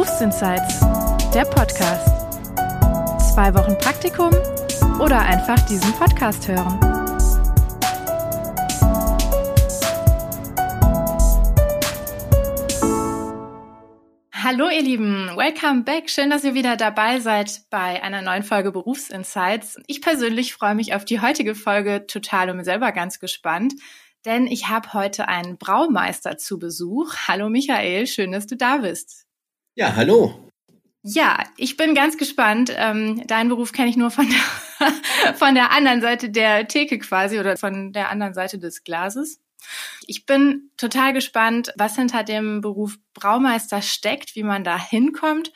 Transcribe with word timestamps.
Berufsinsights, 0.00 0.80
der 1.34 1.44
Podcast. 1.44 2.08
Zwei 3.34 3.52
Wochen 3.52 3.76
Praktikum 3.76 4.30
oder 4.98 5.20
einfach 5.20 5.60
diesen 5.66 5.92
Podcast 5.92 6.48
hören. 6.48 6.80
Hallo 14.32 14.70
ihr 14.70 14.80
Lieben, 14.80 15.36
welcome 15.36 15.82
back. 15.82 16.08
Schön, 16.08 16.30
dass 16.30 16.44
ihr 16.44 16.54
wieder 16.54 16.78
dabei 16.78 17.20
seid 17.20 17.64
bei 17.68 18.02
einer 18.02 18.22
neuen 18.22 18.42
Folge 18.42 18.72
Berufsinsights. 18.72 19.78
Ich 19.86 20.00
persönlich 20.00 20.54
freue 20.54 20.74
mich 20.74 20.94
auf 20.94 21.04
die 21.04 21.20
heutige 21.20 21.54
Folge 21.54 22.06
total 22.06 22.48
und 22.48 22.56
bin 22.56 22.64
selber 22.64 22.92
ganz 22.92 23.20
gespannt, 23.20 23.74
denn 24.24 24.46
ich 24.46 24.68
habe 24.70 24.94
heute 24.94 25.28
einen 25.28 25.58
Braumeister 25.58 26.38
zu 26.38 26.58
Besuch. 26.58 27.12
Hallo 27.28 27.50
Michael, 27.50 28.06
schön, 28.06 28.32
dass 28.32 28.46
du 28.46 28.56
da 28.56 28.78
bist. 28.78 29.26
Ja, 29.80 29.96
hallo. 29.96 30.34
Ja, 31.02 31.42
ich 31.56 31.78
bin 31.78 31.94
ganz 31.94 32.18
gespannt. 32.18 32.70
Ähm, 32.76 33.26
deinen 33.26 33.48
Beruf 33.48 33.72
kenne 33.72 33.88
ich 33.88 33.96
nur 33.96 34.10
von 34.10 34.28
der, 34.28 35.34
von 35.36 35.54
der 35.54 35.70
anderen 35.70 36.02
Seite 36.02 36.28
der 36.28 36.68
Theke 36.68 36.98
quasi 36.98 37.40
oder 37.40 37.56
von 37.56 37.94
der 37.94 38.10
anderen 38.10 38.34
Seite 38.34 38.58
des 38.58 38.84
Glases. 38.84 39.40
Ich 40.06 40.26
bin 40.26 40.70
total 40.76 41.14
gespannt, 41.14 41.72
was 41.78 41.96
hinter 41.96 42.24
dem 42.24 42.60
Beruf 42.60 42.98
Braumeister 43.14 43.80
steckt, 43.80 44.36
wie 44.36 44.42
man 44.42 44.64
da 44.64 44.78
hinkommt 44.78 45.50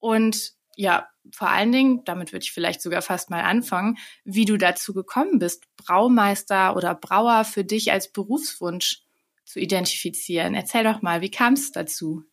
und 0.00 0.54
ja, 0.74 1.06
vor 1.30 1.48
allen 1.50 1.70
Dingen, 1.70 2.02
damit 2.04 2.32
würde 2.32 2.42
ich 2.42 2.50
vielleicht 2.50 2.82
sogar 2.82 3.00
fast 3.00 3.30
mal 3.30 3.42
anfangen, 3.42 3.96
wie 4.24 4.44
du 4.44 4.56
dazu 4.56 4.92
gekommen 4.92 5.38
bist, 5.38 5.62
Braumeister 5.76 6.74
oder 6.74 6.96
Brauer 6.96 7.44
für 7.44 7.62
dich 7.62 7.92
als 7.92 8.10
Berufswunsch 8.10 9.02
zu 9.44 9.60
identifizieren. 9.60 10.56
Erzähl 10.56 10.82
doch 10.82 11.00
mal, 11.00 11.20
wie 11.20 11.30
kam 11.30 11.52
es 11.52 11.70
dazu? 11.70 12.24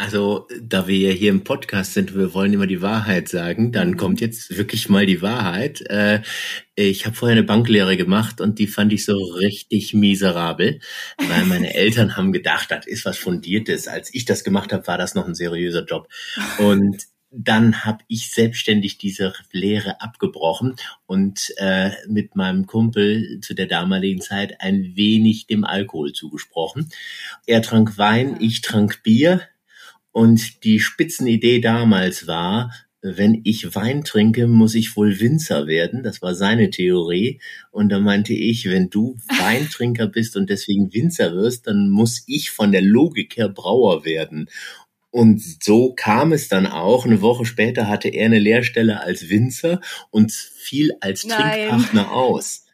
Also, 0.00 0.46
da 0.62 0.86
wir 0.86 0.96
ja 0.96 1.10
hier 1.10 1.30
im 1.30 1.42
Podcast 1.42 1.94
sind, 1.94 2.14
wir 2.14 2.32
wollen 2.32 2.52
immer 2.52 2.68
die 2.68 2.82
Wahrheit 2.82 3.28
sagen, 3.28 3.72
dann 3.72 3.90
mhm. 3.90 3.96
kommt 3.96 4.20
jetzt 4.20 4.56
wirklich 4.56 4.88
mal 4.88 5.06
die 5.06 5.22
Wahrheit. 5.22 5.80
Äh, 5.90 6.22
ich 6.76 7.04
habe 7.04 7.16
vorher 7.16 7.36
eine 7.36 7.44
Banklehre 7.44 7.96
gemacht 7.96 8.40
und 8.40 8.60
die 8.60 8.68
fand 8.68 8.92
ich 8.92 9.04
so 9.04 9.16
richtig 9.16 9.94
miserabel, 9.94 10.78
weil 11.16 11.44
meine 11.46 11.74
Eltern 11.74 12.16
haben 12.16 12.30
gedacht, 12.30 12.70
das 12.70 12.86
ist 12.86 13.04
was 13.06 13.18
Fundiertes. 13.18 13.88
Als 13.88 14.14
ich 14.14 14.24
das 14.24 14.44
gemacht 14.44 14.72
habe, 14.72 14.86
war 14.86 14.98
das 14.98 15.16
noch 15.16 15.26
ein 15.26 15.34
seriöser 15.34 15.84
Job. 15.84 16.06
Und 16.58 17.02
dann 17.32 17.84
habe 17.84 18.04
ich 18.06 18.30
selbstständig 18.30 18.98
diese 18.98 19.32
Lehre 19.50 20.00
abgebrochen 20.00 20.76
und 21.06 21.52
äh, 21.56 21.90
mit 22.06 22.36
meinem 22.36 22.66
Kumpel 22.66 23.40
zu 23.40 23.52
der 23.52 23.66
damaligen 23.66 24.20
Zeit 24.20 24.60
ein 24.60 24.92
wenig 24.94 25.48
dem 25.48 25.64
Alkohol 25.64 26.12
zugesprochen. 26.12 26.88
Er 27.46 27.62
trank 27.62 27.98
Wein, 27.98 28.36
ich 28.38 28.60
trank 28.60 29.02
Bier 29.02 29.40
und 30.12 30.64
die 30.64 30.80
Spitzenidee 30.80 31.60
damals 31.60 32.26
war, 32.26 32.70
wenn 33.00 33.40
ich 33.44 33.74
Wein 33.74 34.02
trinke, 34.02 34.46
muss 34.46 34.74
ich 34.74 34.96
wohl 34.96 35.20
Winzer 35.20 35.66
werden. 35.66 36.02
Das 36.02 36.20
war 36.20 36.34
seine 36.34 36.70
Theorie. 36.70 37.40
Und 37.70 37.90
da 37.90 38.00
meinte 38.00 38.34
ich, 38.34 38.68
wenn 38.68 38.90
du 38.90 39.16
Weintrinker 39.28 40.06
bist 40.08 40.36
und 40.36 40.50
deswegen 40.50 40.92
Winzer 40.92 41.32
wirst, 41.34 41.68
dann 41.68 41.90
muss 41.90 42.24
ich 42.26 42.50
von 42.50 42.72
der 42.72 42.82
Logik 42.82 43.36
her 43.36 43.48
Brauer 43.48 44.04
werden. 44.04 44.48
Und 45.10 45.40
so 45.62 45.94
kam 45.94 46.32
es 46.32 46.48
dann 46.48 46.66
auch. 46.66 47.06
Eine 47.06 47.22
Woche 47.22 47.46
später 47.46 47.88
hatte 47.88 48.08
er 48.08 48.26
eine 48.26 48.38
Lehrstelle 48.38 49.00
als 49.00 49.28
Winzer 49.30 49.80
und 50.10 50.32
fiel 50.32 50.92
als 51.00 51.24
Nein. 51.24 51.68
Trinkpartner 51.68 52.12
aus. 52.12 52.64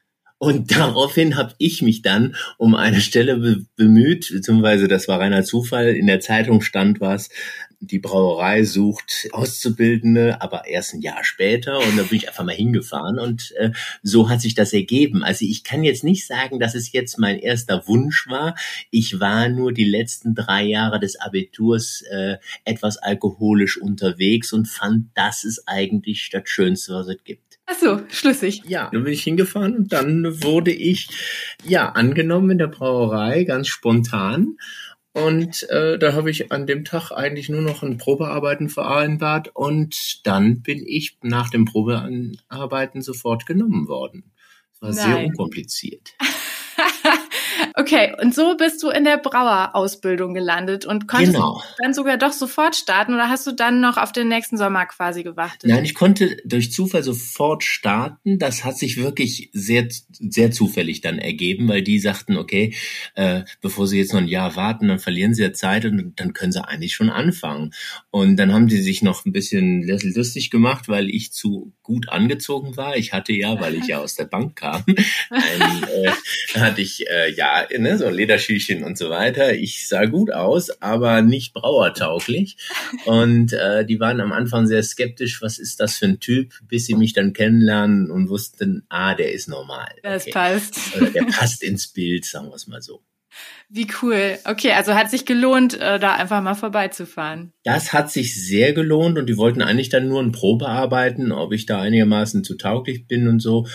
Und 0.44 0.76
daraufhin 0.76 1.36
habe 1.36 1.54
ich 1.56 1.80
mich 1.80 2.02
dann 2.02 2.36
um 2.58 2.74
eine 2.74 3.00
Stelle 3.00 3.38
be 3.38 3.64
bemüht, 3.76 4.28
beziehungsweise 4.30 4.88
das 4.88 5.08
war 5.08 5.18
reiner 5.18 5.42
Zufall. 5.42 5.96
In 5.96 6.06
der 6.06 6.20
Zeitung 6.20 6.60
stand 6.60 7.00
was, 7.00 7.30
die 7.80 7.98
Brauerei 7.98 8.62
sucht 8.64 9.28
Auszubildende, 9.32 10.42
aber 10.42 10.66
erst 10.66 10.92
ein 10.92 11.00
Jahr 11.00 11.24
später. 11.24 11.78
Und 11.78 11.96
da 11.96 12.02
bin 12.02 12.18
ich 12.18 12.28
einfach 12.28 12.44
mal 12.44 12.54
hingefahren 12.54 13.18
und 13.18 13.54
äh, 13.56 13.70
so 14.02 14.28
hat 14.28 14.42
sich 14.42 14.54
das 14.54 14.74
ergeben. 14.74 15.24
Also 15.24 15.46
ich 15.46 15.64
kann 15.64 15.82
jetzt 15.82 16.04
nicht 16.04 16.26
sagen, 16.26 16.60
dass 16.60 16.74
es 16.74 16.92
jetzt 16.92 17.18
mein 17.18 17.38
erster 17.38 17.88
Wunsch 17.88 18.28
war. 18.28 18.54
Ich 18.90 19.20
war 19.20 19.48
nur 19.48 19.72
die 19.72 19.88
letzten 19.88 20.34
drei 20.34 20.64
Jahre 20.64 21.00
des 21.00 21.18
Abiturs 21.18 22.02
äh, 22.10 22.36
etwas 22.66 22.98
alkoholisch 22.98 23.80
unterwegs 23.80 24.52
und 24.52 24.68
fand, 24.68 25.06
das 25.14 25.44
ist 25.44 25.62
eigentlich 25.64 26.28
das 26.30 26.42
Schönste, 26.44 26.92
was 26.92 27.08
es 27.08 27.24
gibt. 27.24 27.53
Ach 27.66 27.74
so, 27.74 28.00
schlüssig. 28.10 28.62
Ja, 28.66 28.90
dann 28.92 29.04
bin 29.04 29.12
ich 29.12 29.22
hingefahren 29.22 29.76
und 29.76 29.92
dann 29.92 30.42
wurde 30.42 30.70
ich 30.70 31.08
ja 31.64 31.90
angenommen 31.90 32.50
in 32.50 32.58
der 32.58 32.66
Brauerei, 32.66 33.44
ganz 33.44 33.68
spontan. 33.68 34.56
Und 35.12 35.62
äh, 35.70 35.96
da 35.96 36.12
habe 36.12 36.30
ich 36.30 36.50
an 36.50 36.66
dem 36.66 36.84
Tag 36.84 37.12
eigentlich 37.12 37.48
nur 37.48 37.62
noch 37.62 37.82
ein 37.82 37.98
Probearbeiten 37.98 38.68
vereinbart 38.68 39.48
und 39.54 40.26
dann 40.26 40.60
bin 40.60 40.84
ich 40.84 41.18
nach 41.22 41.50
dem 41.50 41.64
Probearbeiten 41.66 43.00
sofort 43.00 43.46
genommen 43.46 43.86
worden. 43.86 44.32
Es 44.74 44.82
war 44.82 44.90
Nein. 44.90 44.98
sehr 44.98 45.26
unkompliziert. 45.26 46.14
Okay, 47.76 48.14
und 48.22 48.32
so 48.32 48.56
bist 48.56 48.80
du 48.84 48.90
in 48.90 49.02
der 49.02 49.18
Brauerausbildung 49.18 50.32
gelandet 50.32 50.86
und 50.86 51.08
konntest 51.08 51.32
genau. 51.32 51.60
dann 51.82 51.92
sogar 51.92 52.16
doch 52.18 52.30
sofort 52.30 52.76
starten 52.76 53.14
oder 53.14 53.28
hast 53.28 53.48
du 53.48 53.52
dann 53.52 53.80
noch 53.80 53.96
auf 53.96 54.12
den 54.12 54.28
nächsten 54.28 54.56
Sommer 54.56 54.86
quasi 54.86 55.24
gewartet? 55.24 55.64
Nein, 55.64 55.84
ich 55.84 55.96
konnte 55.96 56.36
durch 56.44 56.70
Zufall 56.70 57.02
sofort 57.02 57.64
starten. 57.64 58.38
Das 58.38 58.64
hat 58.64 58.78
sich 58.78 58.96
wirklich 58.96 59.50
sehr, 59.52 59.88
sehr 60.08 60.52
zufällig 60.52 61.00
dann 61.00 61.18
ergeben, 61.18 61.66
weil 61.66 61.82
die 61.82 61.98
sagten, 61.98 62.36
okay, 62.36 62.74
äh, 63.16 63.42
bevor 63.60 63.88
sie 63.88 63.98
jetzt 63.98 64.12
noch 64.12 64.20
ein 64.20 64.28
Jahr 64.28 64.54
warten, 64.54 64.86
dann 64.86 65.00
verlieren 65.00 65.34
sie 65.34 65.42
ja 65.42 65.52
Zeit 65.52 65.84
und 65.84 66.12
dann 66.14 66.32
können 66.32 66.52
sie 66.52 66.64
eigentlich 66.64 66.94
schon 66.94 67.10
anfangen. 67.10 67.72
Und 68.12 68.36
dann 68.36 68.52
haben 68.52 68.68
die 68.68 68.82
sich 68.82 69.02
noch 69.02 69.26
ein 69.26 69.32
bisschen 69.32 69.82
lustig 69.82 70.50
gemacht, 70.50 70.88
weil 70.88 71.10
ich 71.10 71.32
zu 71.32 71.72
gut 71.82 72.08
angezogen 72.08 72.76
war. 72.76 72.96
Ich 72.96 73.12
hatte 73.12 73.32
ja, 73.32 73.60
weil 73.60 73.74
ich 73.74 73.88
ja 73.88 73.98
aus 73.98 74.14
der 74.14 74.26
Bank 74.26 74.54
kam, 74.54 74.84
ein, 75.30 75.82
äh, 75.82 76.12
hatte 76.60 76.80
ich 76.80 77.08
äh, 77.08 77.32
ja 77.32 77.63
ne, 77.78 77.98
so 77.98 78.08
Lederschüchen 78.08 78.84
und 78.84 78.98
so 78.98 79.10
weiter. 79.10 79.54
Ich 79.54 79.88
sah 79.88 80.06
gut 80.06 80.32
aus, 80.32 80.82
aber 80.82 81.22
nicht 81.22 81.54
brauertauglich. 81.54 82.56
Und 83.04 83.52
äh, 83.52 83.84
die 83.84 84.00
waren 84.00 84.20
am 84.20 84.32
Anfang 84.32 84.66
sehr 84.66 84.82
skeptisch, 84.82 85.42
was 85.42 85.58
ist 85.58 85.80
das 85.80 85.96
für 85.96 86.06
ein 86.06 86.20
Typ, 86.20 86.54
bis 86.68 86.86
sie 86.86 86.94
mich 86.94 87.12
dann 87.12 87.32
kennenlernen 87.32 88.10
und 88.10 88.28
wussten, 88.28 88.84
ah, 88.88 89.14
der 89.14 89.32
ist 89.32 89.48
normal. 89.48 89.90
Das 90.02 90.22
okay. 90.22 90.32
passt. 90.32 90.78
Oder 90.96 91.10
der 91.10 91.24
passt 91.24 91.62
ins 91.62 91.88
Bild, 91.88 92.24
sagen 92.24 92.48
wir 92.48 92.54
es 92.54 92.66
mal 92.66 92.82
so. 92.82 93.02
Wie 93.68 93.88
cool. 94.02 94.38
Okay, 94.44 94.72
also 94.72 94.94
hat 94.94 95.10
sich 95.10 95.26
gelohnt, 95.26 95.74
äh, 95.74 95.98
da 95.98 96.14
einfach 96.14 96.42
mal 96.42 96.54
vorbeizufahren. 96.54 97.52
Das 97.64 97.92
hat 97.92 98.10
sich 98.10 98.40
sehr 98.46 98.72
gelohnt 98.72 99.18
und 99.18 99.26
die 99.26 99.36
wollten 99.36 99.62
eigentlich 99.62 99.88
dann 99.88 100.08
nur 100.08 100.22
ein 100.22 100.32
Probearbeiten, 100.32 101.32
ob 101.32 101.52
ich 101.52 101.66
da 101.66 101.80
einigermaßen 101.80 102.44
zu 102.44 102.56
tauglich 102.56 103.06
bin 103.06 103.26
und 103.26 103.40
so. 103.40 103.66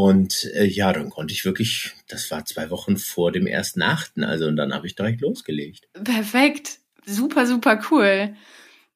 Und 0.00 0.44
äh, 0.54 0.64
ja, 0.64 0.92
dann 0.92 1.10
konnte 1.10 1.34
ich 1.34 1.44
wirklich, 1.44 1.90
das 2.06 2.30
war 2.30 2.44
zwei 2.44 2.70
Wochen 2.70 2.96
vor 2.98 3.32
dem 3.32 3.48
ersten 3.48 3.82
Achten, 3.82 4.22
also 4.22 4.46
und 4.46 4.54
dann 4.54 4.72
habe 4.72 4.86
ich 4.86 4.94
direkt 4.94 5.20
losgelegt. 5.22 5.88
Perfekt, 6.04 6.78
super, 7.04 7.46
super 7.46 7.80
cool. 7.90 8.36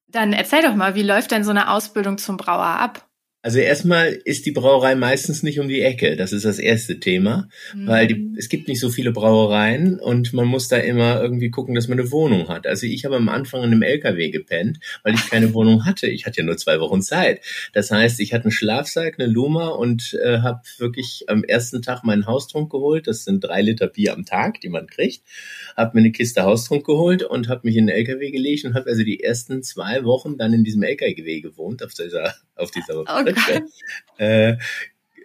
Dann 0.06 0.32
erzähl 0.32 0.62
doch 0.62 0.76
mal, 0.76 0.94
wie 0.94 1.02
läuft 1.02 1.32
denn 1.32 1.42
so 1.42 1.50
eine 1.50 1.70
Ausbildung 1.70 2.18
zum 2.18 2.36
Brauer 2.36 2.66
ab? 2.66 3.08
Also 3.42 3.58
erstmal 3.58 4.12
ist 4.12 4.46
die 4.46 4.52
Brauerei 4.52 4.94
meistens 4.94 5.42
nicht 5.42 5.58
um 5.58 5.68
die 5.68 5.82
Ecke. 5.82 6.14
Das 6.14 6.32
ist 6.32 6.44
das 6.44 6.60
erste 6.60 7.00
Thema, 7.00 7.48
mhm. 7.74 7.88
weil 7.88 8.06
die, 8.06 8.32
es 8.38 8.48
gibt 8.48 8.68
nicht 8.68 8.78
so 8.78 8.88
viele 8.88 9.10
Brauereien 9.10 9.98
und 9.98 10.32
man 10.32 10.46
muss 10.46 10.68
da 10.68 10.76
immer 10.76 11.20
irgendwie 11.20 11.50
gucken, 11.50 11.74
dass 11.74 11.88
man 11.88 11.98
eine 11.98 12.12
Wohnung 12.12 12.48
hat. 12.48 12.68
Also 12.68 12.86
ich 12.86 13.04
habe 13.04 13.16
am 13.16 13.28
Anfang 13.28 13.64
in 13.64 13.72
einem 13.72 13.82
LKW 13.82 14.30
gepennt, 14.30 14.78
weil 15.02 15.14
ich 15.14 15.28
keine 15.28 15.52
Wohnung 15.54 15.84
hatte. 15.84 16.06
Ich 16.06 16.24
hatte 16.24 16.38
ja 16.38 16.44
nur 16.44 16.56
zwei 16.56 16.78
Wochen 16.78 17.02
Zeit. 17.02 17.40
Das 17.72 17.90
heißt, 17.90 18.20
ich 18.20 18.32
hatte 18.32 18.44
einen 18.44 18.52
Schlafsack, 18.52 19.18
eine 19.18 19.28
Luma 19.28 19.68
und 19.70 20.16
äh, 20.22 20.38
habe 20.38 20.60
wirklich 20.78 21.24
am 21.26 21.42
ersten 21.42 21.82
Tag 21.82 22.04
meinen 22.04 22.26
Haustrunk 22.26 22.70
geholt. 22.70 23.08
Das 23.08 23.24
sind 23.24 23.42
drei 23.42 23.60
Liter 23.60 23.88
Bier 23.88 24.12
am 24.12 24.24
Tag, 24.24 24.60
die 24.60 24.68
man 24.68 24.86
kriegt. 24.86 25.22
Habe 25.76 25.96
mir 25.96 26.02
eine 26.02 26.12
Kiste 26.12 26.44
Haustrunk 26.44 26.86
geholt 26.86 27.24
und 27.24 27.48
habe 27.48 27.62
mich 27.64 27.76
in 27.76 27.88
den 27.88 27.96
LKW 27.96 28.30
gelegt 28.30 28.64
und 28.64 28.74
habe 28.74 28.88
also 28.88 29.02
die 29.02 29.20
ersten 29.20 29.64
zwei 29.64 30.04
Wochen 30.04 30.38
dann 30.38 30.52
in 30.52 30.62
diesem 30.62 30.84
LKW 30.84 31.40
gewohnt 31.40 31.82
auf 31.82 31.92
dieser 31.92 32.34
auf 32.54 32.70
dieser 32.70 33.02
oh 33.36 34.22
äh, 34.22 34.56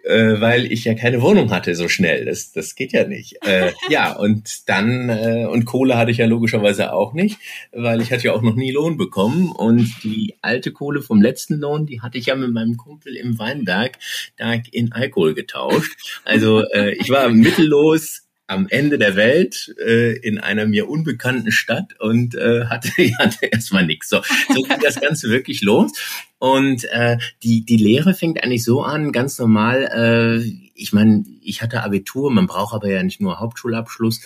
äh, 0.08 0.40
weil 0.40 0.72
ich 0.72 0.84
ja 0.84 0.94
keine 0.94 1.20
Wohnung 1.22 1.50
hatte 1.50 1.74
so 1.74 1.88
schnell. 1.88 2.24
Das, 2.24 2.52
das 2.52 2.74
geht 2.74 2.92
ja 2.92 3.06
nicht. 3.06 3.36
Äh, 3.44 3.72
ja, 3.90 4.12
und 4.12 4.68
dann, 4.68 5.08
äh, 5.10 5.46
und 5.46 5.64
Kohle 5.64 5.96
hatte 5.96 6.10
ich 6.10 6.18
ja 6.18 6.26
logischerweise 6.26 6.92
auch 6.92 7.12
nicht, 7.12 7.38
weil 7.72 8.00
ich 8.00 8.10
hatte 8.10 8.24
ja 8.24 8.32
auch 8.32 8.42
noch 8.42 8.54
nie 8.54 8.72
Lohn 8.72 8.96
bekommen. 8.96 9.50
Und 9.50 9.92
die 10.02 10.36
alte 10.40 10.72
Kohle 10.72 11.02
vom 11.02 11.20
letzten 11.20 11.54
Lohn, 11.58 11.86
die 11.86 12.00
hatte 12.00 12.18
ich 12.18 12.26
ja 12.26 12.36
mit 12.36 12.52
meinem 12.52 12.76
Kumpel 12.76 13.16
im 13.16 13.38
Weinberg 13.38 13.98
da 14.36 14.54
in 14.72 14.92
Alkohol 14.92 15.34
getauscht. 15.34 16.20
Also 16.24 16.62
äh, 16.70 16.94
ich 16.94 17.10
war 17.10 17.28
mittellos 17.28 18.27
am 18.48 18.66
Ende 18.68 18.98
der 18.98 19.14
Welt 19.14 19.74
äh, 19.78 20.16
in 20.16 20.38
einer 20.38 20.66
mir 20.66 20.88
unbekannten 20.88 21.52
Stadt 21.52 22.00
und 22.00 22.34
äh, 22.34 22.64
hatte, 22.64 22.88
hatte 23.18 23.46
erstmal 23.46 23.86
nichts. 23.86 24.08
So, 24.08 24.22
so 24.48 24.62
ging 24.62 24.80
das 24.82 25.00
Ganze 25.00 25.28
wirklich 25.30 25.60
los. 25.62 25.92
Und 26.38 26.84
äh, 26.84 27.18
die, 27.42 27.64
die 27.64 27.76
Lehre 27.76 28.14
fängt 28.14 28.42
eigentlich 28.42 28.64
so 28.64 28.82
an, 28.82 29.12
ganz 29.12 29.38
normal, 29.38 29.88
äh, 29.92 30.68
ich 30.74 30.92
meine, 30.92 31.24
ich 31.42 31.62
hatte 31.62 31.82
Abitur, 31.82 32.30
man 32.30 32.46
braucht 32.46 32.74
aber 32.74 32.88
ja 32.88 33.02
nicht 33.02 33.20
nur 33.20 33.38
Hauptschulabschluss 33.38 34.20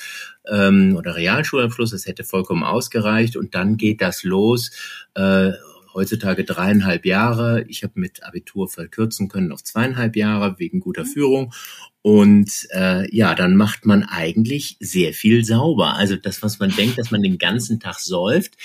ähm, 0.49 0.95
oder 0.97 1.17
Realschulabschluss, 1.17 1.91
das 1.91 2.07
hätte 2.07 2.23
vollkommen 2.23 2.63
ausgereicht. 2.63 3.37
Und 3.37 3.55
dann 3.55 3.77
geht 3.77 4.01
das 4.01 4.23
los. 4.23 4.71
Äh, 5.15 5.53
heutzutage 5.94 6.44
dreieinhalb 6.44 7.05
Jahre. 7.05 7.65
Ich 7.69 7.83
habe 7.83 7.94
mit 7.97 8.23
Abitur 8.25 8.69
verkürzen 8.69 9.29
können 9.29 9.53
auf 9.53 9.62
zweieinhalb 9.65 10.17
Jahre 10.17 10.59
wegen 10.59 10.81
guter 10.81 11.05
mhm. 11.05 11.09
Führung. 11.09 11.55
Und 12.03 12.67
äh, 12.71 13.15
ja, 13.15 13.35
dann 13.35 13.56
macht 13.56 13.87
man 13.87 14.03
eigentlich 14.03 14.77
sehr 14.81 15.12
viel 15.12 15.44
sauber. 15.44 15.94
Also 15.94 16.17
das, 16.17 16.43
was 16.43 16.59
man 16.59 16.75
denkt, 16.75 16.99
dass 16.99 17.11
man 17.11 17.23
den 17.23 17.39
ganzen 17.39 17.79
Tag 17.79 18.00
säuft, 18.00 18.56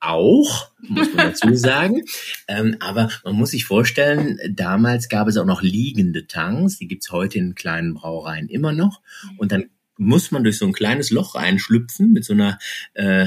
auch, 0.00 0.70
muss 0.80 1.08
man 1.14 1.28
dazu 1.28 1.48
sagen. 1.54 2.02
ähm, 2.46 2.76
aber 2.80 3.10
man 3.24 3.34
muss 3.34 3.50
sich 3.50 3.64
vorstellen, 3.64 4.38
damals 4.50 5.08
gab 5.08 5.28
es 5.28 5.36
auch 5.36 5.46
noch 5.46 5.62
liegende 5.62 6.26
Tanks, 6.26 6.78
die 6.78 6.88
gibt's 6.88 7.10
heute 7.10 7.38
in 7.38 7.54
kleinen 7.54 7.94
Brauereien 7.94 8.48
immer 8.48 8.72
noch. 8.72 9.00
Und 9.38 9.50
dann 9.52 9.70
muss 9.96 10.30
man 10.30 10.44
durch 10.44 10.58
so 10.58 10.66
ein 10.66 10.72
kleines 10.72 11.10
Loch 11.10 11.34
reinschlüpfen 11.34 12.12
mit 12.12 12.24
so 12.24 12.32
einer 12.32 12.58
äh, 12.94 13.26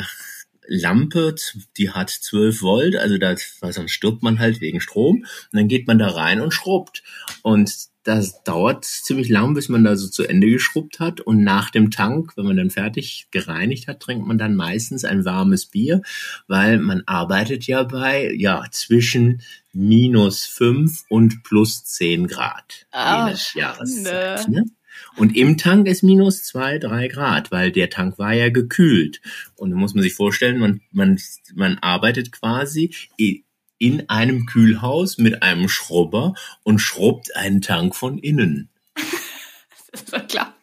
Lampe, 0.68 1.36
die 1.78 1.92
hat 1.92 2.10
12 2.10 2.62
Volt, 2.62 2.96
also 2.96 3.18
da 3.18 3.36
sonst 3.72 3.92
stirbt 3.92 4.24
man 4.24 4.40
halt 4.40 4.62
wegen 4.62 4.81
Strom. 4.81 5.18
Und 5.18 5.28
dann 5.52 5.68
geht 5.68 5.88
man 5.88 5.98
da 5.98 6.10
rein 6.10 6.42
und 6.42 6.54
schrubbt. 6.54 7.04
Und 7.42 7.88
das 8.08 8.42
dauert 8.44 8.86
ziemlich 8.86 9.28
lang, 9.28 9.54
bis 9.54 9.68
man 9.68 9.84
da 9.84 9.98
so 9.98 10.08
zu 10.08 10.24
Ende 10.24 10.50
geschrubbt 10.50 11.00
hat. 11.00 11.19
Und 11.19 11.44
nach 11.44 11.69
dem 11.69 11.92
Tank, 11.92 12.38
wenn 12.38 12.46
man 12.46 12.56
dann 12.56 12.69
fertig 12.69 13.28
gereinigt 13.31 13.88
hat, 13.88 14.00
trinkt 14.00 14.25
man 14.25 14.38
dann 14.38 14.56
meistens 14.56 15.04
ein 15.04 15.25
warmes 15.25 15.66
Bier, 15.66 16.02
weil 16.48 16.80
man 16.80 17.04
arbeitet 17.06 17.68
ja 17.68 17.84
bei, 17.84 18.34
ja, 18.34 18.64
zwischen 18.72 19.42
minus 19.74 20.46
fünf 20.46 21.04
und 21.10 21.44
plus 21.44 21.84
zehn 21.84 22.28
Grad. 22.28 22.88
Oh, 22.94 23.30
Jahreszeit. 23.56 24.48
Ne? 24.48 24.64
Und 25.18 25.36
im 25.36 25.58
Tank 25.58 25.88
ist 25.88 26.04
minus 26.04 26.44
zwei, 26.44 26.78
drei 26.78 27.08
Grad, 27.08 27.52
weil 27.52 27.72
der 27.72 27.90
Tank 27.90 28.19
war 28.19 28.34
ja 28.34 28.50
gekühlt. 28.50 29.19
Und 29.56 29.72
da 29.72 29.75
muss 29.75 29.96
man 29.96 30.04
sich 30.04 30.14
vorstellen, 30.14 30.60
man, 30.60 30.81
man, 30.92 31.19
man 31.56 31.80
arbeitet 31.80 32.31
quasi 32.31 32.94
in 33.80 34.10
einem 34.10 34.46
Kühlhaus 34.46 35.18
mit 35.18 35.42
einem 35.42 35.69
Schrubber 35.69 36.36
und 36.64 36.80
schrubbt 36.80 37.36
einen 37.36 37.62
Tank 37.62 37.96
von 37.96 38.19
innen. 38.19 38.69
das 39.92 40.04
ist 40.04 40.14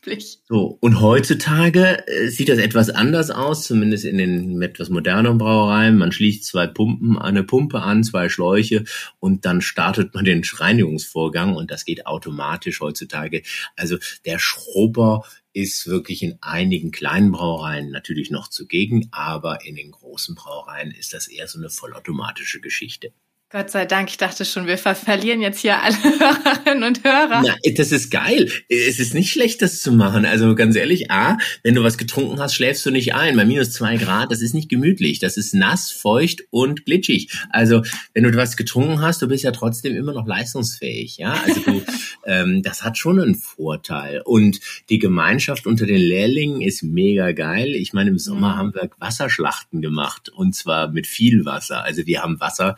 unglaublich. 0.05 0.39
So, 0.49 0.79
und 0.81 1.01
heutzutage 1.01 2.06
äh, 2.06 2.29
sieht 2.29 2.49
das 2.49 2.59
etwas 2.59 2.91
anders 2.91 3.31
aus, 3.31 3.65
zumindest 3.65 4.05
in 4.05 4.19
den 4.19 4.62
etwas 4.62 4.91
moderneren 4.91 5.39
Brauereien. 5.39 5.97
Man 5.97 6.12
schließt 6.12 6.45
zwei 6.45 6.67
Pumpen, 6.67 7.19
eine 7.19 7.45
Pumpe 7.45 7.81
an, 7.81 8.05
zwei 8.05 8.29
Schläuche 8.29 8.85
und 9.21 9.45
dann 9.45 9.61
startet 9.61 10.15
man 10.15 10.25
den 10.25 10.43
Reinigungsvorgang 10.45 11.55
und 11.55 11.71
das 11.71 11.85
geht 11.85 12.06
automatisch 12.06 12.81
heutzutage. 12.81 13.43
Also 13.77 13.99
der 14.25 14.39
Schrubber 14.39 15.25
ist 15.53 15.87
wirklich 15.87 16.23
in 16.23 16.37
einigen 16.41 16.91
kleinen 16.91 17.31
Brauereien 17.31 17.91
natürlich 17.91 18.31
noch 18.31 18.49
zugegen, 18.49 19.09
aber 19.12 19.65
in 19.65 19.77
den 19.77 19.93
großen 19.93 20.35
Brauereien 20.35 20.91
ist 20.91 21.15
das 21.15 21.29
eher 21.29 21.47
so 21.47 21.59
eine 21.59 21.71
vollautomatische 21.71 22.61
Geschichte. 22.61 23.12
Gott 23.55 23.71
sei 23.71 23.87
Dank, 23.87 24.11
ich 24.11 24.17
dachte 24.17 24.45
schon, 24.45 24.67
wir 24.67 24.77
verlieren 24.77 25.41
jetzt 25.41 25.61
hier 25.61 25.81
alle 25.81 25.95
Hörerinnen 26.03 26.83
und 26.83 27.05
Hörer. 27.05 27.41
Na, 27.47 27.55
das 27.77 27.93
ist 27.93 28.11
geil. 28.11 28.51
Es 28.69 28.99
ist 28.99 29.15
nicht 29.15 29.31
schlecht, 29.31 29.62
das 29.62 29.81
zu 29.81 29.93
machen. 29.93 30.27
Also 30.27 30.56
ganz 30.56 30.75
ehrlich, 30.75 31.12
A, 31.12 31.39
wenn 31.62 31.77
du 31.77 31.85
was 31.85 31.97
getrunken 31.97 32.41
hast, 32.41 32.56
schläfst 32.56 32.85
du 32.85 32.91
nicht 32.91 33.15
ein. 33.15 33.37
Bei 33.37 33.45
minus 33.45 33.71
zwei 33.71 33.97
Grad, 33.97 34.33
das 34.33 34.43
ist 34.43 34.55
nicht 34.55 34.69
gemütlich. 34.69 35.21
Das 35.21 35.37
ist 35.37 35.55
nass, 35.55 35.93
feucht 35.93 36.43
und 36.51 36.85
glitschig. 36.85 37.31
Also 37.49 37.83
wenn 38.12 38.25
du 38.25 38.37
was 38.37 38.56
getrunken 38.56 39.01
hast, 39.01 39.23
du 39.23 39.29
bist 39.29 39.45
ja 39.45 39.53
trotzdem 39.53 39.95
immer 39.95 40.15
noch 40.15 40.27
leistungsfähig. 40.27 41.19
Ja, 41.19 41.35
also 41.47 41.61
du, 41.61 41.83
ähm, 42.27 42.65
das 42.65 42.83
hat 42.83 42.99
schon 42.99 43.21
einen 43.21 43.37
Vorteil. 43.37 44.21
Und 44.25 44.59
die 44.89 44.99
Gemeinschaft 44.99 45.69
unter 45.69 45.87
den 45.87 46.01
Lehrlingen 46.01 46.61
ist 46.61 46.83
mega 46.83 47.31
geil. 47.31 47.77
Ich 47.77 47.93
meine, 47.93 48.11
im 48.11 48.19
Sommer 48.19 48.55
mhm. 48.55 48.59
haben 48.59 48.75
wir 48.75 48.91
Wasserschlachten 48.99 49.81
gemacht 49.81 50.29
und 50.29 50.56
zwar 50.56 50.89
mit 50.89 51.06
viel 51.06 51.45
Wasser. 51.45 51.85
Also 51.85 52.05
wir 52.05 52.21
haben 52.21 52.41
Wasser 52.41 52.75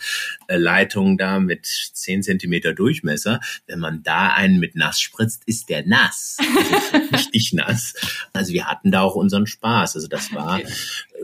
äh, 0.49 0.57
Leitung 0.57 1.19
da 1.19 1.41
mit 1.41 1.67
zehn 1.67 2.23
Zentimeter 2.23 2.73
Durchmesser. 2.73 3.41
Wenn 3.67 3.79
man 3.79 4.03
da 4.03 4.33
einen 4.33 4.59
mit 4.59 4.77
nass 4.77 5.01
spritzt, 5.01 5.43
ist 5.47 5.69
der 5.69 5.87
nass. 5.87 6.39
Also 6.39 7.07
richtig 7.13 7.53
nass. 7.53 7.95
Also 8.33 8.53
wir 8.53 8.67
hatten 8.67 8.91
da 8.91 9.03
auch 9.03 9.15
unseren 9.15 9.47
Spaß. 9.47 9.97
Also 9.97 10.09
das 10.09 10.33
war 10.33 10.61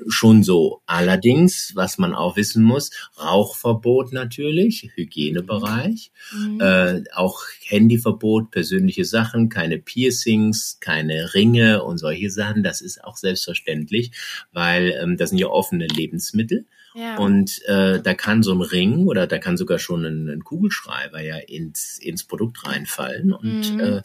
schon 0.09 0.43
so. 0.43 0.83
Allerdings, 0.87 1.73
was 1.75 1.99
man 1.99 2.15
auch 2.15 2.37
wissen 2.37 2.63
muss, 2.63 2.91
Rauchverbot 3.19 4.13
natürlich, 4.13 4.91
Hygienebereich, 4.95 6.13
mhm. 6.33 6.61
äh, 6.61 7.05
auch 7.15 7.43
Handyverbot, 7.65 8.51
persönliche 8.51 9.05
Sachen, 9.05 9.49
keine 9.49 9.79
Piercings, 9.79 10.79
keine 10.81 11.35
Ringe 11.35 11.83
und 11.83 11.99
solche 11.99 12.31
Sachen. 12.31 12.63
Das 12.63 12.81
ist 12.81 13.03
auch 13.05 13.17
selbstverständlich, 13.17 14.13
weil 14.53 14.95
ähm, 15.01 15.17
das 15.17 15.31
sind 15.31 15.39
ja 15.39 15.49
offene 15.49 15.87
Lebensmittel. 15.87 16.67
Ja. 16.95 17.17
Und 17.17 17.61
äh, 17.67 18.01
da 18.01 18.15
kann 18.15 18.43
so 18.43 18.53
ein 18.53 18.61
Ring 18.61 19.07
oder 19.07 19.27
da 19.27 19.39
kann 19.39 19.57
sogar 19.57 19.79
schon 19.79 20.05
ein, 20.05 20.29
ein 20.29 20.45
Kugelschreiber 20.45 21.21
ja 21.21 21.37
ins, 21.37 21.99
ins 21.99 22.25
Produkt 22.25 22.67
reinfallen. 22.67 23.33
Und 23.33 23.75
mhm. 23.75 23.81
äh, 23.81 24.03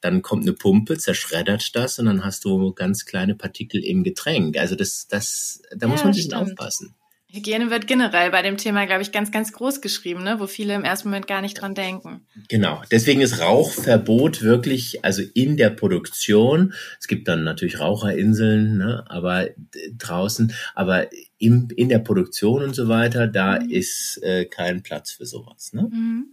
dann 0.00 0.22
kommt 0.22 0.42
eine 0.42 0.52
Pumpe, 0.52 0.98
zerschreddert 0.98 1.74
das 1.76 1.98
und 1.98 2.06
dann 2.06 2.24
hast 2.24 2.44
du 2.44 2.72
ganz 2.72 3.04
kleine 3.04 3.34
Partikel 3.34 3.84
im 3.84 4.04
Getränk. 4.04 4.56
Also 4.56 4.74
das, 4.74 5.06
das, 5.08 5.62
da 5.76 5.86
muss 5.86 6.00
man 6.00 6.12
ein 6.12 6.16
bisschen 6.16 6.34
aufpassen. 6.34 6.94
Hygiene 7.32 7.70
wird 7.70 7.86
generell 7.86 8.30
bei 8.30 8.42
dem 8.42 8.56
Thema, 8.56 8.86
glaube 8.86 9.02
ich, 9.02 9.12
ganz, 9.12 9.30
ganz 9.30 9.52
groß 9.52 9.80
geschrieben, 9.80 10.24
ne? 10.24 10.40
wo 10.40 10.46
viele 10.46 10.74
im 10.74 10.84
ersten 10.84 11.08
Moment 11.08 11.28
gar 11.28 11.40
nicht 11.40 11.54
dran 11.54 11.74
denken. 11.74 12.26
Genau. 12.48 12.82
Deswegen 12.90 13.20
ist 13.20 13.40
Rauchverbot 13.40 14.42
wirklich, 14.42 15.04
also 15.04 15.22
in 15.34 15.56
der 15.56 15.70
Produktion. 15.70 16.74
Es 16.98 17.06
gibt 17.06 17.28
dann 17.28 17.44
natürlich 17.44 17.78
Raucherinseln, 17.78 18.78
ne? 18.78 19.04
aber 19.08 19.48
draußen, 19.96 20.52
aber 20.74 21.06
im, 21.38 21.68
in 21.76 21.88
der 21.88 22.00
Produktion 22.00 22.62
und 22.62 22.74
so 22.74 22.88
weiter, 22.88 23.28
da 23.28 23.60
mhm. 23.60 23.70
ist 23.70 24.20
äh, 24.22 24.46
kein 24.46 24.82
Platz 24.82 25.12
für 25.12 25.26
sowas. 25.26 25.72
Ne? 25.72 25.82
Mhm. 25.82 26.26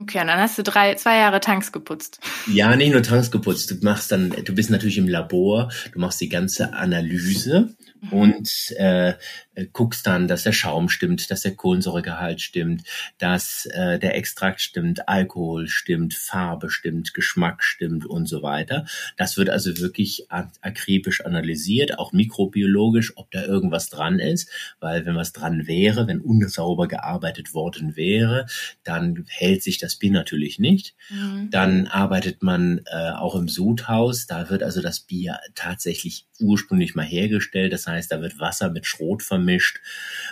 Okay, 0.00 0.20
und 0.20 0.26
dann 0.26 0.40
hast 0.40 0.58
du 0.58 0.62
drei, 0.62 0.94
zwei 0.96 1.18
Jahre 1.18 1.40
Tanks 1.40 1.70
geputzt. 1.70 2.20
Ja, 2.46 2.74
nicht 2.76 2.92
nur 2.92 3.02
Tanks 3.02 3.30
geputzt. 3.30 3.70
Du 3.70 3.76
machst 3.82 4.10
dann, 4.10 4.30
du 4.30 4.54
bist 4.54 4.68
natürlich 4.68 4.98
im 4.98 5.08
Labor, 5.08 5.70
du 5.92 6.00
machst 6.00 6.20
die 6.20 6.28
ganze 6.28 6.72
Analyse. 6.74 7.74
Und 8.10 8.74
äh, 8.78 9.14
äh, 9.54 9.66
guckst 9.72 10.06
dann, 10.06 10.28
dass 10.28 10.42
der 10.42 10.52
Schaum 10.52 10.88
stimmt, 10.88 11.30
dass 11.30 11.42
der 11.42 11.54
Kohlensäuregehalt 11.54 12.40
stimmt, 12.40 12.82
dass 13.18 13.66
äh, 13.66 13.98
der 13.98 14.16
Extrakt 14.16 14.60
stimmt, 14.60 15.08
Alkohol 15.08 15.68
stimmt, 15.68 16.14
Farbe 16.14 16.70
stimmt, 16.70 17.14
Geschmack 17.14 17.62
stimmt 17.62 18.06
und 18.06 18.26
so 18.26 18.42
weiter. 18.42 18.86
Das 19.16 19.36
wird 19.36 19.50
also 19.50 19.78
wirklich 19.78 20.26
akribisch 20.30 21.24
analysiert, 21.24 21.98
auch 21.98 22.12
mikrobiologisch, 22.12 23.16
ob 23.16 23.30
da 23.30 23.44
irgendwas 23.44 23.90
dran 23.90 24.18
ist, 24.18 24.50
weil 24.80 25.06
wenn 25.06 25.16
was 25.16 25.32
dran 25.32 25.66
wäre, 25.66 26.06
wenn 26.06 26.20
unsauber 26.20 26.88
gearbeitet 26.88 27.54
worden 27.54 27.96
wäre, 27.96 28.46
dann 28.82 29.24
hält 29.28 29.62
sich 29.62 29.78
das 29.78 29.96
Bier 29.96 30.12
natürlich 30.12 30.58
nicht. 30.58 30.94
Mhm. 31.10 31.50
Dann 31.50 31.86
arbeitet 31.86 32.42
man 32.42 32.80
äh, 32.86 33.10
auch 33.10 33.34
im 33.34 33.48
Sudhaus, 33.48 34.26
da 34.26 34.50
wird 34.50 34.62
also 34.62 34.80
das 34.80 35.00
Bier 35.00 35.38
tatsächlich 35.54 36.26
ursprünglich 36.40 36.94
mal 36.94 37.04
hergestellt, 37.04 37.72
das 37.72 37.86
heißt, 37.86 38.10
da 38.10 38.20
wird 38.20 38.40
Wasser 38.40 38.70
mit 38.70 38.86
Schrot 38.86 39.22
vermischt. 39.22 39.80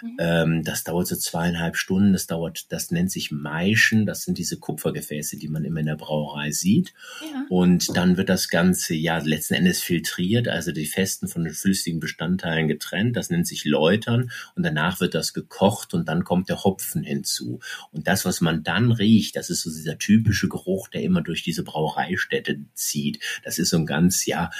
Mhm. 0.02 0.16
Ähm, 0.18 0.64
das 0.64 0.84
dauert 0.84 1.06
so 1.06 1.16
zweieinhalb 1.16 1.76
Stunden. 1.76 2.12
Das 2.12 2.26
dauert, 2.26 2.72
das 2.72 2.90
nennt 2.90 3.10
sich 3.10 3.30
Maischen. 3.30 4.04
Das 4.04 4.22
sind 4.22 4.38
diese 4.38 4.58
Kupfergefäße, 4.58 5.36
die 5.36 5.48
man 5.48 5.64
immer 5.64 5.80
in 5.80 5.86
der 5.86 5.96
Brauerei 5.96 6.50
sieht. 6.50 6.92
Ja. 7.20 7.46
Und 7.48 7.96
dann 7.96 8.16
wird 8.16 8.28
das 8.28 8.48
Ganze 8.48 8.94
ja 8.94 9.18
letzten 9.18 9.54
Endes 9.54 9.80
filtriert, 9.80 10.48
also 10.48 10.72
die 10.72 10.86
festen 10.86 11.28
von 11.28 11.44
den 11.44 11.54
flüssigen 11.54 12.00
Bestandteilen 12.00 12.68
getrennt. 12.68 13.16
Das 13.16 13.30
nennt 13.30 13.46
sich 13.46 13.64
Läutern. 13.64 14.30
Und 14.56 14.64
danach 14.64 15.00
wird 15.00 15.14
das 15.14 15.32
gekocht 15.32 15.94
und 15.94 16.08
dann 16.08 16.24
kommt 16.24 16.48
der 16.48 16.64
Hopfen 16.64 17.04
hinzu. 17.04 17.60
Und 17.92 18.08
das, 18.08 18.24
was 18.24 18.40
man 18.40 18.64
dann 18.64 18.90
riecht, 18.90 19.36
das 19.36 19.50
ist 19.50 19.62
so 19.62 19.70
dieser 19.70 19.98
typische 19.98 20.48
Geruch, 20.48 20.88
der 20.88 21.02
immer 21.02 21.22
durch 21.22 21.42
diese 21.42 21.62
Brauereistätte 21.62 22.60
zieht. 22.74 23.20
Das 23.44 23.58
ist 23.58 23.70
so 23.70 23.78
ein 23.78 23.86
ganz, 23.86 24.26
ja, 24.26 24.50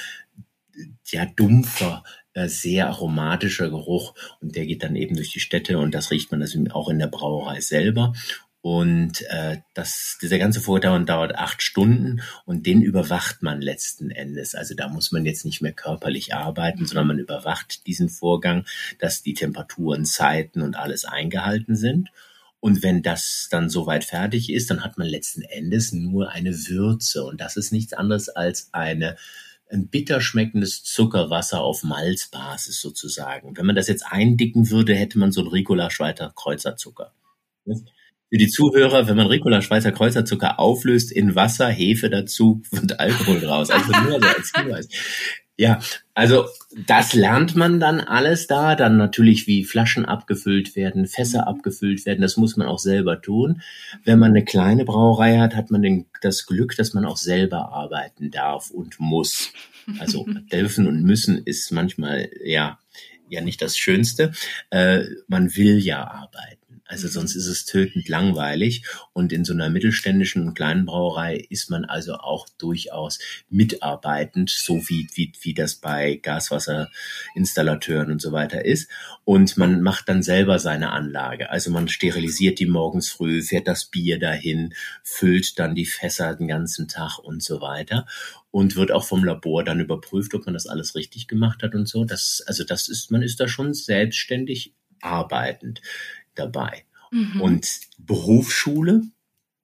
ja, 1.11 1.25
dumpfer, 1.25 2.03
äh, 2.33 2.47
sehr 2.47 2.87
aromatischer 2.87 3.69
Geruch 3.69 4.15
und 4.41 4.55
der 4.55 4.65
geht 4.65 4.83
dann 4.83 4.95
eben 4.95 5.15
durch 5.15 5.31
die 5.31 5.39
Städte 5.39 5.77
und 5.77 5.93
das 5.93 6.11
riecht 6.11 6.31
man 6.31 6.41
also 6.41 6.59
auch 6.71 6.89
in 6.89 6.99
der 6.99 7.07
Brauerei 7.07 7.61
selber. 7.61 8.13
Und 8.61 9.23
äh, 9.23 9.57
das, 9.73 10.17
dieser 10.21 10.39
ganze 10.39 10.61
Vorgang 10.61 11.05
dauert 11.05 11.35
acht 11.35 11.61
Stunden 11.61 12.21
und 12.45 12.65
den 12.65 12.81
überwacht 12.81 13.43
man 13.43 13.61
letzten 13.61 14.09
Endes. 14.09 14.55
Also 14.55 14.73
da 14.73 14.87
muss 14.87 15.11
man 15.11 15.25
jetzt 15.25 15.43
nicht 15.43 15.61
mehr 15.61 15.73
körperlich 15.73 16.33
arbeiten, 16.33 16.85
sondern 16.85 17.07
man 17.07 17.19
überwacht 17.19 17.85
diesen 17.87 18.07
Vorgang, 18.07 18.65
dass 18.99 19.21
die 19.21 19.33
Temperaturen, 19.33 20.05
Zeiten 20.05 20.61
und 20.61 20.77
alles 20.77 21.03
eingehalten 21.03 21.75
sind. 21.75 22.09
Und 22.61 22.81
wenn 22.83 23.01
das 23.03 23.49
dann 23.51 23.69
soweit 23.69 24.05
fertig 24.05 24.49
ist, 24.49 24.69
dann 24.69 24.85
hat 24.85 24.97
man 24.97 25.07
letzten 25.07 25.41
Endes 25.41 25.91
nur 25.91 26.29
eine 26.29 26.53
Würze. 26.53 27.25
Und 27.25 27.41
das 27.41 27.57
ist 27.57 27.73
nichts 27.73 27.91
anderes 27.91 28.29
als 28.29 28.69
eine 28.71 29.17
ein 29.73 29.87
bitter 29.87 30.21
schmeckendes 30.21 30.83
Zuckerwasser 30.83 31.61
auf 31.61 31.83
Malzbasis 31.83 32.79
sozusagen. 32.79 33.57
Wenn 33.57 33.65
man 33.65 33.75
das 33.75 33.87
jetzt 33.87 34.05
eindicken 34.05 34.69
würde, 34.69 34.93
hätte 34.95 35.19
man 35.19 35.31
so 35.31 35.41
ein 35.41 35.47
Ricola 35.47 35.89
Schweiter 35.89 36.31
Kreuzerzucker. 36.35 37.13
für 37.65 38.37
die 38.37 38.47
Zuhörer, 38.47 39.07
wenn 39.07 39.17
man 39.17 39.27
Ricola 39.27 39.61
Schweizer 39.61 39.91
Kreuzerzucker 39.91 40.59
auflöst 40.59 41.11
in 41.11 41.35
Wasser, 41.35 41.69
Hefe 41.69 42.09
dazu, 42.09 42.61
wird 42.71 42.99
Alkohol 42.99 43.39
draus. 43.39 43.69
Also 43.69 43.91
nur 43.91 44.19
so 44.19 44.27
als 44.27 44.51
Hinweis. 44.55 44.87
Ja, 45.55 45.79
also 46.15 46.45
das 46.87 47.13
lernt 47.13 47.55
man 47.55 47.79
dann 47.79 47.99
alles 47.99 48.47
da. 48.47 48.75
Dann 48.75 48.97
natürlich, 48.97 49.45
wie 49.45 49.63
Flaschen 49.63 50.05
abgefüllt 50.05 50.75
werden, 50.75 51.05
Fässer 51.05 51.47
abgefüllt 51.47 52.05
werden. 52.05 52.21
Das 52.21 52.37
muss 52.37 52.57
man 52.57 52.67
auch 52.67 52.79
selber 52.79 53.21
tun. 53.21 53.61
Wenn 54.03 54.17
man 54.17 54.31
eine 54.31 54.43
kleine 54.43 54.83
Brauerei 54.83 55.37
hat, 55.37 55.55
hat 55.55 55.69
man 55.69 55.83
den, 55.83 56.07
das 56.21 56.47
Glück, 56.47 56.75
dass 56.75 56.93
man 56.93 57.05
auch 57.05 57.17
selber 57.17 57.71
arbeiten 57.71 58.31
darf 58.31 58.71
und 58.71 58.99
muss. 58.99 59.53
Also 59.99 60.25
dürfen 60.51 60.87
und 60.87 61.03
müssen 61.03 61.37
ist 61.45 61.71
manchmal 61.71 62.29
ja 62.43 62.79
ja 63.29 63.41
nicht 63.41 63.61
das 63.61 63.77
Schönste. 63.77 64.31
Äh, 64.69 65.03
man 65.27 65.55
will 65.55 65.79
ja 65.79 66.05
arbeiten. 66.05 66.62
Also 66.93 67.07
sonst 67.07 67.35
ist 67.35 67.47
es 67.47 67.65
tötend 67.65 68.07
langweilig. 68.07 68.83
Und 69.13 69.33
in 69.33 69.45
so 69.45 69.53
einer 69.53 69.71
mittelständischen 69.71 70.47
und 70.47 70.53
kleinen 70.53 70.85
Brauerei 70.85 71.43
ist 71.49 71.71
man 71.71 71.85
also 71.85 72.13
auch 72.13 72.47
durchaus 72.59 73.17
mitarbeitend, 73.49 74.51
so 74.51 74.87
wie, 74.89 75.07
wie, 75.15 75.33
wie 75.41 75.55
das 75.55 75.73
bei 75.73 76.19
Gaswasserinstallateuren 76.21 78.11
und 78.11 78.21
so 78.21 78.31
weiter 78.31 78.63
ist. 78.63 78.91
Und 79.25 79.57
man 79.57 79.81
macht 79.81 80.07
dann 80.07 80.21
selber 80.21 80.59
seine 80.59 80.91
Anlage. 80.91 81.49
Also 81.49 81.71
man 81.71 81.87
sterilisiert 81.87 82.59
die 82.59 82.67
morgens 82.67 83.09
früh, 83.09 83.41
fährt 83.41 83.67
das 83.67 83.85
Bier 83.85 84.19
dahin, 84.19 84.75
füllt 85.01 85.57
dann 85.57 85.73
die 85.73 85.87
Fässer 85.87 86.35
den 86.35 86.47
ganzen 86.47 86.87
Tag 86.87 87.17
und 87.17 87.41
so 87.41 87.59
weiter 87.59 88.05
und 88.51 88.75
wird 88.75 88.91
auch 88.91 89.03
vom 89.03 89.23
Labor 89.23 89.63
dann 89.63 89.79
überprüft, 89.79 90.35
ob 90.35 90.45
man 90.45 90.53
das 90.53 90.67
alles 90.67 90.93
richtig 90.93 91.27
gemacht 91.27 91.63
hat 91.63 91.73
und 91.73 91.87
so. 91.87 92.05
Das, 92.05 92.43
also 92.45 92.63
das 92.63 92.87
ist, 92.87 93.09
man 93.09 93.23
ist 93.23 93.39
da 93.39 93.47
schon 93.47 93.73
selbstständig 93.73 94.75
arbeitend 95.01 95.81
dabei. 96.35 96.83
Mhm. 97.11 97.41
Und 97.41 97.67
Berufsschule 97.97 99.03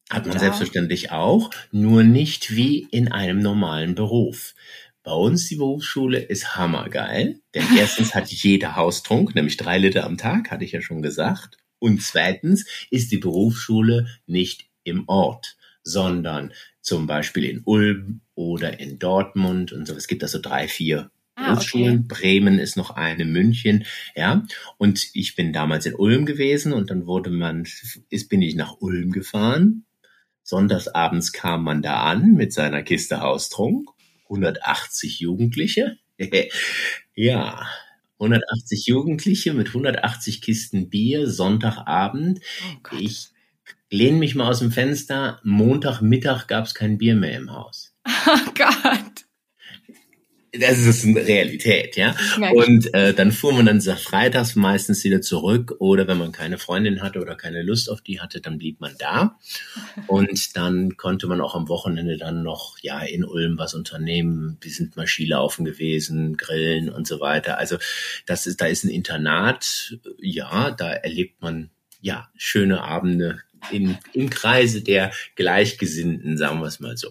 hat 0.09 0.25
man 0.25 0.33
ja. 0.33 0.39
selbstverständlich 0.39 1.11
auch, 1.11 1.51
nur 1.71 2.03
nicht 2.03 2.55
wie 2.55 2.87
in 2.91 3.11
einem 3.11 3.39
normalen 3.39 3.95
Beruf. 3.95 4.55
Bei 5.03 5.11
uns 5.11 5.47
die 5.47 5.55
Berufsschule 5.55 6.19
ist 6.19 6.55
hammergeil, 6.55 7.39
denn 7.53 7.65
erstens 7.77 8.15
hat 8.15 8.29
jeder 8.31 8.75
Haustrunk, 8.75 9.35
nämlich 9.35 9.57
drei 9.57 9.77
Liter 9.77 10.05
am 10.05 10.17
Tag, 10.17 10.51
hatte 10.51 10.65
ich 10.65 10.71
ja 10.71 10.81
schon 10.81 11.01
gesagt. 11.01 11.57
Und 11.79 12.01
zweitens 12.01 12.65
ist 12.89 13.11
die 13.11 13.17
Berufsschule 13.17 14.07
nicht 14.25 14.67
im 14.83 15.07
Ort, 15.07 15.57
sondern 15.83 16.53
zum 16.81 17.07
Beispiel 17.07 17.45
in 17.45 17.61
Ulm 17.63 18.21
oder 18.35 18.79
in 18.79 18.99
Dortmund 18.99 19.71
und 19.71 19.87
so. 19.87 19.95
Es 19.95 20.07
gibt 20.07 20.23
also 20.23 20.39
drei, 20.39 20.67
vier 20.67 21.11
Ah. 21.39 21.53
Okay. 21.53 21.99
Bremen 22.07 22.59
ist 22.59 22.75
noch 22.75 22.91
eine, 22.91 23.25
München, 23.25 23.85
ja. 24.15 24.45
Und 24.77 25.09
ich 25.13 25.35
bin 25.35 25.53
damals 25.53 25.85
in 25.85 25.95
Ulm 25.95 26.25
gewesen 26.25 26.73
und 26.73 26.89
dann 26.89 27.07
wurde 27.07 27.29
man, 27.29 27.65
ist, 28.09 28.29
bin 28.29 28.41
ich 28.41 28.55
nach 28.55 28.77
Ulm 28.79 29.11
gefahren. 29.11 29.85
Sonntagsabends 30.43 31.31
kam 31.31 31.63
man 31.63 31.81
da 31.81 32.03
an 32.03 32.33
mit 32.33 32.53
seiner 32.53 32.83
Kiste 32.83 33.21
Haustrunk. 33.21 33.89
180 34.23 35.19
Jugendliche. 35.19 35.97
ja, 37.15 37.67
180 38.19 38.85
Jugendliche 38.85 39.53
mit 39.53 39.69
180 39.69 40.41
Kisten 40.41 40.89
Bier, 40.89 41.29
Sonntagabend. 41.29 42.39
Oh 42.91 42.95
ich 42.99 43.29
lehne 43.89 44.17
mich 44.17 44.35
mal 44.35 44.49
aus 44.49 44.59
dem 44.59 44.71
Fenster. 44.71 45.39
Montagmittag 45.43 46.47
gab 46.47 46.65
es 46.65 46.75
kein 46.75 46.97
Bier 46.97 47.15
mehr 47.15 47.37
im 47.37 47.51
Haus. 47.51 47.95
Oh 48.27 48.51
Gott 48.53 49.28
das 50.51 50.79
ist 50.79 51.05
eine 51.05 51.25
Realität, 51.25 51.95
ja. 51.95 52.15
Und 52.53 52.93
äh, 52.93 53.13
dann 53.13 53.31
fuhr 53.31 53.53
man 53.53 53.65
dann 53.65 53.81
freitags 53.81 54.55
meistens 54.55 55.03
wieder 55.03 55.21
zurück 55.21 55.75
oder 55.79 56.07
wenn 56.07 56.17
man 56.17 56.31
keine 56.31 56.57
Freundin 56.57 57.01
hatte 57.01 57.19
oder 57.19 57.35
keine 57.35 57.61
Lust 57.61 57.89
auf 57.89 58.01
die 58.01 58.19
hatte, 58.19 58.41
dann 58.41 58.57
blieb 58.57 58.79
man 58.79 58.95
da. 58.97 59.39
Und 60.07 60.55
dann 60.57 60.97
konnte 60.97 61.27
man 61.27 61.41
auch 61.41 61.55
am 61.55 61.69
Wochenende 61.69 62.17
dann 62.17 62.43
noch 62.43 62.77
ja 62.81 63.01
in 63.01 63.23
Ulm 63.23 63.57
was 63.57 63.73
unternehmen. 63.73 64.57
Wir 64.61 64.71
sind 64.71 64.95
mal 64.95 65.07
Skilaufen 65.07 65.65
gewesen, 65.65 66.37
Grillen 66.37 66.89
und 66.89 67.07
so 67.07 67.19
weiter. 67.19 67.57
Also 67.57 67.77
das 68.25 68.47
ist, 68.47 68.61
da 68.61 68.65
ist 68.65 68.83
ein 68.83 68.89
Internat, 68.89 69.97
ja, 70.17 70.71
da 70.71 70.91
erlebt 70.91 71.41
man 71.41 71.69
ja 72.01 72.29
schöne 72.37 72.81
Abende 72.81 73.39
im, 73.71 73.97
im 74.13 74.29
Kreise 74.29 74.81
der 74.81 75.11
Gleichgesinnten, 75.35 76.37
sagen 76.37 76.59
wir 76.59 76.67
es 76.67 76.79
mal 76.79 76.97
so. 76.97 77.09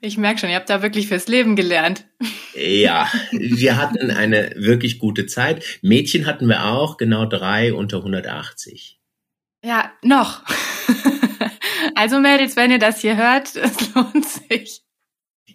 Ich 0.00 0.16
merke 0.18 0.40
schon, 0.40 0.50
ihr 0.50 0.56
habt 0.56 0.70
da 0.70 0.82
wirklich 0.82 1.08
fürs 1.08 1.28
Leben 1.28 1.56
gelernt. 1.56 2.04
Ja, 2.54 3.10
wir 3.32 3.76
hatten 3.76 4.10
eine 4.10 4.52
wirklich 4.56 4.98
gute 4.98 5.26
Zeit. 5.26 5.64
Mädchen 5.82 6.26
hatten 6.26 6.46
wir 6.46 6.66
auch, 6.66 6.96
genau 6.96 7.26
drei 7.26 7.72
unter 7.74 7.98
180. 7.98 8.98
Ja, 9.64 9.92
noch. 10.02 10.42
Also 11.94 12.18
Mädels, 12.18 12.56
wenn 12.56 12.70
ihr 12.70 12.78
das 12.78 13.00
hier 13.00 13.16
hört, 13.16 13.54
es 13.56 13.94
lohnt 13.94 14.26
sich. 14.26 14.83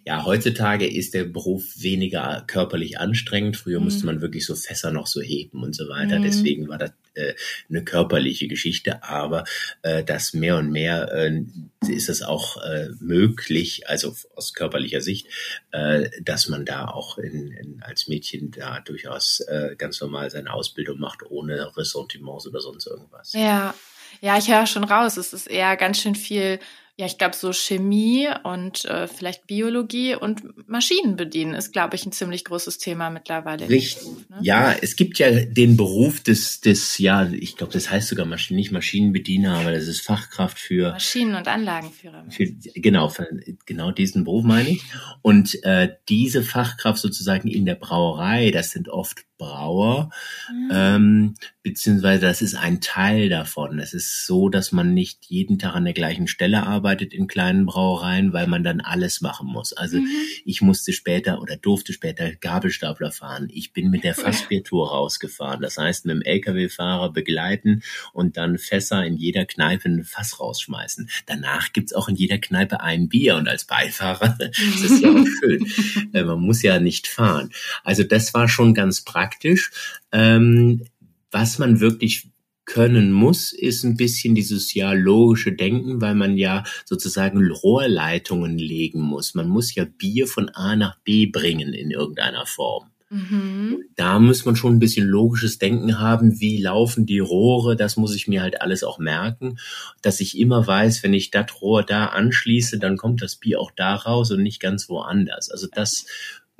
Ja, 0.06 0.24
heutzutage 0.24 0.88
ist 0.90 1.14
der 1.14 1.24
Beruf 1.24 1.64
weniger 1.76 2.44
körperlich 2.46 2.98
anstrengend. 2.98 3.56
Früher 3.56 3.78
mhm. 3.78 3.84
musste 3.84 4.06
man 4.06 4.20
wirklich 4.20 4.46
so 4.46 4.54
Fässer 4.54 4.90
noch 4.90 5.06
so 5.06 5.20
heben 5.20 5.62
und 5.62 5.74
so 5.74 5.88
weiter. 5.88 6.18
Mhm. 6.18 6.22
Deswegen 6.22 6.68
war 6.68 6.78
das 6.78 6.92
äh, 7.14 7.34
eine 7.68 7.84
körperliche 7.84 8.48
Geschichte. 8.48 9.02
Aber 9.02 9.44
äh, 9.82 10.02
das 10.02 10.32
mehr 10.32 10.56
und 10.56 10.70
mehr 10.70 11.12
äh, 11.12 11.42
ist 11.88 12.08
es 12.08 12.22
auch 12.22 12.56
äh, 12.62 12.88
möglich, 13.00 13.88
also 13.88 14.14
aus 14.34 14.54
körperlicher 14.54 15.00
Sicht, 15.00 15.26
äh, 15.72 16.08
dass 16.22 16.48
man 16.48 16.64
da 16.64 16.86
auch 16.86 17.18
in, 17.18 17.52
in, 17.52 17.82
als 17.82 18.08
Mädchen 18.08 18.50
da 18.50 18.80
durchaus 18.80 19.40
äh, 19.40 19.76
ganz 19.76 20.00
normal 20.00 20.30
seine 20.30 20.52
Ausbildung 20.52 20.98
macht, 20.98 21.22
ohne 21.28 21.76
Ressentiments 21.76 22.46
oder 22.46 22.60
sonst 22.60 22.86
irgendwas. 22.86 23.32
Ja, 23.32 23.74
ja, 24.20 24.36
ich 24.38 24.48
höre 24.48 24.66
schon 24.66 24.84
raus. 24.84 25.16
Es 25.16 25.32
ist 25.32 25.46
eher 25.46 25.76
ganz 25.76 26.00
schön 26.00 26.14
viel 26.14 26.58
ja, 27.00 27.06
ich 27.06 27.16
glaube, 27.16 27.34
so 27.34 27.54
Chemie 27.54 28.28
und 28.42 28.84
äh, 28.84 29.08
vielleicht 29.08 29.46
Biologie 29.46 30.16
und 30.16 30.68
Maschinen 30.68 31.16
bedienen 31.16 31.54
ist, 31.54 31.72
glaube 31.72 31.96
ich, 31.96 32.04
ein 32.04 32.12
ziemlich 32.12 32.44
großes 32.44 32.76
Thema 32.76 33.08
mittlerweile. 33.08 33.70
Richtig. 33.70 34.02
Beruf, 34.02 34.28
ne? 34.28 34.38
Ja, 34.42 34.72
es 34.72 34.96
gibt 34.96 35.18
ja 35.18 35.30
den 35.46 35.78
Beruf 35.78 36.20
des, 36.20 36.60
des 36.60 36.98
ja, 36.98 37.26
ich 37.30 37.56
glaube, 37.56 37.72
das 37.72 37.90
heißt 37.90 38.06
sogar 38.06 38.26
Maschinen, 38.26 38.58
nicht 38.58 38.70
Maschinenbediener, 38.70 39.56
aber 39.56 39.72
das 39.72 39.88
ist 39.88 40.02
Fachkraft 40.02 40.58
für 40.58 40.90
Maschinen- 40.90 41.36
und 41.36 41.48
Anlagenführer. 41.48 42.26
Für, 42.28 42.44
genau, 42.74 43.08
für, 43.08 43.26
genau 43.64 43.92
diesen 43.92 44.24
Beruf 44.24 44.44
meine 44.44 44.68
ich. 44.68 44.82
Und 45.22 45.64
äh, 45.64 45.96
diese 46.10 46.42
Fachkraft 46.42 47.00
sozusagen 47.00 47.48
in 47.48 47.64
der 47.64 47.76
Brauerei, 47.76 48.50
das 48.50 48.72
sind 48.72 48.90
oft 48.90 49.24
Brauer, 49.40 50.10
mhm. 50.52 50.70
ähm, 50.70 51.34
beziehungsweise 51.62 52.20
das 52.20 52.42
ist 52.42 52.54
ein 52.54 52.80
Teil 52.80 53.28
davon. 53.30 53.78
Es 53.78 53.94
ist 53.94 54.26
so, 54.26 54.50
dass 54.50 54.70
man 54.70 54.92
nicht 54.92 55.24
jeden 55.26 55.58
Tag 55.58 55.74
an 55.74 55.84
der 55.84 55.94
gleichen 55.94 56.28
Stelle 56.28 56.66
arbeitet 56.66 57.14
in 57.14 57.26
kleinen 57.26 57.64
Brauereien, 57.64 58.34
weil 58.34 58.46
man 58.46 58.62
dann 58.62 58.80
alles 58.80 59.22
machen 59.22 59.48
muss. 59.48 59.72
Also 59.72 59.96
mhm. 59.96 60.06
ich 60.44 60.60
musste 60.60 60.92
später 60.92 61.40
oder 61.40 61.56
durfte 61.56 61.92
später 61.94 62.30
Gabelstapler 62.32 63.12
fahren. 63.12 63.48
Ich 63.50 63.72
bin 63.72 63.90
mit 63.90 64.04
der 64.04 64.14
Fassbiertour 64.14 64.90
rausgefahren. 64.90 65.62
Das 65.62 65.78
heißt, 65.78 66.04
mit 66.04 66.16
dem 66.16 66.22
LKW-Fahrer 66.22 67.12
begleiten 67.12 67.82
und 68.12 68.36
dann 68.36 68.58
Fässer 68.58 69.04
in 69.04 69.16
jeder 69.16 69.46
Kneipe 69.46 69.88
ein 69.88 70.04
Fass 70.04 70.38
rausschmeißen. 70.38 71.08
Danach 71.24 71.72
gibt's 71.72 71.94
auch 71.94 72.08
in 72.08 72.14
jeder 72.14 72.38
Kneipe 72.38 72.80
ein 72.80 73.08
Bier 73.08 73.36
und 73.36 73.48
als 73.48 73.64
Beifahrer, 73.64 74.36
das 74.38 74.58
ist 74.58 75.02
ja 75.02 75.10
auch 75.10 75.26
schön. 75.40 75.66
Äh, 76.12 76.24
man 76.24 76.40
muss 76.40 76.62
ja 76.62 76.78
nicht 76.78 77.08
fahren. 77.08 77.50
Also 77.84 78.04
das 78.04 78.34
war 78.34 78.48
schon 78.48 78.74
ganz 78.74 79.00
praktisch 79.00 79.29
praktisch. 79.30 79.70
Ähm, 80.12 80.84
was 81.30 81.58
man 81.58 81.80
wirklich 81.80 82.28
können 82.64 83.10
muss, 83.12 83.52
ist 83.52 83.84
ein 83.84 83.96
bisschen 83.96 84.34
dieses 84.34 84.74
ja 84.74 84.92
logische 84.92 85.52
Denken, 85.52 86.00
weil 86.00 86.14
man 86.14 86.36
ja 86.36 86.64
sozusagen 86.84 87.50
Rohrleitungen 87.50 88.58
legen 88.58 89.00
muss. 89.00 89.34
Man 89.34 89.48
muss 89.48 89.74
ja 89.74 89.84
Bier 89.84 90.26
von 90.26 90.50
A 90.50 90.76
nach 90.76 90.98
B 91.00 91.26
bringen 91.26 91.72
in 91.72 91.90
irgendeiner 91.90 92.46
Form. 92.46 92.90
Mhm. 93.12 93.86
Da 93.96 94.20
muss 94.20 94.44
man 94.44 94.54
schon 94.54 94.76
ein 94.76 94.78
bisschen 94.78 95.08
logisches 95.08 95.58
Denken 95.58 95.98
haben, 95.98 96.38
wie 96.38 96.62
laufen 96.62 97.06
die 97.06 97.18
Rohre, 97.18 97.74
das 97.74 97.96
muss 97.96 98.14
ich 98.14 98.28
mir 98.28 98.40
halt 98.40 98.62
alles 98.62 98.84
auch 98.84 99.00
merken, 99.00 99.58
dass 100.00 100.20
ich 100.20 100.38
immer 100.38 100.64
weiß, 100.64 101.02
wenn 101.02 101.12
ich 101.12 101.32
das 101.32 101.60
Rohr 101.60 101.82
da 101.82 102.06
anschließe, 102.06 102.78
dann 102.78 102.96
kommt 102.96 103.20
das 103.20 103.34
Bier 103.34 103.60
auch 103.60 103.72
da 103.72 103.96
raus 103.96 104.30
und 104.30 104.44
nicht 104.44 104.60
ganz 104.60 104.88
woanders. 104.88 105.50
Also 105.50 105.66
das 105.66 106.06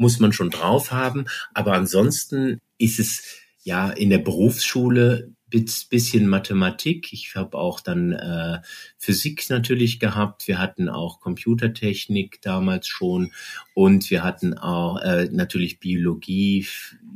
muss 0.01 0.19
man 0.19 0.33
schon 0.33 0.51
drauf 0.51 0.91
haben. 0.91 1.27
Aber 1.55 1.75
ansonsten 1.75 2.59
ist 2.79 2.99
es 2.99 3.23
ja 3.63 3.91
in 3.91 4.11
der 4.11 4.19
Berufsschule 4.19 5.33
bisschen 5.51 6.27
Mathematik. 6.29 7.13
Ich 7.13 7.35
habe 7.35 7.59
auch 7.59 7.81
dann 7.81 8.13
äh, 8.13 8.61
Physik 8.99 9.49
natürlich 9.51 9.99
gehabt. 9.99 10.47
Wir 10.47 10.59
hatten 10.59 10.89
auch 10.89 11.21
Computertechnik 11.21 12.41
damals 12.43 12.87
schon 12.87 13.33
und 13.75 14.11
wir 14.11 14.23
hatten 14.23 14.57
auch 14.57 15.01
äh, 15.01 15.29
natürlich 15.33 15.81
Biologie. 15.81 16.67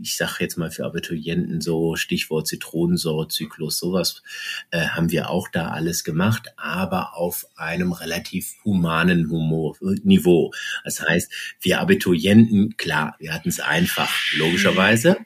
Ich 0.02 0.16
sage 0.16 0.36
jetzt 0.40 0.56
mal 0.56 0.70
für 0.70 0.84
Abiturienten 0.84 1.60
so 1.60 1.94
Stichwort 1.94 2.48
Zitronensäurezyklus, 2.48 3.78
sowas 3.78 4.22
äh, 4.70 4.88
haben 4.88 5.10
wir 5.10 5.30
auch 5.30 5.48
da 5.48 5.68
alles 5.68 6.02
gemacht, 6.04 6.52
aber 6.56 7.16
auf 7.16 7.46
einem 7.56 7.92
relativ 7.92 8.54
humanen 8.64 9.30
Humor, 9.30 9.76
Niveau. 10.02 10.52
Das 10.84 11.00
heißt, 11.00 11.30
wir 11.60 11.80
Abiturienten, 11.80 12.76
klar, 12.76 13.14
wir 13.18 13.32
hatten 13.32 13.48
es 13.48 13.60
einfach, 13.60 14.10
logischerweise, 14.36 15.18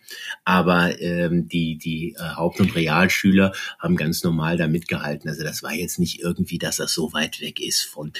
aber 0.44 1.00
ähm, 1.00 1.48
die, 1.48 1.78
die 1.78 2.14
äh, 2.18 2.34
Haupt- 2.36 2.60
und 2.60 2.74
Real 2.74 2.98
Realschüler 2.99 3.52
haben 3.78 3.97
ganz 3.97 4.23
normal 4.25 4.57
da 4.57 4.67
mitgehalten. 4.67 5.28
Also 5.28 5.45
das 5.45 5.62
war 5.62 5.73
jetzt 5.73 5.99
nicht 5.99 6.21
irgendwie, 6.21 6.59
dass 6.59 6.76
das 6.76 6.93
so 6.93 7.12
weit 7.12 7.40
weg 7.40 7.61
ist 7.61 7.83
von, 7.83 8.12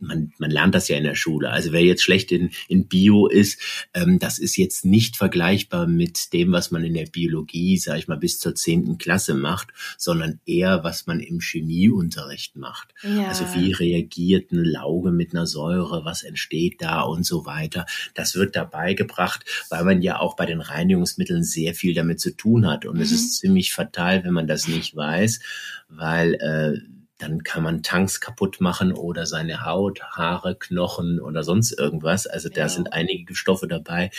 man, 0.00 0.32
man 0.38 0.50
lernt 0.50 0.74
das 0.74 0.88
ja 0.88 0.96
in 0.96 1.04
der 1.04 1.14
Schule. 1.14 1.50
Also 1.50 1.72
wer 1.72 1.82
jetzt 1.82 2.02
schlecht 2.02 2.32
in, 2.32 2.50
in 2.68 2.88
Bio 2.88 3.26
ist, 3.26 3.60
ähm, 3.94 4.18
das 4.18 4.38
ist 4.38 4.56
jetzt 4.56 4.84
nicht 4.84 5.16
vergleichbar 5.16 5.86
mit 5.86 6.32
dem, 6.32 6.52
was 6.52 6.70
man 6.70 6.84
in 6.84 6.94
der 6.94 7.06
Biologie, 7.06 7.76
sage 7.76 7.98
ich 7.98 8.08
mal, 8.08 8.16
bis 8.16 8.38
zur 8.38 8.54
zehnten 8.54 8.98
Klasse 8.98 9.34
macht, 9.34 9.68
sondern 9.98 10.40
eher, 10.46 10.82
was 10.84 11.06
man 11.06 11.20
im 11.20 11.40
Chemieunterricht 11.40 12.56
macht. 12.56 12.94
Ja. 13.02 13.28
Also 13.28 13.44
wie 13.54 13.72
reagiert 13.72 14.52
eine 14.52 14.62
Lauge 14.62 15.12
mit 15.12 15.34
einer 15.34 15.46
Säure, 15.46 16.04
was 16.04 16.22
entsteht 16.22 16.80
da 16.82 17.02
und 17.02 17.24
so 17.24 17.46
weiter. 17.46 17.86
Das 18.14 18.34
wird 18.34 18.56
dabei 18.56 18.94
gebracht, 18.94 19.44
weil 19.68 19.84
man 19.84 20.02
ja 20.02 20.18
auch 20.18 20.36
bei 20.36 20.46
den 20.46 20.60
Reinigungsmitteln 20.60 21.42
sehr 21.42 21.74
viel 21.74 21.94
damit 21.94 22.20
zu 22.20 22.36
tun 22.36 22.66
hat. 22.66 22.86
Und 22.86 22.96
mhm. 22.96 23.02
es 23.02 23.12
ist 23.12 23.38
ziemlich 23.38 23.72
fatal, 23.72 24.24
wenn 24.24 24.32
man 24.32 24.46
das 24.46 24.68
nicht 24.68 24.96
weiß, 24.96 25.40
weil 25.88 26.34
äh, 26.34 26.99
dann 27.20 27.42
kann 27.42 27.62
man 27.62 27.82
Tanks 27.82 28.20
kaputt 28.20 28.60
machen 28.60 28.92
oder 28.92 29.26
seine 29.26 29.64
Haut, 29.64 30.02
Haare, 30.02 30.56
Knochen 30.58 31.20
oder 31.20 31.42
sonst 31.42 31.72
irgendwas. 31.72 32.26
Also 32.26 32.48
da 32.48 32.62
ja. 32.62 32.68
sind 32.68 32.92
einige 32.92 33.34
Stoffe 33.34 33.68
dabei, 33.68 34.10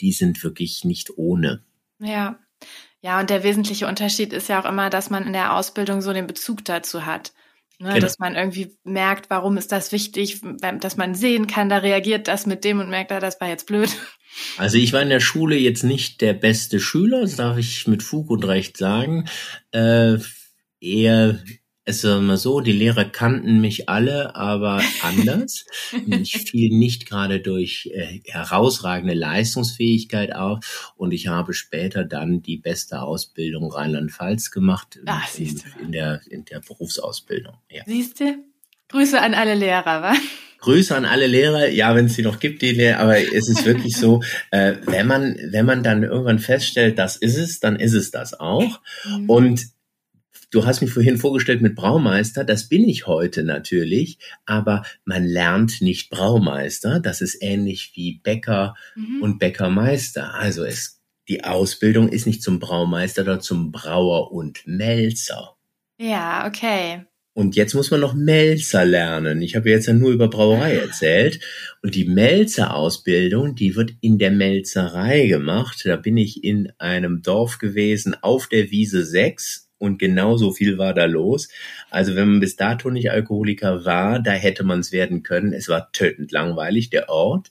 die 0.00 0.12
sind 0.12 0.42
wirklich 0.42 0.84
nicht 0.84 1.16
ohne. 1.16 1.62
Ja. 2.00 2.38
Ja, 3.00 3.20
und 3.20 3.30
der 3.30 3.44
wesentliche 3.44 3.86
Unterschied 3.86 4.32
ist 4.32 4.48
ja 4.48 4.60
auch 4.60 4.68
immer, 4.68 4.90
dass 4.90 5.08
man 5.08 5.24
in 5.24 5.32
der 5.32 5.54
Ausbildung 5.54 6.00
so 6.00 6.12
den 6.12 6.26
Bezug 6.26 6.64
dazu 6.64 7.06
hat. 7.06 7.32
Ne, 7.78 7.90
genau. 7.90 8.00
Dass 8.00 8.18
man 8.18 8.34
irgendwie 8.34 8.76
merkt, 8.82 9.30
warum 9.30 9.56
ist 9.56 9.70
das 9.70 9.92
wichtig, 9.92 10.40
dass 10.60 10.96
man 10.96 11.14
sehen 11.14 11.46
kann, 11.46 11.68
da 11.68 11.78
reagiert 11.78 12.26
das 12.26 12.44
mit 12.44 12.64
dem 12.64 12.80
und 12.80 12.90
merkt, 12.90 13.12
ah, 13.12 13.20
das 13.20 13.40
war 13.40 13.48
jetzt 13.48 13.66
blöd. 13.66 13.90
Also 14.56 14.78
ich 14.78 14.92
war 14.92 15.00
in 15.00 15.08
der 15.08 15.20
Schule 15.20 15.56
jetzt 15.56 15.84
nicht 15.84 16.20
der 16.20 16.32
beste 16.32 16.80
Schüler, 16.80 17.22
das 17.22 17.36
darf 17.36 17.56
ich 17.56 17.86
mit 17.86 18.02
Fug 18.02 18.30
und 18.30 18.44
Recht 18.44 18.76
sagen. 18.76 19.28
Äh, 19.70 20.18
eher 20.80 21.38
es 21.88 22.04
ist 22.04 22.04
immer 22.04 22.36
so, 22.36 22.60
die 22.60 22.72
Lehrer 22.72 23.06
kannten 23.06 23.62
mich 23.62 23.88
alle, 23.88 24.36
aber 24.36 24.82
anders. 25.02 25.64
ich 26.06 26.36
fiel 26.36 26.76
nicht 26.76 27.06
gerade 27.08 27.40
durch 27.40 27.90
äh, 27.94 28.20
herausragende 28.26 29.14
Leistungsfähigkeit 29.14 30.34
auf 30.34 30.92
und 30.96 31.12
ich 31.12 31.28
habe 31.28 31.54
später 31.54 32.04
dann 32.04 32.42
die 32.42 32.58
beste 32.58 33.00
Ausbildung 33.00 33.72
Rheinland-Pfalz 33.72 34.50
gemacht 34.50 34.98
Ach, 35.06 35.26
in, 35.38 35.62
in, 35.82 35.92
der, 35.92 36.20
in 36.28 36.44
der 36.44 36.60
Berufsausbildung. 36.60 37.54
Ja. 37.70 37.84
Siehst 37.86 38.20
du? 38.20 38.36
Grüße 38.88 39.18
an 39.18 39.32
alle 39.32 39.54
Lehrer, 39.54 40.02
wa? 40.02 40.14
Grüße 40.58 40.94
an 40.94 41.06
alle 41.06 41.26
Lehrer, 41.26 41.68
ja, 41.68 41.94
wenn 41.94 42.06
es 42.06 42.16
sie 42.16 42.22
noch 42.22 42.38
gibt, 42.38 42.60
die 42.60 42.72
Lehrer, 42.72 42.98
aber 43.00 43.18
es 43.18 43.48
ist 43.48 43.64
wirklich 43.64 43.96
so, 43.96 44.22
äh, 44.50 44.74
wenn 44.84 45.06
man, 45.06 45.38
wenn 45.52 45.64
man 45.64 45.82
dann 45.82 46.02
irgendwann 46.02 46.38
feststellt, 46.38 46.98
das 46.98 47.16
ist 47.16 47.38
es, 47.38 47.60
dann 47.60 47.76
ist 47.76 47.94
es 47.94 48.10
das 48.10 48.38
auch. 48.38 48.80
Mhm. 49.06 49.30
Und 49.30 49.77
Du 50.50 50.64
hast 50.64 50.80
mich 50.80 50.90
vorhin 50.90 51.18
vorgestellt 51.18 51.60
mit 51.60 51.74
Braumeister, 51.74 52.42
das 52.42 52.70
bin 52.70 52.88
ich 52.88 53.06
heute 53.06 53.44
natürlich, 53.44 54.18
aber 54.46 54.82
man 55.04 55.24
lernt 55.24 55.82
nicht 55.82 56.08
Braumeister. 56.08 57.00
Das 57.00 57.20
ist 57.20 57.42
ähnlich 57.42 57.92
wie 57.94 58.20
Bäcker 58.22 58.74
mhm. 58.96 59.20
und 59.20 59.38
Bäckermeister. 59.38 60.34
Also 60.34 60.64
es, 60.64 61.02
die 61.28 61.44
Ausbildung 61.44 62.08
ist 62.08 62.26
nicht 62.26 62.42
zum 62.42 62.60
Braumeister, 62.60 63.24
sondern 63.24 63.42
zum 63.42 63.72
Brauer 63.72 64.32
und 64.32 64.66
Melzer. 64.66 65.56
Ja, 66.00 66.46
okay. 66.46 67.04
Und 67.34 67.54
jetzt 67.54 67.74
muss 67.74 67.90
man 67.90 68.00
noch 68.00 68.14
Melzer 68.14 68.86
lernen. 68.86 69.42
Ich 69.42 69.54
habe 69.54 69.68
jetzt 69.68 69.86
ja 69.86 69.92
nur 69.92 70.12
über 70.12 70.28
Brauerei 70.28 70.76
erzählt. 70.78 71.40
Und 71.82 71.94
die 71.94 72.06
Melzerausbildung, 72.06 73.54
die 73.54 73.76
wird 73.76 73.92
in 74.00 74.18
der 74.18 74.30
Melzerei 74.30 75.26
gemacht. 75.26 75.82
Da 75.84 75.96
bin 75.96 76.16
ich 76.16 76.42
in 76.42 76.72
einem 76.78 77.20
Dorf 77.22 77.58
gewesen 77.58 78.16
auf 78.22 78.48
der 78.48 78.70
Wiese 78.70 79.04
6 79.04 79.67
und 79.78 79.98
genau 79.98 80.36
so 80.36 80.52
viel 80.52 80.76
war 80.76 80.92
da 80.92 81.04
los. 81.06 81.48
Also 81.90 82.14
wenn 82.16 82.28
man 82.28 82.40
bis 82.40 82.56
dato 82.56 82.90
nicht 82.90 83.10
Alkoholiker 83.10 83.84
war, 83.84 84.20
da 84.20 84.32
hätte 84.32 84.64
man 84.64 84.80
es 84.80 84.92
werden 84.92 85.22
können. 85.22 85.52
Es 85.52 85.68
war 85.68 85.92
tötend 85.92 86.32
langweilig, 86.32 86.90
der 86.90 87.08
Ort. 87.08 87.50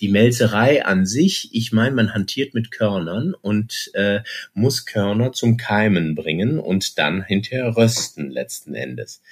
Die 0.00 0.08
Melzerei 0.08 0.84
an 0.84 1.04
sich, 1.04 1.50
ich 1.52 1.72
meine, 1.72 1.94
man 1.94 2.14
hantiert 2.14 2.54
mit 2.54 2.70
Körnern 2.70 3.34
und 3.34 3.90
äh, 3.94 4.20
muss 4.54 4.86
Körner 4.86 5.32
zum 5.32 5.56
Keimen 5.56 6.14
bringen 6.14 6.58
und 6.58 6.98
dann 6.98 7.22
hinterher 7.22 7.76
rösten 7.76 8.30
letzten 8.30 8.74
Endes. 8.74 9.22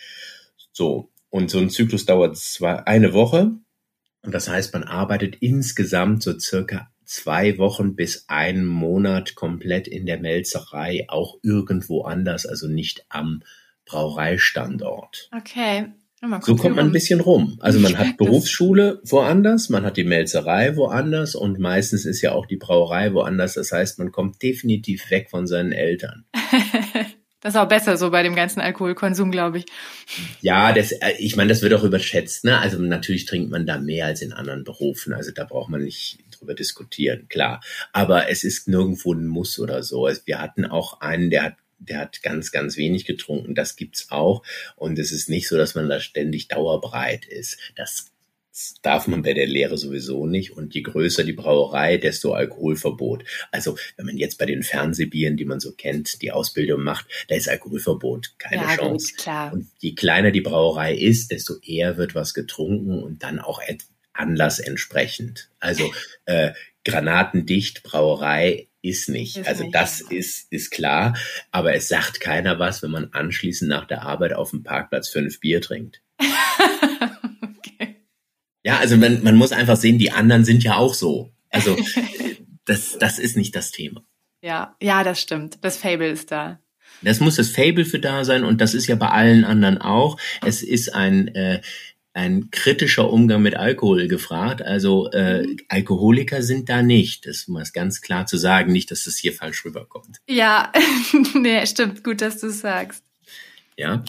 So, 0.73 1.11
und 1.31 1.51
so 1.51 1.59
ein 1.59 1.71
Zyklus 1.71 2.05
dauert 2.07 2.37
zwar 2.37 2.87
eine 2.87 3.13
Woche. 3.13 3.53
Und 4.23 4.33
das 4.33 4.49
heißt, 4.49 4.73
man 4.73 4.85
arbeitet 4.85 5.37
insgesamt 5.41 6.23
so 6.23 6.39
circa 6.39 6.92
zwei 7.13 7.59
Wochen 7.59 7.95
bis 7.95 8.25
einen 8.29 8.65
Monat 8.65 9.35
komplett 9.35 9.87
in 9.87 10.07
der 10.07 10.19
Melzerei, 10.19 11.05
auch 11.09 11.37
irgendwo 11.43 12.03
anders, 12.03 12.47
also 12.47 12.69
nicht 12.69 13.05
am 13.11 13.43
Brauereistandort. 13.85 15.29
Okay. 15.37 15.93
So 16.43 16.55
kommt 16.55 16.77
man 16.77 16.87
ein 16.87 16.93
bisschen 16.93 17.21
rum. 17.21 17.59
Also 17.61 17.81
man 17.81 17.99
hat 17.99 18.17
Berufsschule 18.17 19.01
woanders, 19.05 19.69
man 19.69 19.85
hat 19.85 19.97
die 19.97 20.05
Melzerei 20.05 20.77
woanders 20.77 21.35
und 21.35 21.59
meistens 21.59 22.07
ist 22.07 22.23
ja 22.23 22.33
auch 22.33 22.47
die 22.47 22.57
Brauerei 22.57 23.13
woanders. 23.13 23.55
Das 23.55 23.73
heißt, 23.73 23.99
man 23.99 24.13
kommt 24.13 24.41
definitiv 24.41 25.11
weg 25.11 25.29
von 25.31 25.47
seinen 25.47 25.73
Eltern. 25.73 26.25
Das 27.43 27.55
ist 27.55 27.61
auch 27.61 27.67
besser 27.67 27.97
so 27.97 28.13
bei 28.13 28.23
dem 28.23 28.37
ganzen 28.37 28.61
Alkoholkonsum, 28.61 29.33
glaube 29.33 29.59
ich. 29.59 29.67
Ja, 30.43 30.73
das, 30.73 30.93
äh, 30.93 31.15
ich 31.19 31.35
meine, 31.35 31.49
das 31.49 31.61
wird 31.61 31.75
auch 31.75 31.83
überschätzt. 31.83 32.45
Ne? 32.45 32.57
Also 32.57 32.79
natürlich 32.79 33.25
trinkt 33.25 33.51
man 33.51 33.67
da 33.67 33.79
mehr 33.79 34.07
als 34.07 34.23
in 34.23 34.33
anderen 34.33 34.63
Berufen. 34.63 35.13
Also 35.13 35.33
da 35.33 35.43
braucht 35.43 35.69
man 35.69 35.83
nicht 35.83 36.19
drüber 36.43 36.55
diskutieren, 36.55 37.29
klar. 37.29 37.63
Aber 37.93 38.29
es 38.29 38.45
ist 38.45 38.69
nirgendwo 38.69 39.15
ein 39.15 39.27
Muss 39.27 39.59
oder 39.59 39.83
so. 39.83 40.09
Wir 40.25 40.41
hatten 40.41 40.65
auch 40.65 41.01
einen, 41.01 41.31
der 41.31 41.45
hat 41.45 41.57
der 41.85 41.99
hat 41.99 42.23
ganz, 42.23 42.53
ganz 42.53 42.77
wenig 42.77 43.07
getrunken. 43.07 43.57
Das 43.57 43.75
gibt's 43.75 44.07
auch. 44.11 44.45
Und 44.77 45.01
es 45.01 45.11
ist 45.11 45.29
nicht 45.29 45.49
so, 45.49 45.57
dass 45.57 45.75
man 45.75 45.89
da 45.89 45.99
ständig 45.99 46.47
dauerbreit 46.47 47.25
ist. 47.25 47.59
Das 47.75 48.13
darf 48.83 49.07
man 49.07 49.23
bei 49.23 49.33
der 49.33 49.47
Lehre 49.47 49.77
sowieso 49.77 50.27
nicht. 50.27 50.53
Und 50.53 50.75
je 50.75 50.83
größer 50.83 51.25
die 51.25 51.33
Brauerei, 51.33 51.97
desto 51.97 52.35
Alkoholverbot. 52.35 53.25
Also 53.51 53.77
wenn 53.97 54.07
man 54.07 54.17
jetzt 54.17 54.39
bei 54.39 54.47
den 54.47 54.63
Fernsehbieren, 54.63 55.37
die 55.37 55.45
man 55.45 55.59
so 55.59 55.73
kennt, 55.73 56.23
die 56.23 56.33
Ausbildung 56.33 56.83
macht, 56.83 57.07
da 57.29 57.35
ist 57.35 57.49
Alkoholverbot 57.49 58.35
keine 58.39 58.63
ja, 58.63 58.77
Chance. 58.77 59.09
Gut, 59.09 59.23
klar. 59.23 59.53
Und 59.53 59.69
je 59.79 59.95
kleiner 59.95 60.31
die 60.31 60.43
Brauerei 60.43 60.95
ist, 60.95 61.33
desto 61.33 61.55
eher 61.63 61.97
wird 61.97 62.15
was 62.15 62.35
getrunken 62.35 63.03
und 63.03 63.23
dann 63.23 63.39
auch 63.39 63.61
Anlass 64.23 64.59
entsprechend. 64.59 65.51
Also 65.61 65.93
äh, 66.25 66.53
granatendicht 66.85 67.83
Brauerei 67.83 68.69
ist 68.81 69.09
nicht. 69.09 69.47
Also 69.47 69.69
das 69.71 70.01
ja. 70.01 70.17
ist, 70.17 70.51
ist 70.51 70.71
klar. 70.71 71.17
Aber 71.51 71.75
es 71.75 71.89
sagt 71.89 72.21
keiner 72.21 72.59
was, 72.59 72.83
wenn 72.83 72.91
man 72.91 73.13
anschließend 73.13 73.69
nach 73.69 73.87
der 73.87 74.03
Arbeit 74.03 74.33
auf 74.33 74.51
dem 74.51 74.63
Parkplatz 74.63 75.09
fünf 75.09 75.41
Bier 75.41 75.61
trinkt. 75.61 76.01
Ja, 78.65 78.79
also 78.79 78.97
man, 78.97 79.23
man 79.23 79.37
muss 79.37 79.53
einfach 79.53 79.77
sehen, 79.77 79.99
die 79.99 80.13
anderen 80.13 80.45
sind 80.45 80.63
ja 80.63 80.77
auch 80.77 80.95
so. 80.95 81.33
Also 81.51 81.77
das, 82.65 82.97
das 82.99 83.19
ist 83.19 83.37
nicht 83.37 83.57
das 83.57 83.71
Thema. 83.71 84.05
Ja, 84.41 84.77
ja, 84.81 85.05
das 85.05 85.21
stimmt. 85.21 85.59
Das 85.63 85.77
Fable 85.77 86.11
ist 86.11 86.31
da. 86.31 86.61
Das 87.03 87.19
muss 87.19 87.37
das 87.37 87.51
Fable 87.51 87.85
für 87.85 87.99
da 87.99 88.25
sein 88.25 88.45
und 88.45 88.61
das 88.61 88.75
ist 88.75 88.87
ja 88.87 88.95
bei 88.95 89.09
allen 89.09 89.45
anderen 89.45 89.79
auch. 89.79 90.19
Es 90.45 90.63
ist 90.63 90.95
ein 90.95 91.29
äh, 91.35 91.61
ein 92.15 92.51
kritischer 92.51 93.11
Umgang 93.11 93.43
mit 93.43 93.57
Alkohol 93.57 94.09
gefragt. 94.09 94.63
Also 94.63 95.11
äh. 95.13 95.47
Alkoholiker 95.69 96.43
sind 96.43 96.69
da 96.69 96.83
nicht. 96.83 97.27
Das 97.27 97.49
muss 97.49 97.73
ganz 97.73 98.01
klar 98.01 98.27
zu 98.27 98.37
sagen, 98.37 98.73
nicht, 98.73 98.91
dass 98.91 99.05
das 99.05 99.17
hier 99.17 99.33
falsch 99.33 99.65
rüberkommt. 99.65 100.19
Ja, 100.29 100.73
nee, 101.35 101.65
stimmt. 101.67 102.05
Gut, 102.05 102.21
dass 102.21 102.39
du 102.39 102.51
sagst. 102.51 103.05
Ja, 103.77 104.05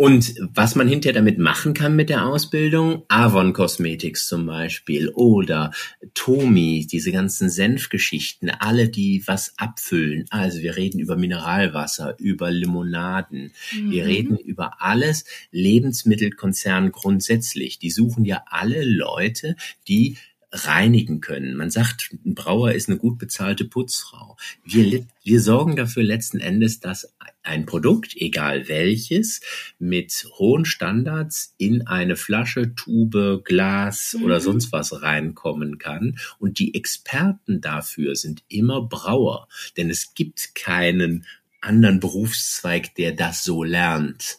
und 0.00 0.36
was 0.54 0.76
man 0.76 0.86
hinterher 0.86 1.20
damit 1.20 1.38
machen 1.38 1.74
kann 1.74 1.96
mit 1.96 2.08
der 2.08 2.24
Ausbildung, 2.24 3.02
Avon 3.08 3.52
Cosmetics 3.52 4.28
zum 4.28 4.46
Beispiel 4.46 5.08
oder 5.08 5.72
Tomi, 6.14 6.86
diese 6.88 7.10
ganzen 7.10 7.50
Senfgeschichten, 7.50 8.48
alle, 8.48 8.90
die 8.90 9.24
was 9.26 9.54
abfüllen. 9.56 10.26
Also 10.30 10.60
wir 10.60 10.76
reden 10.76 11.00
über 11.00 11.16
Mineralwasser, 11.16 12.14
über 12.20 12.52
Limonaden, 12.52 13.50
mhm. 13.72 13.90
wir 13.90 14.06
reden 14.06 14.36
über 14.36 14.80
alles 14.80 15.24
Lebensmittelkonzern 15.50 16.92
grundsätzlich. 16.92 17.80
Die 17.80 17.90
suchen 17.90 18.24
ja 18.24 18.44
alle 18.46 18.84
Leute, 18.84 19.56
die 19.88 20.16
reinigen 20.50 21.20
können. 21.20 21.56
Man 21.56 21.70
sagt, 21.70 22.10
ein 22.24 22.34
Brauer 22.34 22.72
ist 22.72 22.88
eine 22.88 22.98
gut 22.98 23.18
bezahlte 23.18 23.64
Putzfrau. 23.64 24.36
Wir, 24.64 25.06
wir 25.22 25.40
sorgen 25.40 25.76
dafür 25.76 26.02
letzten 26.02 26.40
Endes, 26.40 26.80
dass 26.80 27.14
ein 27.42 27.66
Produkt, 27.66 28.14
egal 28.16 28.68
welches, 28.68 29.40
mit 29.78 30.26
hohen 30.38 30.64
Standards 30.64 31.54
in 31.58 31.86
eine 31.86 32.16
Flasche, 32.16 32.74
Tube, 32.74 33.42
Glas 33.44 34.14
mhm. 34.16 34.24
oder 34.24 34.40
sonst 34.40 34.72
was 34.72 35.02
reinkommen 35.02 35.78
kann. 35.78 36.18
Und 36.38 36.58
die 36.58 36.74
Experten 36.74 37.60
dafür 37.60 38.16
sind 38.16 38.42
immer 38.48 38.82
Brauer. 38.82 39.48
Denn 39.76 39.90
es 39.90 40.14
gibt 40.14 40.54
keinen 40.54 41.26
anderen 41.60 42.00
Berufszweig, 42.00 42.94
der 42.94 43.12
das 43.12 43.44
so 43.44 43.64
lernt. 43.64 44.38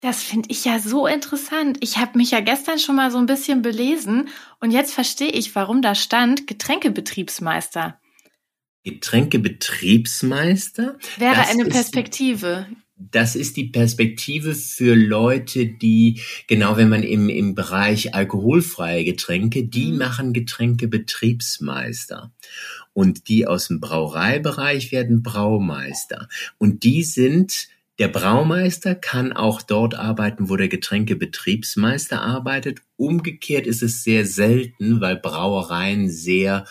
Das 0.00 0.22
finde 0.22 0.48
ich 0.50 0.64
ja 0.64 0.78
so 0.78 1.06
interessant. 1.06 1.76
Ich 1.80 1.98
habe 1.98 2.16
mich 2.16 2.30
ja 2.30 2.40
gestern 2.40 2.78
schon 2.78 2.96
mal 2.96 3.10
so 3.10 3.18
ein 3.18 3.26
bisschen 3.26 3.60
belesen 3.60 4.28
und 4.58 4.70
jetzt 4.70 4.94
verstehe 4.94 5.28
ich, 5.28 5.54
warum 5.54 5.82
da 5.82 5.94
stand 5.94 6.46
Getränkebetriebsmeister. 6.46 8.00
Getränkebetriebsmeister. 8.82 10.96
Wäre 11.18 11.46
eine 11.48 11.66
Perspektive. 11.66 12.66
Ist, 12.70 12.76
das 12.96 13.36
ist 13.36 13.58
die 13.58 13.64
Perspektive 13.64 14.54
für 14.54 14.94
Leute, 14.94 15.66
die, 15.66 16.22
genau 16.46 16.78
wenn 16.78 16.88
man 16.88 17.02
im, 17.02 17.28
im 17.28 17.54
Bereich 17.54 18.14
alkoholfreie 18.14 19.04
Getränke, 19.04 19.64
die 19.64 19.92
mhm. 19.92 19.98
machen 19.98 20.32
Getränkebetriebsmeister. 20.32 22.32
Und 22.94 23.28
die 23.28 23.46
aus 23.46 23.68
dem 23.68 23.80
Brauereibereich 23.80 24.92
werden 24.92 25.22
Braumeister. 25.22 26.26
Und 26.58 26.84
die 26.84 27.04
sind 27.04 27.68
der 28.00 28.08
Braumeister 28.08 28.94
kann 28.94 29.34
auch 29.34 29.60
dort 29.60 29.94
arbeiten, 29.94 30.48
wo 30.48 30.56
der 30.56 30.68
Getränkebetriebsmeister 30.68 32.22
arbeitet. 32.22 32.80
Umgekehrt 32.96 33.66
ist 33.66 33.82
es 33.82 34.02
sehr 34.02 34.24
selten, 34.24 35.02
weil 35.02 35.16
Brauereien 35.16 36.08
sehr 36.08 36.64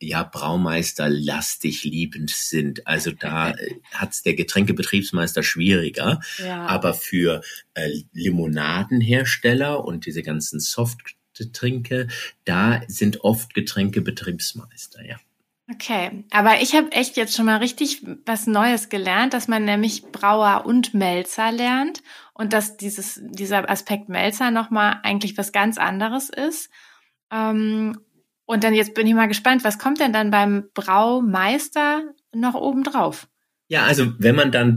ja 0.00 0.22
Braumeister 0.22 1.08
lastig 1.08 1.82
liebend 1.82 2.30
sind. 2.30 2.86
Also 2.86 3.10
da 3.10 3.50
äh, 3.50 3.74
hat's 3.92 4.22
der 4.22 4.34
Getränkebetriebsmeister 4.34 5.42
schwieriger. 5.42 6.20
Ja. 6.38 6.66
Aber 6.66 6.94
für 6.94 7.42
äh, 7.74 7.90
Limonadenhersteller 8.12 9.84
und 9.84 10.06
diese 10.06 10.22
ganzen 10.22 10.60
Softgetränke, 10.60 12.06
da 12.44 12.82
sind 12.86 13.24
oft 13.24 13.52
Getränkebetriebsmeister, 13.52 15.04
ja. 15.04 15.16
Okay, 15.70 16.24
aber 16.30 16.62
ich 16.62 16.74
habe 16.74 16.90
echt 16.92 17.18
jetzt 17.18 17.36
schon 17.36 17.44
mal 17.44 17.58
richtig 17.58 18.02
was 18.24 18.46
Neues 18.46 18.88
gelernt, 18.88 19.34
dass 19.34 19.48
man 19.48 19.66
nämlich 19.66 20.02
Brauer 20.12 20.64
und 20.64 20.94
Melzer 20.94 21.52
lernt 21.52 22.02
und 22.32 22.54
dass 22.54 22.78
dieses, 22.78 23.20
dieser 23.22 23.68
Aspekt 23.68 24.08
Melzer 24.08 24.50
nochmal 24.50 25.00
eigentlich 25.02 25.36
was 25.36 25.52
ganz 25.52 25.76
anderes 25.76 26.30
ist. 26.30 26.70
Ähm, 27.30 28.00
und 28.46 28.64
dann 28.64 28.72
jetzt 28.72 28.94
bin 28.94 29.06
ich 29.06 29.12
mal 29.14 29.28
gespannt, 29.28 29.62
was 29.62 29.78
kommt 29.78 30.00
denn 30.00 30.14
dann 30.14 30.30
beim 30.30 30.70
Braumeister 30.72 32.14
noch 32.32 32.54
oben 32.54 32.82
drauf? 32.82 33.28
Ja, 33.70 33.84
also 33.84 34.14
wenn 34.18 34.34
man 34.34 34.50
dann 34.50 34.74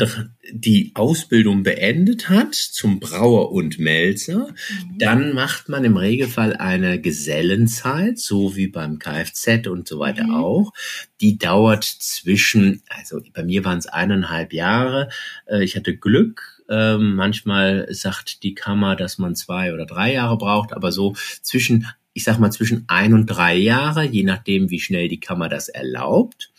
die 0.52 0.92
Ausbildung 0.96 1.64
beendet 1.64 2.28
hat 2.28 2.54
zum 2.54 3.00
Brauer 3.00 3.54
und 3.54 3.80
Melzer, 3.80 4.50
mhm. 4.50 4.98
dann 4.98 5.34
macht 5.34 5.70
man 5.70 5.86
im 5.86 5.96
Regelfall 5.96 6.58
eine 6.58 7.00
Gesellenzeit, 7.00 8.20
so 8.20 8.58
wie 8.58 8.68
beim 8.68 9.00
Kfz 9.00 9.68
und 9.68 9.88
so 9.88 10.00
weiter 10.00 10.26
mhm. 10.26 10.36
auch. 10.36 10.74
Die 11.22 11.38
dauert 11.38 11.86
zwischen, 11.86 12.82
also 12.90 13.22
bei 13.34 13.44
mir 13.44 13.64
waren 13.64 13.78
es 13.78 13.88
eineinhalb 13.88 14.52
Jahre. 14.52 15.08
Äh, 15.46 15.64
ich 15.64 15.78
hatte 15.78 15.96
Glück. 15.96 16.62
Ähm, 16.70 17.16
manchmal 17.16 17.88
sagt 17.94 18.44
die 18.44 18.56
Kammer, 18.56 18.98
dass 18.98 19.18
man 19.18 19.36
zwei 19.36 19.74
oder 19.74 19.86
drei 19.86 20.12
Jahre 20.14 20.38
braucht, 20.38 20.74
aber 20.74 20.92
so 20.92 21.16
zwischen 21.42 21.88
ich 22.14 22.26
sag 22.26 22.40
mal, 22.40 22.52
zwischen 22.52 22.84
ein 22.90 23.14
und 23.14 23.28
drei 23.28 23.56
Jahre, 23.56 24.04
je 24.04 24.24
nachdem, 24.24 24.70
wie 24.70 24.82
schnell 24.82 25.08
die 25.08 25.22
Kammer 25.22 25.48
das 25.48 25.70
erlaubt 25.70 26.52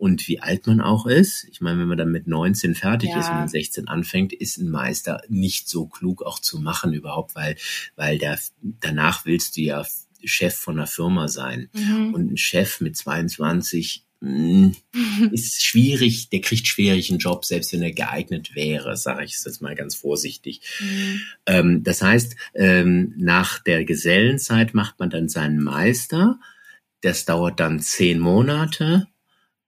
und 0.00 0.28
wie 0.28 0.40
alt 0.40 0.66
man 0.66 0.80
auch 0.80 1.04
ist. 1.04 1.46
Ich 1.50 1.60
meine, 1.60 1.78
wenn 1.78 1.88
man 1.88 1.98
dann 1.98 2.10
mit 2.10 2.26
19 2.26 2.74
fertig 2.74 3.10
ja. 3.10 3.20
ist 3.20 3.28
und 3.28 3.40
mit 3.40 3.50
16 3.50 3.86
anfängt, 3.86 4.32
ist 4.32 4.56
ein 4.56 4.70
Meister 4.70 5.20
nicht 5.28 5.68
so 5.68 5.86
klug 5.86 6.22
auch 6.22 6.38
zu 6.38 6.58
machen 6.58 6.94
überhaupt, 6.94 7.34
weil, 7.34 7.56
weil 7.96 8.16
der, 8.16 8.38
danach 8.62 9.26
willst 9.26 9.58
du 9.58 9.60
ja 9.60 9.86
Chef 10.24 10.54
von 10.54 10.78
einer 10.78 10.86
Firma 10.86 11.28
sein. 11.28 11.68
Mhm. 11.74 12.14
Und 12.14 12.32
ein 12.32 12.36
Chef 12.38 12.80
mit 12.80 12.96
22 12.96 14.06
hm, 14.22 14.74
ist 15.32 15.62
schwierig, 15.62 16.30
der 16.30 16.40
kriegt 16.40 16.66
schwierig 16.66 17.10
einen 17.10 17.18
Job, 17.18 17.44
selbst 17.44 17.74
wenn 17.74 17.82
er 17.82 17.92
geeignet 17.92 18.54
wäre, 18.54 18.96
sage 18.96 19.24
ich 19.26 19.34
es 19.34 19.44
jetzt 19.44 19.60
mal 19.60 19.74
ganz 19.74 19.94
vorsichtig. 19.96 20.62
Mhm. 20.80 21.20
Ähm, 21.44 21.82
das 21.82 22.00
heißt, 22.00 22.36
ähm, 22.54 23.12
nach 23.18 23.58
der 23.58 23.84
Gesellenzeit 23.84 24.72
macht 24.72 24.98
man 24.98 25.10
dann 25.10 25.28
seinen 25.28 25.62
Meister. 25.62 26.40
Das 27.02 27.26
dauert 27.26 27.60
dann 27.60 27.80
zehn 27.80 28.18
Monate. 28.18 29.09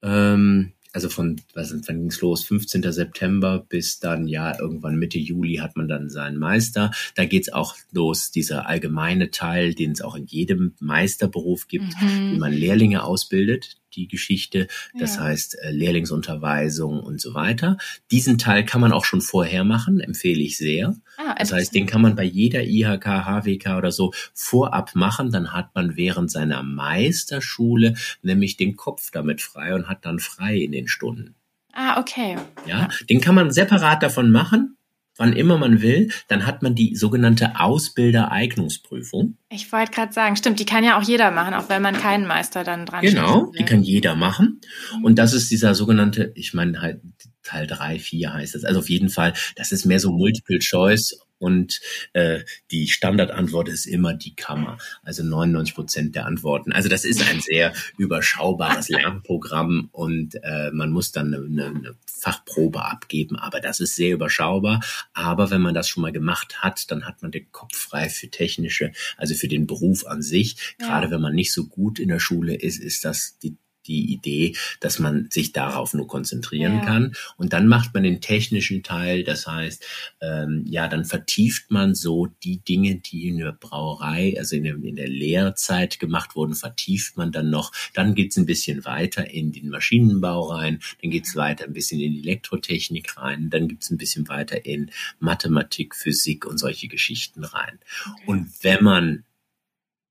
Ähm, 0.03 0.73
also 0.93 1.09
von, 1.09 1.41
was, 1.55 1.73
wann 1.73 1.99
ging's 1.99 2.21
los? 2.21 2.45
15. 2.45 2.93
September 2.93 3.65
bis 3.67 3.99
dann 3.99 4.27
ja 4.27 4.59
irgendwann 4.59 4.97
Mitte 4.97 5.19
Juli 5.19 5.57
hat 5.57 5.77
man 5.77 5.89
dann 5.89 6.11
seinen 6.11 6.39
Meister. 6.39 6.91
Da 7.15 7.25
geht's 7.25 7.53
auch 7.53 7.77
los, 7.93 8.31
dieser 8.31 8.69
allgemeine 8.69 9.31
Teil, 9.31 9.75
den 9.75 9.93
es 9.93 10.03
auch 10.03 10.15
in 10.15 10.27
jedem 10.27 10.75
Meisterberuf 10.81 11.67
gibt, 11.67 11.95
mhm. 12.01 12.33
wie 12.33 12.39
man 12.39 12.53
Lehrlinge 12.53 13.05
ausbildet 13.05 13.79
die 13.97 14.09
Geschichte, 14.09 14.69
das 14.99 15.17
ja. 15.17 15.23
heißt 15.23 15.59
äh, 15.59 15.71
Lehrlingsunterweisung 15.71 17.01
und 17.01 17.21
so 17.21 17.35
weiter. 17.35 17.77
Diesen 18.11 18.39
Teil 18.39 18.65
kann 18.65 18.81
man 18.81 18.93
auch 18.93 19.05
schon 19.05 19.21
vorher 19.21 19.65
machen, 19.65 20.01
empfehle 20.01 20.41
ich 20.41 20.57
sehr. 20.57 20.97
Ah, 21.17 21.35
das 21.39 21.53
heißt, 21.53 21.75
den 21.75 21.87
kann 21.87 22.03
man 22.03 22.17
bei 22.17 22.25
jeder 22.25 22.65
IHK, 22.65 23.05
HWK 23.05 23.77
oder 23.77 23.93
so 23.93 24.13
vorab 24.35 24.95
machen, 24.95 25.31
dann 25.31 25.53
hat 25.53 25.75
man 25.75 25.97
während 25.97 26.31
seiner 26.31 26.63
Meisterschule 26.63 27.95
nämlich 28.23 28.57
den 28.57 28.77
Kopf 28.77 29.11
damit 29.11 29.41
frei 29.41 29.75
und 29.75 29.89
hat 29.89 30.05
dann 30.05 30.19
frei 30.19 30.57
in 30.57 30.73
den 30.73 30.89
Stunden. 30.89 31.35
Ah, 31.73 31.99
okay. 31.99 32.37
Ja, 32.67 32.89
den 33.09 33.21
kann 33.21 33.35
man 33.35 33.51
separat 33.51 34.03
davon 34.03 34.31
machen 34.31 34.77
wann 35.17 35.33
immer 35.33 35.59
man 35.59 35.83
will, 35.83 36.11
dann 36.29 36.47
hat 36.47 36.63
man 36.63 36.75
die 36.75 36.97
sogenannte 36.97 37.61
Ausbildereignungsprüfung. 37.61 39.37
Ich 39.51 39.71
wollte 39.73 39.93
gerade 39.93 40.13
sagen, 40.13 40.37
stimmt, 40.37 40.59
die 40.61 40.65
kann 40.65 40.85
ja 40.85 40.99
auch 40.99 41.03
jeder 41.03 41.31
machen, 41.31 41.55
auch 41.55 41.69
wenn 41.69 41.83
man 41.83 41.95
keinen 41.95 42.27
Meister 42.27 42.65
dann 42.65 42.87
dran 42.87 43.03
Genau, 43.03 43.53
die 43.59 43.65
kann 43.65 43.83
jeder 43.83 44.15
machen. 44.15 44.61
Mhm. 44.97 45.05
Und 45.05 45.19
das 45.19 45.33
ist 45.33 45.51
dieser 45.51 45.75
sogenannte, 45.75 46.33
ich 46.35 46.55
meine 46.55 46.81
halt 46.81 47.01
Teil 47.43 47.67
drei, 47.67 47.99
vier 47.99 48.33
heißt 48.33 48.55
das. 48.55 48.65
Also 48.65 48.81
auf 48.81 48.89
jeden 48.89 49.09
Fall, 49.09 49.35
das 49.57 49.73
ist 49.73 49.85
mehr 49.85 49.99
so 49.99 50.13
Multiple 50.13 50.61
Choice 50.61 51.19
und 51.43 51.81
äh, 52.13 52.45
die 52.71 52.87
Standardantwort 52.87 53.69
ist 53.69 53.87
immer 53.87 54.15
die 54.15 54.37
Kammer. 54.37 54.79
Also 55.03 55.25
99 55.25 55.75
Prozent 55.75 56.15
der 56.15 56.27
Antworten. 56.27 56.73
Also 56.73 56.89
das 56.89 57.05
ist 57.05 57.29
ein 57.29 57.41
sehr 57.41 57.73
überschaubares 57.99 58.89
Lernprogramm 58.89 59.89
und 59.91 60.37
äh, 60.45 60.71
man 60.71 60.91
muss 60.91 61.11
dann 61.11 61.35
eine, 61.35 61.67
eine 61.67 61.97
Fachprobe 62.07 62.85
abgeben, 62.85 63.37
aber 63.37 63.59
das 63.61 63.81
ist 63.81 63.97
sehr 63.97 64.15
überschaubar. 64.15 64.81
Aber 65.15 65.51
wenn 65.51 65.61
man 65.61 65.75
das 65.75 65.89
schon 65.89 66.03
mal 66.03 66.13
gemacht 66.13 66.63
hat, 66.63 66.89
dann 66.93 67.07
hat 67.07 67.23
man 67.23 67.33
den 67.33 67.51
Kopf 67.51 67.77
frei 67.77 68.09
für 68.09 68.29
technische, 68.29 68.93
also 69.17 69.35
für 69.35 69.49
den 69.49 69.67
Beruf 69.67 70.07
an 70.07 70.23
sich. 70.23 70.77
Ja. 70.79 70.87
Gerade 70.87 71.11
wenn 71.11 71.21
man 71.21 71.35
nicht 71.35 71.53
so 71.53 71.67
gut 71.67 71.99
in 71.99 72.09
der 72.09 72.21
Schule 72.21 72.55
ist, 72.55 72.79
ist 72.79 73.05
das 73.05 73.37
die 73.39 73.57
die 73.87 74.13
Idee, 74.13 74.57
dass 74.81 74.99
man 74.99 75.29
sich 75.31 75.53
darauf 75.53 75.95
nur 75.95 76.07
konzentrieren 76.07 76.79
ja. 76.79 76.85
kann. 76.85 77.15
Und 77.37 77.53
dann 77.53 77.69
macht 77.69 77.95
man 77.95 78.03
den 78.03 78.21
technischen 78.21 78.83
Teil, 78.83 79.25
das 79.25 79.47
heißt, 79.47 79.85
ähm, 80.21 80.65
ja, 80.69 80.89
dann 80.89 81.05
vertieft 81.05 81.71
man 81.71 81.95
so 81.95 82.27
die 82.43 82.59
Dinge, 82.59 82.97
die 82.97 83.29
in 83.29 83.39
der 83.39 83.53
Brauerei, 83.53 84.35
also 84.39 84.57
in 84.57 84.65
der, 84.65 84.75
in 84.75 84.97
der 84.97 85.09
Lehrzeit 85.09 85.99
gemacht 85.99 86.37
wurden, 86.37 86.55
vertieft 86.55 87.17
man 87.17 87.33
dann 87.33 87.51
noch. 87.51 87.73
Dann 87.95 88.15
geht's 88.15 88.37
ein 88.37 88.47
bisschen 88.47 88.85
weiter 88.85 89.31
in 89.31 89.53
den 89.53 89.69
Maschinenbau 89.69 90.49
rein, 90.49 90.81
dann 91.01 91.11
geht's 91.11 91.37
weiter 91.37 91.65
ein 91.65 91.73
bisschen 91.73 92.01
in 92.01 92.13
die 92.13 92.21
Elektrotechnik 92.21 93.17
rein, 93.17 93.51
dann 93.51 93.69
gibt's 93.69 93.91
ein 93.91 93.99
bisschen 93.99 94.29
weiter 94.29 94.65
in 94.65 94.91
Mathematik, 95.19 95.95
Physik 95.95 96.47
und 96.47 96.59
solche 96.59 96.89
Geschichten 96.89 97.45
rein. 97.45 97.79
Okay. 98.05 98.23
Und 98.27 98.51
wenn 98.63 98.85
man 98.85 99.25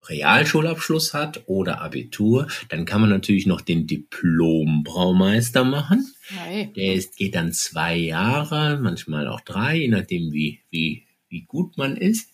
Realschulabschluss 0.10 1.14
hat 1.14 1.44
oder 1.46 1.82
Abitur, 1.82 2.48
dann 2.70 2.86
kann 2.86 3.02
man 3.02 3.10
natürlich 3.10 3.46
noch 3.46 3.62
den 3.62 3.88
Diplom-Braumeister 3.88 5.64
machen. 5.64 6.14
Hey. 6.28 6.72
Der 6.76 6.96
ist, 6.96 7.18
geht 7.18 7.36
dann 7.36 7.54
zwei 7.54 7.96
Jahre, 7.96 8.80
manchmal 8.82 9.28
auch 9.28 9.42
drei, 9.42 9.78
je 9.78 9.88
nachdem 9.88 10.32
wie, 10.32 10.62
wie, 10.70 11.06
wie 11.30 11.42
gut 11.44 11.78
man 11.78 11.98
ist. 11.98 12.30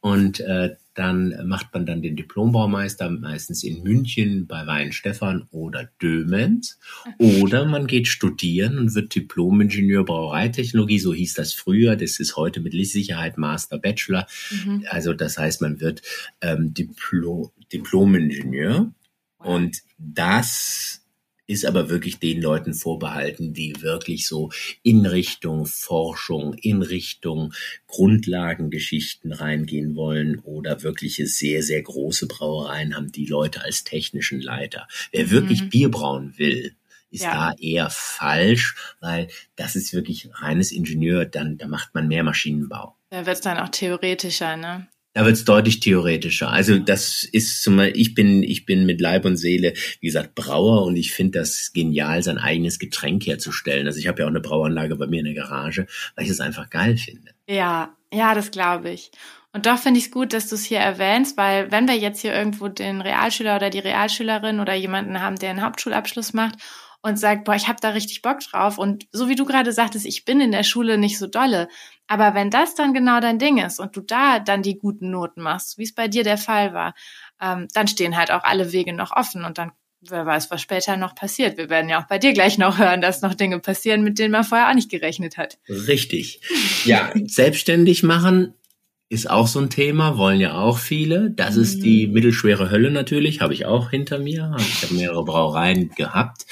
Und 0.00 0.40
äh, 0.40 0.76
dann 0.94 1.34
macht 1.46 1.74
man 1.74 1.86
dann 1.86 2.02
den 2.02 2.16
Diplombaumeister 2.16 3.10
meistens 3.10 3.64
in 3.64 3.82
München 3.82 4.46
bei 4.46 4.66
Weinstefan 4.66 5.46
oder 5.50 5.90
Dömens. 6.00 6.78
Oder 7.18 7.64
man 7.64 7.86
geht 7.86 8.06
studieren 8.06 8.78
und 8.78 8.94
wird 8.94 9.14
Diplom-Ingenieur 9.14 10.04
Brauereitechnologie, 10.04 11.00
so 11.00 11.12
hieß 11.12 11.34
das 11.34 11.52
früher. 11.52 11.96
Das 11.96 12.20
ist 12.20 12.36
heute 12.36 12.60
mit 12.60 12.74
Sicherheit 12.84 13.38
Master 13.38 13.78
Bachelor. 13.78 14.26
Mhm. 14.50 14.84
Also 14.88 15.14
das 15.14 15.36
heißt, 15.38 15.60
man 15.62 15.80
wird 15.80 16.02
ähm, 16.40 16.72
Diplom, 16.74 17.50
Diplom-Ingenieur. 17.72 18.92
Und 19.38 19.82
das 19.98 21.03
ist 21.46 21.66
aber 21.66 21.90
wirklich 21.90 22.18
den 22.18 22.40
Leuten 22.40 22.74
vorbehalten, 22.74 23.52
die 23.52 23.82
wirklich 23.82 24.26
so 24.26 24.50
in 24.82 25.06
Richtung 25.06 25.66
Forschung, 25.66 26.54
in 26.54 26.82
Richtung 26.82 27.52
Grundlagengeschichten 27.86 29.32
reingehen 29.32 29.94
wollen 29.94 30.38
oder 30.40 30.82
wirkliche 30.82 31.26
sehr, 31.26 31.62
sehr 31.62 31.82
große 31.82 32.26
Brauereien 32.26 32.96
haben 32.96 33.12
die 33.12 33.26
Leute 33.26 33.62
als 33.62 33.84
technischen 33.84 34.40
Leiter. 34.40 34.88
Wer 35.12 35.30
wirklich 35.30 35.62
mhm. 35.62 35.68
Bier 35.70 35.90
brauen 35.90 36.34
will, 36.38 36.74
ist 37.10 37.22
ja. 37.22 37.50
da 37.50 37.56
eher 37.60 37.90
falsch, 37.90 38.74
weil 39.00 39.28
das 39.54 39.76
ist 39.76 39.92
wirklich 39.92 40.28
reines 40.32 40.72
Ingenieur, 40.72 41.24
dann 41.24 41.58
da 41.58 41.68
macht 41.68 41.94
man 41.94 42.08
mehr 42.08 42.24
Maschinenbau. 42.24 42.96
Da 43.10 43.26
wird 43.26 43.36
es 43.36 43.42
dann 43.42 43.58
auch 43.58 43.68
theoretischer, 43.68 44.56
ne? 44.56 44.88
Da 45.14 45.24
wird 45.24 45.36
es 45.36 45.44
deutlich 45.44 45.80
theoretischer. 45.80 46.50
Also 46.50 46.78
das 46.78 47.22
ist 47.22 47.62
zum 47.62 47.76
Beispiel, 47.76 48.00
ich 48.00 48.14
bin, 48.14 48.42
ich 48.42 48.66
bin 48.66 48.84
mit 48.84 49.00
Leib 49.00 49.24
und 49.24 49.36
Seele, 49.36 49.72
wie 50.00 50.06
gesagt, 50.08 50.34
Brauer 50.34 50.84
und 50.84 50.96
ich 50.96 51.12
finde 51.12 51.38
das 51.38 51.70
genial, 51.72 52.22
sein 52.22 52.38
eigenes 52.38 52.80
Getränk 52.80 53.24
herzustellen. 53.26 53.86
Also 53.86 54.00
ich 54.00 54.08
habe 54.08 54.20
ja 54.20 54.26
auch 54.26 54.30
eine 54.30 54.40
Brauanlage 54.40 54.96
bei 54.96 55.06
mir 55.06 55.20
in 55.20 55.26
der 55.26 55.34
Garage, 55.34 55.86
weil 56.16 56.24
ich 56.24 56.30
es 56.30 56.40
einfach 56.40 56.68
geil 56.68 56.96
finde. 56.96 57.30
Ja, 57.48 57.94
ja, 58.12 58.34
das 58.34 58.50
glaube 58.50 58.90
ich. 58.90 59.12
Und 59.52 59.66
doch 59.66 59.78
finde 59.78 59.98
ich 60.00 60.06
es 60.06 60.10
gut, 60.10 60.32
dass 60.32 60.48
du 60.48 60.56
es 60.56 60.64
hier 60.64 60.80
erwähnst, 60.80 61.36
weil 61.36 61.70
wenn 61.70 61.86
wir 61.86 61.96
jetzt 61.96 62.20
hier 62.20 62.34
irgendwo 62.34 62.66
den 62.66 63.00
Realschüler 63.00 63.54
oder 63.54 63.70
die 63.70 63.78
Realschülerin 63.78 64.58
oder 64.58 64.74
jemanden 64.74 65.20
haben, 65.20 65.36
der 65.36 65.50
einen 65.50 65.62
Hauptschulabschluss 65.62 66.32
macht 66.32 66.56
und 67.02 67.20
sagt, 67.20 67.44
boah, 67.44 67.54
ich 67.54 67.68
habe 67.68 67.78
da 67.80 67.90
richtig 67.90 68.20
Bock 68.20 68.40
drauf. 68.40 68.78
Und 68.78 69.06
so 69.12 69.28
wie 69.28 69.36
du 69.36 69.44
gerade 69.44 69.72
sagtest, 69.72 70.06
ich 70.06 70.24
bin 70.24 70.40
in 70.40 70.50
der 70.50 70.64
Schule 70.64 70.98
nicht 70.98 71.18
so 71.18 71.28
dolle. 71.28 71.68
Aber 72.06 72.34
wenn 72.34 72.50
das 72.50 72.74
dann 72.74 72.92
genau 72.92 73.20
dein 73.20 73.38
Ding 73.38 73.58
ist 73.58 73.80
und 73.80 73.96
du 73.96 74.00
da 74.00 74.38
dann 74.38 74.62
die 74.62 74.78
guten 74.78 75.10
Noten 75.10 75.42
machst, 75.42 75.78
wie 75.78 75.84
es 75.84 75.94
bei 75.94 76.08
dir 76.08 76.22
der 76.22 76.38
Fall 76.38 76.74
war, 76.74 76.94
ähm, 77.40 77.68
dann 77.72 77.88
stehen 77.88 78.16
halt 78.16 78.30
auch 78.30 78.44
alle 78.44 78.72
Wege 78.72 78.92
noch 78.92 79.12
offen 79.12 79.44
und 79.44 79.58
dann 79.58 79.72
wer 80.10 80.26
weiß, 80.26 80.50
was 80.50 80.60
später 80.60 80.96
noch 80.96 81.14
passiert. 81.14 81.56
Wir 81.56 81.70
werden 81.70 81.88
ja 81.88 82.02
auch 82.02 82.06
bei 82.06 82.18
dir 82.18 82.34
gleich 82.34 82.58
noch 82.58 82.78
hören, 82.78 83.00
dass 83.00 83.22
noch 83.22 83.34
Dinge 83.34 83.58
passieren, 83.58 84.02
mit 84.02 84.18
denen 84.18 84.32
man 84.32 84.44
vorher 84.44 84.68
auch 84.68 84.74
nicht 84.74 84.90
gerechnet 84.90 85.38
hat. 85.38 85.58
Richtig. 85.68 86.40
Ja, 86.84 87.10
selbstständig 87.24 88.02
machen 88.02 88.54
ist 89.10 89.28
auch 89.28 89.46
so 89.46 89.60
ein 89.60 89.70
Thema, 89.70 90.16
wollen 90.16 90.40
ja 90.40 90.54
auch 90.54 90.78
viele. 90.78 91.30
Das 91.30 91.56
ist 91.56 91.82
die 91.84 92.06
mhm. 92.06 92.14
mittelschwere 92.14 92.70
Hölle 92.70 92.90
natürlich, 92.90 93.40
habe 93.40 93.52
ich 93.52 93.66
auch 93.66 93.90
hinter 93.90 94.18
mir. 94.18 94.56
Ich 94.58 94.82
habe 94.82 94.94
mehrere 94.94 95.24
Brauereien 95.24 95.90
gehabt. 95.90 96.46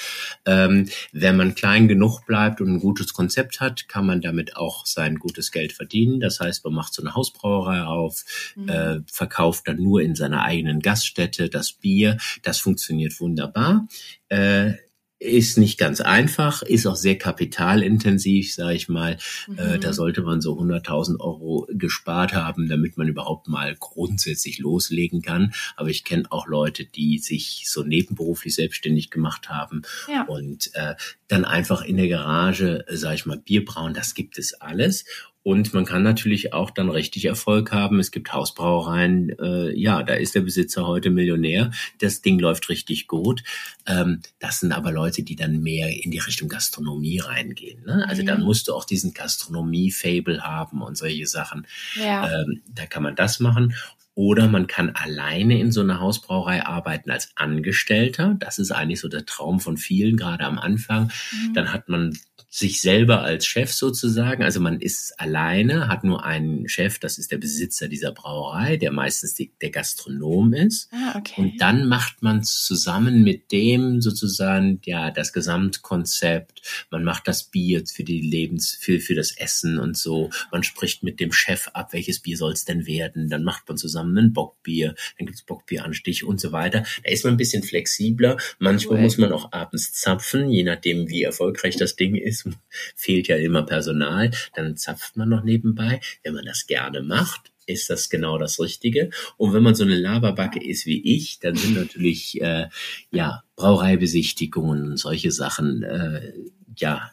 Ähm, 0.44 0.88
wenn 1.12 1.36
man 1.36 1.54
klein 1.54 1.88
genug 1.88 2.26
bleibt 2.26 2.60
und 2.60 2.68
ein 2.68 2.80
gutes 2.80 3.14
Konzept 3.14 3.60
hat, 3.60 3.88
kann 3.88 4.06
man 4.06 4.20
damit 4.20 4.56
auch 4.56 4.84
sein 4.86 5.16
gutes 5.16 5.50
Geld 5.50 5.72
verdienen. 5.72 6.20
Das 6.20 6.40
heißt, 6.40 6.64
man 6.64 6.74
macht 6.74 6.92
so 6.92 7.02
eine 7.02 7.14
Hausbrauerei 7.14 7.82
auf, 7.82 8.22
mhm. 8.54 8.68
äh, 8.68 9.00
verkauft 9.10 9.66
dann 9.66 9.82
nur 9.82 10.02
in 10.02 10.14
seiner 10.14 10.42
eigenen 10.42 10.80
Gaststätte 10.80 11.48
das 11.48 11.72
Bier. 11.72 12.18
Das 12.42 12.58
funktioniert 12.58 13.18
wunderbar. 13.18 13.88
Äh, 14.28 14.74
ist 15.22 15.56
nicht 15.56 15.78
ganz 15.78 16.00
einfach, 16.00 16.62
ist 16.62 16.86
auch 16.86 16.96
sehr 16.96 17.16
kapitalintensiv, 17.16 18.52
sage 18.54 18.74
ich 18.74 18.88
mal. 18.88 19.18
Mhm. 19.46 19.58
Äh, 19.58 19.78
da 19.78 19.92
sollte 19.92 20.22
man 20.22 20.40
so 20.40 20.58
100.000 20.58 21.20
Euro 21.20 21.66
gespart 21.70 22.34
haben, 22.34 22.68
damit 22.68 22.96
man 22.96 23.08
überhaupt 23.08 23.48
mal 23.48 23.76
grundsätzlich 23.78 24.58
loslegen 24.58 25.22
kann. 25.22 25.54
Aber 25.76 25.88
ich 25.88 26.04
kenne 26.04 26.24
auch 26.30 26.46
Leute, 26.46 26.84
die 26.84 27.18
sich 27.18 27.64
so 27.66 27.82
nebenberuflich 27.82 28.54
selbstständig 28.54 29.10
gemacht 29.10 29.48
haben 29.48 29.82
ja. 30.08 30.24
und 30.24 30.70
äh, 30.74 30.94
dann 31.28 31.44
einfach 31.44 31.82
in 31.82 31.96
der 31.96 32.08
Garage, 32.08 32.84
sage 32.90 33.14
ich 33.14 33.26
mal, 33.26 33.38
Bier 33.38 33.64
brauen. 33.64 33.94
Das 33.94 34.14
gibt 34.14 34.38
es 34.38 34.54
alles. 34.54 35.04
Und 35.42 35.74
man 35.74 35.84
kann 35.84 36.02
natürlich 36.02 36.52
auch 36.52 36.70
dann 36.70 36.88
richtig 36.88 37.24
Erfolg 37.24 37.72
haben. 37.72 37.98
Es 37.98 38.12
gibt 38.12 38.32
Hausbrauereien, 38.32 39.36
äh, 39.40 39.72
ja, 39.76 40.02
da 40.02 40.14
ist 40.14 40.34
der 40.34 40.42
Besitzer 40.42 40.86
heute 40.86 41.10
Millionär. 41.10 41.70
Das 42.00 42.22
Ding 42.22 42.38
läuft 42.38 42.68
richtig 42.68 43.08
gut. 43.08 43.42
Ähm, 43.86 44.20
das 44.38 44.60
sind 44.60 44.72
aber 44.72 44.92
Leute, 44.92 45.24
die 45.24 45.34
dann 45.34 45.60
mehr 45.60 45.88
in 46.04 46.12
die 46.12 46.20
Richtung 46.20 46.48
Gastronomie 46.48 47.18
reingehen. 47.18 47.82
Ne? 47.84 48.04
Also 48.08 48.22
mhm. 48.22 48.26
dann 48.26 48.42
musst 48.42 48.68
du 48.68 48.74
auch 48.74 48.84
diesen 48.84 49.14
Gastronomie-Fable 49.14 50.42
haben 50.42 50.80
und 50.80 50.96
solche 50.96 51.26
Sachen. 51.26 51.66
Ja. 51.96 52.42
Ähm, 52.42 52.62
da 52.72 52.86
kann 52.86 53.02
man 53.02 53.16
das 53.16 53.40
machen. 53.40 53.74
Oder 54.14 54.46
man 54.46 54.66
kann 54.66 54.90
alleine 54.90 55.58
in 55.58 55.72
so 55.72 55.80
einer 55.80 55.98
Hausbrauerei 55.98 56.66
arbeiten 56.66 57.10
als 57.10 57.30
Angestellter. 57.34 58.36
Das 58.38 58.58
ist 58.58 58.70
eigentlich 58.70 59.00
so 59.00 59.08
der 59.08 59.24
Traum 59.24 59.58
von 59.58 59.78
vielen, 59.78 60.18
gerade 60.18 60.44
am 60.44 60.58
Anfang. 60.58 61.10
Mhm. 61.32 61.54
Dann 61.54 61.72
hat 61.72 61.88
man 61.88 62.18
sich 62.54 62.82
selber 62.82 63.22
als 63.22 63.46
Chef 63.46 63.72
sozusagen. 63.72 64.42
Also 64.42 64.60
man 64.60 64.78
ist 64.78 65.18
alleine, 65.18 65.88
hat 65.88 66.04
nur 66.04 66.22
einen 66.22 66.68
Chef, 66.68 66.98
das 66.98 67.16
ist 67.16 67.32
der 67.32 67.38
Besitzer 67.38 67.88
dieser 67.88 68.12
Brauerei, 68.12 68.76
der 68.76 68.92
meistens 68.92 69.32
die, 69.32 69.52
der 69.62 69.70
Gastronom 69.70 70.52
ist. 70.52 70.90
Ah, 70.92 71.16
okay. 71.16 71.40
Und 71.40 71.62
dann 71.62 71.88
macht 71.88 72.22
man 72.22 72.44
zusammen 72.44 73.24
mit 73.24 73.52
dem 73.52 74.02
sozusagen 74.02 74.82
ja 74.84 75.10
das 75.10 75.32
Gesamtkonzept. 75.32 76.60
Man 76.90 77.04
macht 77.04 77.26
das 77.26 77.44
Bier 77.44 77.84
für 77.86 78.04
die 78.04 78.20
Lebens, 78.20 78.76
für, 78.78 79.00
für 79.00 79.14
das 79.14 79.34
Essen 79.34 79.78
und 79.78 79.96
so. 79.96 80.28
Man 80.50 80.62
spricht 80.62 81.02
mit 81.02 81.20
dem 81.20 81.32
Chef 81.32 81.68
ab, 81.72 81.94
welches 81.94 82.20
Bier 82.20 82.36
soll 82.36 82.52
es 82.52 82.66
denn 82.66 82.86
werden. 82.86 83.30
Dann 83.30 83.44
macht 83.44 83.66
man 83.66 83.78
zusammen 83.78 84.18
ein 84.18 84.34
Bockbier, 84.34 84.94
dann 85.18 85.26
gibt's 85.26 85.40
Bockbieranstich 85.40 86.24
und 86.24 86.38
so 86.38 86.52
weiter. 86.52 86.84
Da 87.02 87.10
ist 87.10 87.24
man 87.24 87.32
ein 87.32 87.38
bisschen 87.38 87.62
flexibler. 87.62 88.36
Manchmal 88.58 88.98
cool. 88.98 89.04
muss 89.04 89.16
man 89.16 89.32
auch 89.32 89.52
abends 89.52 89.94
zapfen, 89.94 90.50
je 90.50 90.64
nachdem, 90.64 91.08
wie 91.08 91.22
erfolgreich 91.22 91.76
das 91.76 91.96
Ding 91.96 92.14
ist 92.14 92.41
fehlt 92.96 93.28
ja 93.28 93.36
immer 93.36 93.62
Personal, 93.62 94.30
dann 94.54 94.76
zapft 94.76 95.16
man 95.16 95.28
noch 95.28 95.44
nebenbei. 95.44 96.00
Wenn 96.22 96.34
man 96.34 96.44
das 96.44 96.66
gerne 96.66 97.02
macht, 97.02 97.52
ist 97.66 97.90
das 97.90 98.10
genau 98.10 98.38
das 98.38 98.58
Richtige. 98.60 99.10
Und 99.36 99.52
wenn 99.52 99.62
man 99.62 99.74
so 99.74 99.84
eine 99.84 99.96
Lavabacke 99.96 100.62
ist 100.62 100.86
wie 100.86 101.14
ich, 101.14 101.38
dann 101.40 101.54
sind 101.54 101.74
natürlich 101.74 102.40
äh, 102.40 102.68
ja 103.10 103.44
Brauereibesichtigungen 103.56 104.90
und 104.90 104.96
solche 104.96 105.30
Sachen 105.30 105.82
äh, 105.82 106.32
ja 106.76 107.12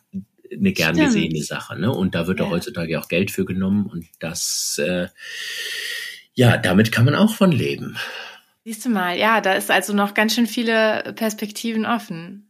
eine 0.52 0.74
gern 0.74 0.96
Stimmt. 0.96 1.14
gesehene 1.14 1.44
Sache. 1.44 1.80
Ne? 1.80 1.92
Und 1.92 2.16
da 2.16 2.28
wird 2.28 2.40
ja. 2.40 2.46
auch 2.46 2.52
heutzutage 2.52 3.00
auch 3.00 3.08
Geld 3.08 3.32
für 3.32 3.46
genommen 3.46 3.86
und 3.86 4.08
das 4.20 4.80
äh, 4.84 5.08
ja, 6.34 6.58
damit 6.58 6.92
kann 6.92 7.06
man 7.06 7.16
auch 7.16 7.34
von 7.36 7.52
leben. 7.52 7.98
Siehst 8.64 8.86
du 8.86 8.90
mal, 8.90 9.18
ja, 9.18 9.42
da 9.42 9.54
ist 9.54 9.72
also 9.72 9.94
noch 9.94 10.14
ganz 10.14 10.36
schön 10.36 10.48
viele 10.48 11.14
Perspektiven 11.16 11.86
offen. 11.86 12.49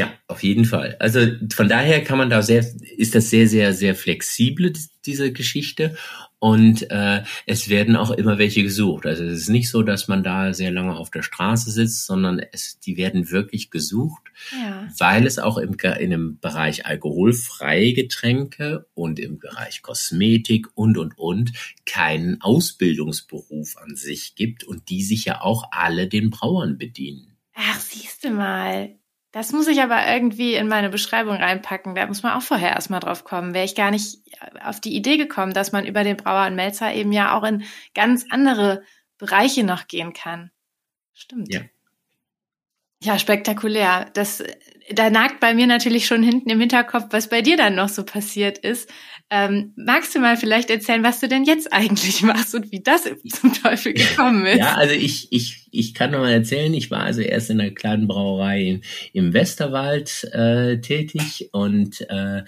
Ja, 0.00 0.14
auf 0.28 0.42
jeden 0.42 0.64
Fall. 0.64 0.96
Also 0.98 1.20
von 1.52 1.68
daher 1.68 2.02
kann 2.02 2.16
man 2.16 2.30
da 2.30 2.40
sehr, 2.40 2.64
ist 2.96 3.14
das 3.14 3.28
sehr, 3.28 3.46
sehr, 3.46 3.74
sehr 3.74 3.94
flexibel, 3.94 4.72
diese 5.04 5.30
Geschichte. 5.30 5.94
Und 6.38 6.90
äh, 6.90 7.22
es 7.44 7.68
werden 7.68 7.96
auch 7.96 8.10
immer 8.10 8.38
welche 8.38 8.62
gesucht. 8.62 9.04
Also 9.04 9.24
es 9.24 9.42
ist 9.42 9.48
nicht 9.50 9.68
so, 9.68 9.82
dass 9.82 10.08
man 10.08 10.24
da 10.24 10.54
sehr 10.54 10.70
lange 10.70 10.96
auf 10.96 11.10
der 11.10 11.20
Straße 11.20 11.70
sitzt, 11.70 12.06
sondern 12.06 12.38
es, 12.38 12.80
die 12.80 12.96
werden 12.96 13.30
wirklich 13.30 13.70
gesucht, 13.70 14.22
ja. 14.52 14.88
weil 14.96 15.26
es 15.26 15.38
auch 15.38 15.58
im, 15.58 15.76
in 15.98 16.10
dem 16.10 16.38
Bereich 16.40 16.86
alkoholfreie 16.86 17.92
Getränke 17.92 18.86
und 18.94 19.18
im 19.18 19.38
Bereich 19.38 19.82
Kosmetik 19.82 20.68
und, 20.72 20.96
und, 20.96 21.18
und 21.18 21.52
keinen 21.84 22.40
Ausbildungsberuf 22.40 23.76
an 23.76 23.96
sich 23.96 24.34
gibt 24.34 24.64
und 24.64 24.88
die 24.88 25.02
sich 25.02 25.26
ja 25.26 25.42
auch 25.42 25.64
alle 25.72 26.08
den 26.08 26.30
Brauern 26.30 26.78
bedienen. 26.78 27.36
Ach, 27.54 27.78
siehst 27.78 28.24
du 28.24 28.30
mal. 28.30 28.94
Das 29.32 29.52
muss 29.52 29.68
ich 29.68 29.80
aber 29.80 30.06
irgendwie 30.08 30.54
in 30.54 30.66
meine 30.66 30.90
Beschreibung 30.90 31.36
reinpacken. 31.36 31.94
Da 31.94 32.06
muss 32.06 32.22
man 32.24 32.32
auch 32.32 32.42
vorher 32.42 32.70
erstmal 32.70 33.00
drauf 33.00 33.22
kommen. 33.22 33.54
Wäre 33.54 33.64
ich 33.64 33.76
gar 33.76 33.92
nicht 33.92 34.18
auf 34.64 34.80
die 34.80 34.94
Idee 34.96 35.16
gekommen, 35.18 35.52
dass 35.52 35.70
man 35.70 35.86
über 35.86 36.02
den 36.02 36.16
Brauer 36.16 36.46
und 36.46 36.56
Melzer 36.56 36.92
eben 36.92 37.12
ja 37.12 37.36
auch 37.36 37.44
in 37.44 37.62
ganz 37.94 38.26
andere 38.30 38.82
Bereiche 39.18 39.62
noch 39.62 39.86
gehen 39.86 40.12
kann. 40.14 40.50
Stimmt. 41.12 41.52
Ja. 41.52 41.60
Ja, 43.02 43.18
spektakulär. 43.18 44.10
Das, 44.12 44.42
da 44.90 45.08
nagt 45.10 45.40
bei 45.40 45.54
mir 45.54 45.66
natürlich 45.66 46.06
schon 46.06 46.22
hinten 46.22 46.50
im 46.50 46.60
Hinterkopf, 46.60 47.06
was 47.10 47.28
bei 47.28 47.40
dir 47.40 47.56
dann 47.56 47.74
noch 47.74 47.88
so 47.88 48.04
passiert 48.04 48.58
ist. 48.58 48.90
Ähm, 49.32 49.72
magst 49.76 50.12
du 50.12 50.18
mal 50.18 50.36
vielleicht 50.36 50.70
erzählen, 50.70 51.04
was 51.04 51.20
du 51.20 51.28
denn 51.28 51.44
jetzt 51.44 51.72
eigentlich 51.72 52.22
machst 52.24 52.54
und 52.54 52.72
wie 52.72 52.82
das 52.82 53.04
zum 53.28 53.52
Teufel 53.52 53.94
gekommen 53.94 54.44
ist? 54.44 54.58
Ja, 54.58 54.74
also 54.74 54.92
ich, 54.92 55.28
ich, 55.30 55.68
ich 55.70 55.94
kann 55.94 56.10
noch 56.10 56.18
mal 56.18 56.32
erzählen, 56.32 56.74
ich 56.74 56.90
war 56.90 57.04
also 57.04 57.20
erst 57.20 57.48
in 57.50 57.60
einer 57.60 57.70
kleinen 57.70 58.08
Brauerei 58.08 58.62
in, 58.62 58.82
im 59.12 59.32
Westerwald 59.32 60.24
äh, 60.32 60.80
tätig 60.80 61.50
und 61.52 62.00
äh, 62.10 62.42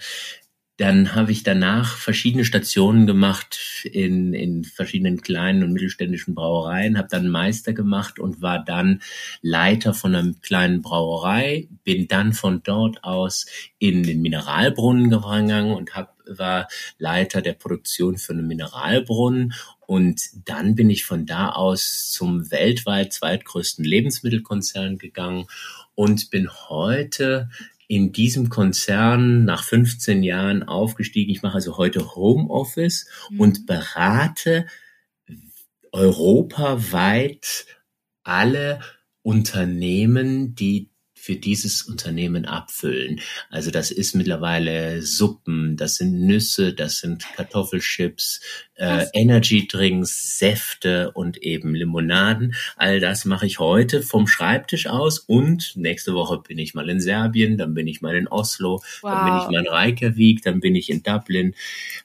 dann 0.83 1.15
habe 1.15 1.31
ich 1.31 1.43
danach 1.43 1.95
verschiedene 1.95 2.43
Stationen 2.43 3.07
gemacht 3.07 3.87
in, 3.89 4.33
in 4.33 4.65
verschiedenen 4.65 5.21
kleinen 5.21 5.63
und 5.63 5.71
mittelständischen 5.71 6.35
Brauereien, 6.35 6.97
habe 6.97 7.07
dann 7.09 7.29
Meister 7.29 7.71
gemacht 7.71 8.19
und 8.19 8.41
war 8.41 8.61
dann 8.61 9.01
Leiter 9.41 9.93
von 9.93 10.13
einer 10.13 10.33
kleinen 10.41 10.81
Brauerei, 10.81 11.69
bin 11.85 12.09
dann 12.09 12.33
von 12.33 12.63
dort 12.63 13.01
aus 13.05 13.45
in 13.79 14.03
den 14.03 14.21
Mineralbrunnen 14.21 15.09
gegangen 15.09 15.71
und 15.71 15.95
hab, 15.95 16.17
war 16.27 16.67
Leiter 16.97 17.41
der 17.41 17.53
Produktion 17.53 18.17
für 18.17 18.33
einen 18.33 18.47
Mineralbrunnen. 18.47 19.53
Und 19.87 20.21
dann 20.43 20.75
bin 20.75 20.89
ich 20.89 21.05
von 21.05 21.25
da 21.25 21.51
aus 21.51 22.11
zum 22.11 22.51
weltweit 22.51 23.13
zweitgrößten 23.13 23.85
Lebensmittelkonzern 23.85 24.97
gegangen 24.97 25.45
und 25.95 26.29
bin 26.29 26.49
heute 26.67 27.49
in 27.93 28.11
diesem 28.11 28.49
Konzern 28.49 29.45
nach 29.45 29.63
15 29.63 30.23
Jahren 30.23 30.63
aufgestiegen. 30.63 31.31
Ich 31.31 31.43
mache 31.43 31.55
also 31.55 31.77
heute 31.77 32.15
Homeoffice 32.15 33.05
mhm. 33.29 33.39
und 33.39 33.65
berate 33.67 34.65
europaweit 35.91 37.67
alle 38.23 38.79
Unternehmen, 39.21 40.55
die 40.55 40.89
für 41.23 41.37
dieses 41.37 41.83
Unternehmen 41.83 42.43
abfüllen. 42.43 43.21
Also 43.49 43.71
das 43.71 43.91
ist 43.91 44.13
mittlerweile 44.13 45.01
Suppen, 45.01 45.77
das 45.77 45.95
sind 45.95 46.19
Nüsse, 46.19 46.73
das 46.73 46.97
sind 46.97 47.23
Kartoffelchips, 47.37 48.41
äh, 48.75 49.05
Energy 49.13 49.65
Drinks, 49.65 50.37
Säfte 50.37 51.11
und 51.11 51.37
eben 51.37 51.75
Limonaden. 51.75 52.55
All 52.75 52.99
das 52.99 53.23
mache 53.23 53.45
ich 53.45 53.59
heute 53.59 54.01
vom 54.01 54.27
Schreibtisch 54.27 54.87
aus 54.87 55.19
und 55.19 55.77
nächste 55.77 56.13
Woche 56.13 56.39
bin 56.45 56.57
ich 56.59 56.73
mal 56.73 56.89
in 56.89 56.99
Serbien, 56.99 57.57
dann 57.57 57.73
bin 57.73 57.87
ich 57.87 58.01
mal 58.01 58.17
in 58.17 58.27
Oslo, 58.27 58.81
wow. 59.01 59.11
dann 59.13 59.25
bin 59.25 59.37
ich 59.37 59.47
mal 59.49 59.59
in 59.61 59.73
Reykjavik, 59.73 60.41
dann 60.41 60.59
bin 60.59 60.75
ich 60.75 60.89
in 60.89 61.03
Dublin 61.03 61.55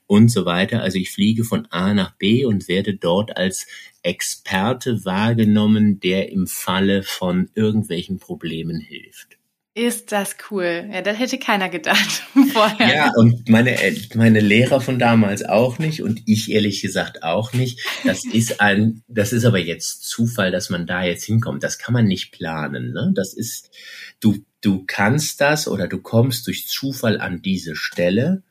und 0.07 0.29
so 0.29 0.45
weiter. 0.45 0.81
Also 0.81 0.97
ich 0.97 1.11
fliege 1.11 1.43
von 1.43 1.67
A 1.71 1.93
nach 1.93 2.13
B 2.13 2.45
und 2.45 2.69
werde 2.69 2.95
dort 2.95 3.37
als 3.37 3.67
Experte 4.03 5.05
wahrgenommen, 5.05 6.01
der 6.01 6.31
im 6.31 6.47
Falle 6.47 7.03
von 7.03 7.51
irgendwelchen 7.55 8.19
Problemen 8.19 8.81
hilft. 8.81 9.39
Ist 9.75 10.11
das 10.11 10.35
cool. 10.51 10.89
Ja, 10.93 11.03
das 11.03 11.21
hätte 11.21 11.39
keiner 11.39 11.69
gedacht 11.69 12.25
vorher. 12.53 12.89
Ja, 12.89 13.13
und 13.15 13.49
meine, 13.49 13.77
meine 14.15 14.41
Lehrer 14.41 14.81
von 14.81 14.99
damals 14.99 15.45
auch 15.45 15.79
nicht 15.79 16.03
und 16.03 16.23
ich 16.27 16.51
ehrlich 16.51 16.83
gesagt 16.83 17.23
auch 17.23 17.53
nicht. 17.53 17.81
Das 18.05 18.25
ist 18.33 18.61
ein, 18.61 19.03
das 19.07 19.33
ist 19.33 19.45
aber 19.45 19.61
jetzt 19.61 20.03
Zufall, 20.03 20.51
dass 20.51 20.69
man 20.69 20.89
da 20.89 21.05
jetzt 21.05 21.23
hinkommt. 21.23 21.63
Das 21.63 21.79
kann 21.79 21.95
man 21.95 22.07
nicht 22.07 22.33
planen, 22.33 22.93
ne? 22.93 23.13
Das 23.15 23.35
ist, 23.35 23.71
du 24.19 24.39
du 24.61 24.85
kannst 24.87 25.41
das 25.41 25.69
oder 25.69 25.87
du 25.87 25.99
kommst 25.99 26.47
durch 26.47 26.67
Zufall 26.67 27.21
an 27.21 27.43
diese 27.43 27.77
Stelle 27.77 28.43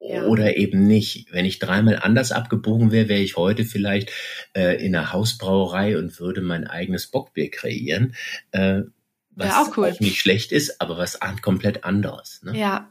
ja. 0.00 0.24
oder 0.24 0.56
eben 0.56 0.86
nicht. 0.86 1.32
Wenn 1.32 1.44
ich 1.44 1.58
dreimal 1.58 1.98
anders 2.00 2.32
abgebogen 2.32 2.90
wäre, 2.90 3.08
wäre 3.08 3.20
ich 3.20 3.36
heute 3.36 3.64
vielleicht 3.64 4.10
äh, 4.56 4.84
in 4.84 4.94
einer 4.94 5.12
Hausbrauerei 5.12 5.98
und 5.98 6.18
würde 6.18 6.40
mein 6.40 6.66
eigenes 6.66 7.06
Bockbier 7.06 7.50
kreieren. 7.50 8.14
Äh, 8.50 8.82
was 9.30 9.48
ja, 9.48 9.62
auch, 9.62 9.76
cool. 9.76 9.92
auch 9.92 10.00
nicht 10.00 10.18
schlecht 10.18 10.52
ist, 10.52 10.80
aber 10.80 10.98
was 10.98 11.18
komplett 11.42 11.84
anderes. 11.84 12.42
Ne? 12.42 12.58
Ja. 12.58 12.90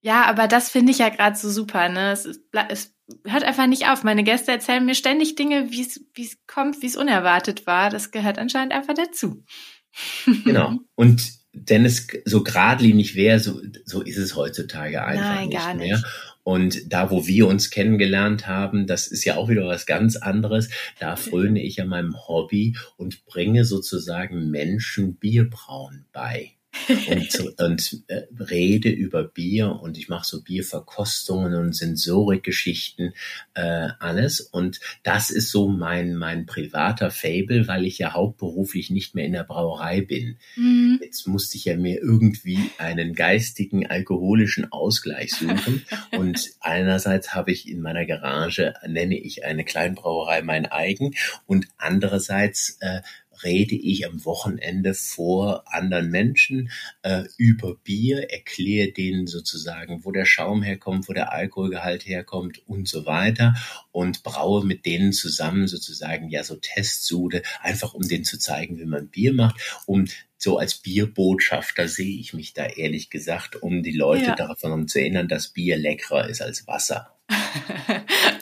Ja, 0.00 0.26
aber 0.26 0.48
das 0.48 0.68
finde 0.68 0.92
ich 0.92 0.98
ja 0.98 1.08
gerade 1.08 1.34
so 1.34 1.48
super. 1.48 1.88
Ne? 1.88 2.12
Es, 2.12 2.26
ist, 2.26 2.42
es 2.68 2.94
hört 3.26 3.42
einfach 3.42 3.66
nicht 3.66 3.88
auf. 3.88 4.04
Meine 4.04 4.22
Gäste 4.22 4.52
erzählen 4.52 4.84
mir 4.84 4.94
ständig 4.94 5.34
Dinge, 5.34 5.70
wie 5.70 5.80
es 5.80 6.46
kommt, 6.46 6.82
wie 6.82 6.86
es 6.86 6.96
unerwartet 6.96 7.66
war. 7.66 7.88
Das 7.88 8.10
gehört 8.10 8.38
anscheinend 8.38 8.74
einfach 8.74 8.94
dazu. 8.94 9.44
Genau. 10.44 10.80
Und 10.96 11.22
denn 11.54 11.84
es 11.84 12.08
so 12.24 12.42
geradlinig 12.42 13.14
wäre, 13.14 13.38
so, 13.38 13.60
so 13.84 14.02
ist 14.02 14.18
es 14.18 14.34
heutzutage 14.34 15.04
einfach 15.04 15.34
Nein, 15.36 15.48
nicht 15.48 15.74
mehr. 15.76 15.96
Nicht. 15.96 16.04
Und 16.44 16.92
da, 16.92 17.10
wo 17.10 17.26
wir 17.26 17.48
uns 17.48 17.70
kennengelernt 17.70 18.46
haben, 18.46 18.86
das 18.86 19.06
ist 19.06 19.24
ja 19.24 19.36
auch 19.36 19.48
wieder 19.48 19.66
was 19.66 19.86
ganz 19.86 20.16
anderes. 20.16 20.68
Da 21.00 21.16
fröne 21.16 21.62
ich 21.62 21.76
ja 21.76 21.86
meinem 21.86 22.14
Hobby 22.28 22.76
und 22.96 23.24
bringe 23.26 23.64
sozusagen 23.64 24.50
Menschen 24.50 25.16
Bierbrauen 25.16 26.04
bei 26.12 26.53
und, 26.88 27.60
und 27.60 28.02
äh, 28.08 28.22
rede 28.38 28.90
über 28.90 29.24
Bier 29.24 29.80
und 29.80 29.96
ich 29.98 30.08
mache 30.08 30.26
so 30.26 30.42
Bierverkostungen 30.42 31.54
und 31.54 31.74
Sensorikgeschichten, 31.74 33.14
äh, 33.54 33.88
alles. 33.98 34.40
Und 34.40 34.80
das 35.02 35.30
ist 35.30 35.50
so 35.50 35.68
mein, 35.68 36.16
mein 36.16 36.46
privater 36.46 37.10
Fable, 37.10 37.68
weil 37.68 37.84
ich 37.84 37.98
ja 37.98 38.12
hauptberuflich 38.12 38.90
nicht 38.90 39.14
mehr 39.14 39.24
in 39.24 39.32
der 39.32 39.44
Brauerei 39.44 40.00
bin. 40.00 40.36
Mhm. 40.56 41.00
Jetzt 41.02 41.26
musste 41.26 41.56
ich 41.56 41.64
ja 41.64 41.76
mir 41.76 42.00
irgendwie 42.00 42.58
einen 42.78 43.14
geistigen, 43.14 43.86
alkoholischen 43.86 44.70
Ausgleich 44.72 45.32
suchen. 45.32 45.84
und 46.12 46.50
einerseits 46.60 47.34
habe 47.34 47.52
ich 47.52 47.68
in 47.68 47.80
meiner 47.80 48.06
Garage, 48.06 48.74
nenne 48.86 49.18
ich 49.18 49.44
eine 49.44 49.64
Kleinbrauerei 49.64 50.42
mein 50.42 50.66
eigen 50.66 51.14
und 51.46 51.68
andererseits 51.78 52.78
äh, 52.80 53.00
rede 53.42 53.74
ich 53.74 54.06
am 54.06 54.24
Wochenende 54.24 54.94
vor 54.94 55.64
anderen 55.66 56.10
Menschen 56.10 56.70
äh, 57.02 57.24
über 57.36 57.74
Bier, 57.76 58.30
erkläre 58.30 58.92
denen 58.92 59.26
sozusagen, 59.26 60.04
wo 60.04 60.12
der 60.12 60.24
Schaum 60.24 60.62
herkommt, 60.62 61.08
wo 61.08 61.12
der 61.12 61.32
Alkoholgehalt 61.32 62.06
herkommt 62.06 62.62
und 62.66 62.88
so 62.88 63.06
weiter 63.06 63.54
und 63.92 64.22
braue 64.22 64.64
mit 64.64 64.86
denen 64.86 65.12
zusammen 65.12 65.66
sozusagen 65.66 66.28
ja 66.28 66.44
so 66.44 66.56
Testsude, 66.56 67.42
einfach 67.60 67.94
um 67.94 68.06
denen 68.06 68.24
zu 68.24 68.38
zeigen, 68.38 68.78
wie 68.78 68.84
man 68.84 69.08
Bier 69.08 69.32
macht, 69.32 69.82
um 69.86 70.06
so 70.36 70.58
als 70.58 70.74
Bierbotschafter 70.74 71.88
sehe 71.88 72.20
ich 72.20 72.34
mich 72.34 72.52
da 72.52 72.66
ehrlich 72.66 73.08
gesagt, 73.08 73.56
um 73.56 73.82
die 73.82 73.96
Leute 73.96 74.26
ja. 74.26 74.34
davon 74.34 74.86
zu 74.88 75.00
erinnern, 75.00 75.26
dass 75.26 75.48
Bier 75.48 75.76
leckerer 75.78 76.28
ist 76.28 76.42
als 76.42 76.66
Wasser. 76.66 77.13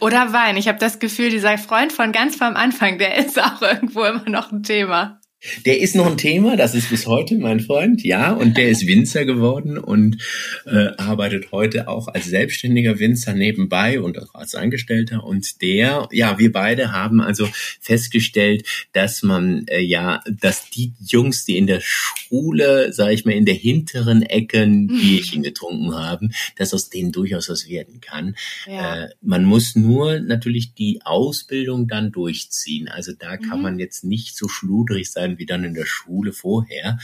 Oder 0.00 0.32
Wein. 0.32 0.56
Ich 0.56 0.68
habe 0.68 0.78
das 0.78 0.98
Gefühl, 0.98 1.30
dieser 1.30 1.56
Freund 1.58 1.92
von 1.92 2.12
ganz 2.12 2.36
vom 2.36 2.56
Anfang, 2.56 2.98
der 2.98 3.16
ist 3.16 3.40
auch 3.42 3.62
irgendwo 3.62 4.04
immer 4.04 4.28
noch 4.28 4.52
ein 4.52 4.62
Thema. 4.62 5.21
Der 5.66 5.80
ist 5.80 5.96
noch 5.96 6.06
ein 6.06 6.16
Thema, 6.16 6.56
das 6.56 6.74
ist 6.74 6.90
bis 6.90 7.06
heute 7.06 7.36
mein 7.36 7.60
Freund, 7.60 8.04
ja, 8.04 8.32
und 8.32 8.56
der 8.56 8.68
ist 8.68 8.86
Winzer 8.86 9.24
geworden 9.24 9.76
und 9.76 10.18
äh, 10.66 10.88
arbeitet 10.96 11.50
heute 11.50 11.88
auch 11.88 12.08
als 12.08 12.26
selbstständiger 12.26 13.00
Winzer 13.00 13.34
nebenbei 13.34 14.00
und 14.00 14.18
auch 14.22 14.34
als 14.34 14.54
Angestellter. 14.54 15.24
Und 15.24 15.60
der, 15.60 16.08
ja, 16.12 16.38
wir 16.38 16.52
beide 16.52 16.92
haben 16.92 17.20
also 17.20 17.48
festgestellt, 17.80 18.66
dass 18.92 19.22
man 19.22 19.66
äh, 19.66 19.80
ja, 19.80 20.20
dass 20.30 20.70
die 20.70 20.92
Jungs, 21.04 21.44
die 21.44 21.56
in 21.56 21.66
der 21.66 21.80
Schule, 21.80 22.92
sage 22.92 23.14
ich 23.14 23.24
mal, 23.24 23.32
in 23.32 23.44
der 23.44 23.54
hinteren 23.54 24.22
Ecke 24.22 24.62
ein 24.62 24.84
mhm. 24.84 25.00
Bierchen 25.00 25.42
getrunken 25.42 25.94
haben, 25.94 26.32
dass 26.56 26.72
aus 26.72 26.88
denen 26.88 27.10
durchaus 27.10 27.48
was 27.48 27.68
werden 27.68 28.00
kann. 28.00 28.36
Ja. 28.66 29.04
Äh, 29.04 29.08
man 29.20 29.44
muss 29.44 29.74
nur 29.74 30.20
natürlich 30.20 30.74
die 30.74 31.00
Ausbildung 31.04 31.88
dann 31.88 32.12
durchziehen. 32.12 32.88
Also 32.88 33.12
da 33.12 33.36
kann 33.36 33.58
mhm. 33.58 33.62
man 33.62 33.78
jetzt 33.80 34.04
nicht 34.04 34.36
so 34.36 34.48
schludrig 34.48 35.10
sein 35.10 35.31
sein 35.32 35.38
wie 35.38 35.46
dann 35.46 35.64
in 35.64 35.74
der 35.74 35.86
Schule 35.86 36.32
vorher, 36.32 36.98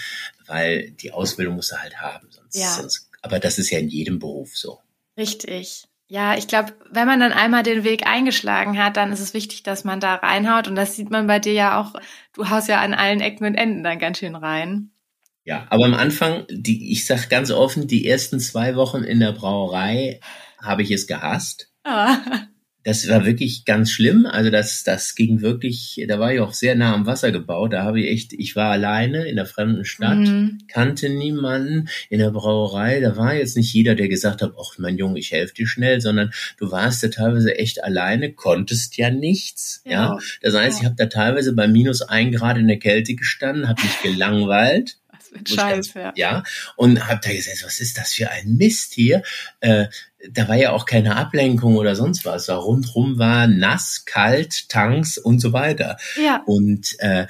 weil 0.46 0.90
die 0.90 1.12
Ausbildung 1.12 1.56
musst 1.56 1.72
du 1.72 1.76
halt 1.76 2.00
haben. 2.00 2.28
Sonst, 2.30 2.56
ja. 2.56 2.70
sonst, 2.70 3.10
aber 3.22 3.38
das 3.38 3.58
ist 3.58 3.70
ja 3.70 3.78
in 3.78 3.88
jedem 3.88 4.18
Beruf 4.18 4.56
so. 4.56 4.78
Richtig. 5.16 5.84
Ja, 6.10 6.38
ich 6.38 6.48
glaube, 6.48 6.72
wenn 6.90 7.06
man 7.06 7.20
dann 7.20 7.32
einmal 7.32 7.62
den 7.62 7.84
Weg 7.84 8.06
eingeschlagen 8.06 8.82
hat, 8.82 8.96
dann 8.96 9.12
ist 9.12 9.20
es 9.20 9.34
wichtig, 9.34 9.62
dass 9.62 9.84
man 9.84 10.00
da 10.00 10.14
reinhaut. 10.14 10.66
Und 10.66 10.74
das 10.74 10.96
sieht 10.96 11.10
man 11.10 11.26
bei 11.26 11.38
dir 11.38 11.52
ja 11.52 11.80
auch. 11.80 12.00
Du 12.32 12.48
haust 12.48 12.68
ja 12.68 12.80
an 12.80 12.94
allen 12.94 13.20
Ecken 13.20 13.46
und 13.46 13.54
Enden 13.54 13.84
dann 13.84 13.98
ganz 13.98 14.18
schön 14.18 14.34
rein. 14.34 14.90
Ja, 15.44 15.66
aber 15.70 15.84
am 15.84 15.94
Anfang, 15.94 16.46
die, 16.50 16.92
ich 16.92 17.06
sag 17.06 17.28
ganz 17.28 17.50
offen, 17.50 17.88
die 17.88 18.06
ersten 18.06 18.40
zwei 18.40 18.74
Wochen 18.74 19.02
in 19.02 19.20
der 19.20 19.32
Brauerei 19.32 20.20
habe 20.62 20.82
ich 20.82 20.90
es 20.90 21.06
gehasst. 21.06 21.70
Ah 21.84 22.18
das 22.88 23.06
war 23.06 23.26
wirklich 23.26 23.66
ganz 23.66 23.90
schlimm. 23.90 24.24
Also 24.24 24.48
das, 24.48 24.82
das 24.82 25.14
ging 25.14 25.42
wirklich, 25.42 26.02
da 26.08 26.18
war 26.18 26.32
ich 26.32 26.40
auch 26.40 26.54
sehr 26.54 26.74
nah 26.74 26.94
am 26.94 27.04
Wasser 27.04 27.32
gebaut. 27.32 27.74
Da 27.74 27.82
habe 27.82 28.00
ich 28.00 28.10
echt, 28.10 28.32
ich 28.32 28.56
war 28.56 28.70
alleine 28.70 29.28
in 29.28 29.36
der 29.36 29.44
fremden 29.44 29.84
Stadt, 29.84 30.16
mhm. 30.16 30.56
kannte 30.68 31.10
niemanden 31.10 31.90
in 32.08 32.18
der 32.18 32.30
Brauerei. 32.30 33.00
Da 33.00 33.14
war 33.18 33.34
jetzt 33.34 33.58
nicht 33.58 33.74
jeder, 33.74 33.94
der 33.94 34.08
gesagt 34.08 34.40
hat, 34.40 34.54
ach 34.58 34.78
mein 34.78 34.96
Junge, 34.96 35.18
ich 35.18 35.32
helfe 35.32 35.52
dir 35.52 35.66
schnell, 35.66 36.00
sondern 36.00 36.30
du 36.56 36.70
warst 36.70 37.02
ja 37.02 37.10
teilweise 37.10 37.58
echt 37.58 37.84
alleine, 37.84 38.32
konntest 38.32 38.96
ja 38.96 39.10
nichts. 39.10 39.82
Ja. 39.84 39.90
ja. 39.90 40.18
Das 40.40 40.54
heißt, 40.54 40.80
ich 40.80 40.86
habe 40.86 40.96
da 40.96 41.06
teilweise 41.06 41.52
bei 41.52 41.68
minus 41.68 42.00
ein 42.00 42.32
Grad 42.32 42.56
in 42.56 42.68
der 42.68 42.78
Kälte 42.78 43.14
gestanden, 43.14 43.68
habe 43.68 43.82
mich 43.82 44.00
gelangweilt. 44.00 44.96
Scheiß, 45.46 45.94
ja. 45.94 46.12
ja. 46.16 46.44
Und 46.76 47.08
hab 47.08 47.22
da 47.22 47.32
gesagt, 47.32 47.64
was 47.64 47.80
ist 47.80 47.98
das 47.98 48.12
für 48.12 48.30
ein 48.30 48.56
Mist 48.56 48.94
hier? 48.94 49.22
Äh, 49.60 49.86
da 50.30 50.48
war 50.48 50.56
ja 50.56 50.72
auch 50.72 50.84
keine 50.84 51.16
Ablenkung 51.16 51.76
oder 51.76 51.94
sonst 51.94 52.24
was. 52.24 52.46
Da 52.46 52.56
rundrum 52.56 53.18
war 53.18 53.46
nass, 53.46 54.04
kalt, 54.04 54.68
Tanks 54.68 55.18
und 55.18 55.40
so 55.40 55.52
weiter. 55.52 55.96
Ja. 56.16 56.42
Und 56.46 56.96
äh, 56.98 57.26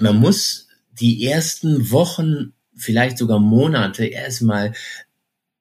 man 0.00 0.16
muss 0.16 0.68
die 1.00 1.26
ersten 1.26 1.90
Wochen, 1.90 2.52
vielleicht 2.74 3.18
sogar 3.18 3.38
Monate 3.38 4.06
erstmal 4.06 4.72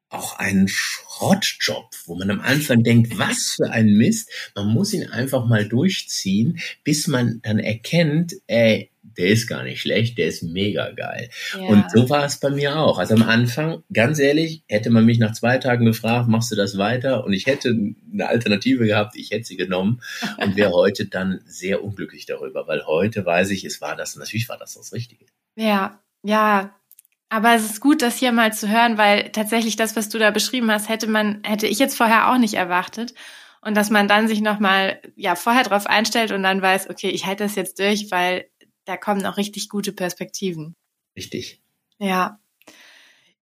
auch 0.09 0.37
einen 0.37 0.67
Schrottjob, 0.67 1.89
wo 2.05 2.15
man 2.15 2.29
am 2.29 2.41
Anfang 2.41 2.83
denkt, 2.83 3.17
was 3.17 3.55
für 3.55 3.71
ein 3.71 3.93
Mist. 3.93 4.29
Man 4.55 4.67
muss 4.67 4.93
ihn 4.93 5.09
einfach 5.09 5.45
mal 5.45 5.67
durchziehen, 5.67 6.59
bis 6.83 7.07
man 7.07 7.41
dann 7.41 7.59
erkennt, 7.59 8.35
ey, 8.47 8.91
der 9.17 9.27
ist 9.27 9.47
gar 9.47 9.63
nicht 9.63 9.81
schlecht, 9.81 10.17
der 10.17 10.27
ist 10.27 10.43
mega 10.43 10.91
geil. 10.91 11.29
Ja. 11.53 11.67
Und 11.67 11.91
so 11.91 12.09
war 12.09 12.25
es 12.25 12.39
bei 12.39 12.49
mir 12.49 12.77
auch. 12.77 12.97
Also 12.97 13.15
am 13.15 13.23
Anfang, 13.23 13.83
ganz 13.91 14.19
ehrlich, 14.19 14.63
hätte 14.67 14.89
man 14.89 15.05
mich 15.05 15.19
nach 15.19 15.33
zwei 15.33 15.57
Tagen 15.57 15.85
gefragt, 15.85 16.27
machst 16.27 16.51
du 16.51 16.55
das 16.55 16.77
weiter? 16.77 17.23
Und 17.25 17.33
ich 17.33 17.45
hätte 17.45 17.69
eine 17.69 18.27
Alternative 18.27 18.85
gehabt, 18.85 19.15
ich 19.15 19.31
hätte 19.31 19.45
sie 19.45 19.57
genommen 19.57 20.01
und 20.37 20.55
wäre 20.55 20.71
heute 20.73 21.05
dann 21.05 21.41
sehr 21.45 21.83
unglücklich 21.83 22.25
darüber, 22.25 22.67
weil 22.67 22.85
heute 22.85 23.25
weiß 23.25 23.49
ich, 23.51 23.65
es 23.65 23.81
war 23.81 23.95
das, 23.95 24.15
natürlich 24.15 24.49
war 24.49 24.57
das 24.57 24.73
das 24.73 24.93
Richtige. 24.93 25.25
Ja, 25.55 25.99
ja. 26.23 26.75
Aber 27.29 27.55
es 27.55 27.63
ist 27.63 27.79
gut, 27.79 28.01
das 28.01 28.17
hier 28.17 28.33
mal 28.33 28.51
zu 28.51 28.69
hören, 28.69 28.97
weil 28.97 29.29
tatsächlich 29.29 29.77
das, 29.77 29.95
was 29.95 30.09
du 30.09 30.19
da 30.19 30.31
beschrieben 30.31 30.69
hast, 30.69 30.89
hätte 30.89 31.07
man, 31.07 31.39
hätte 31.43 31.65
ich 31.65 31.79
jetzt 31.79 31.95
vorher 31.95 32.29
auch 32.29 32.37
nicht 32.37 32.55
erwartet 32.55 33.13
und 33.61 33.77
dass 33.77 33.89
man 33.89 34.07
dann 34.07 34.27
sich 34.27 34.41
nochmal 34.41 34.99
ja 35.15 35.35
vorher 35.35 35.63
drauf 35.63 35.87
einstellt 35.87 36.31
und 36.31 36.43
dann 36.43 36.61
weiß, 36.61 36.89
okay, 36.89 37.09
ich 37.09 37.25
halte 37.25 37.43
das 37.43 37.55
jetzt 37.55 37.79
durch, 37.79 38.11
weil 38.11 38.45
da 38.85 38.97
kommen 38.97 39.25
auch 39.25 39.37
richtig 39.37 39.69
gute 39.69 39.93
Perspektiven. 39.93 40.75
Richtig. 41.15 41.61
Ja. 41.99 42.39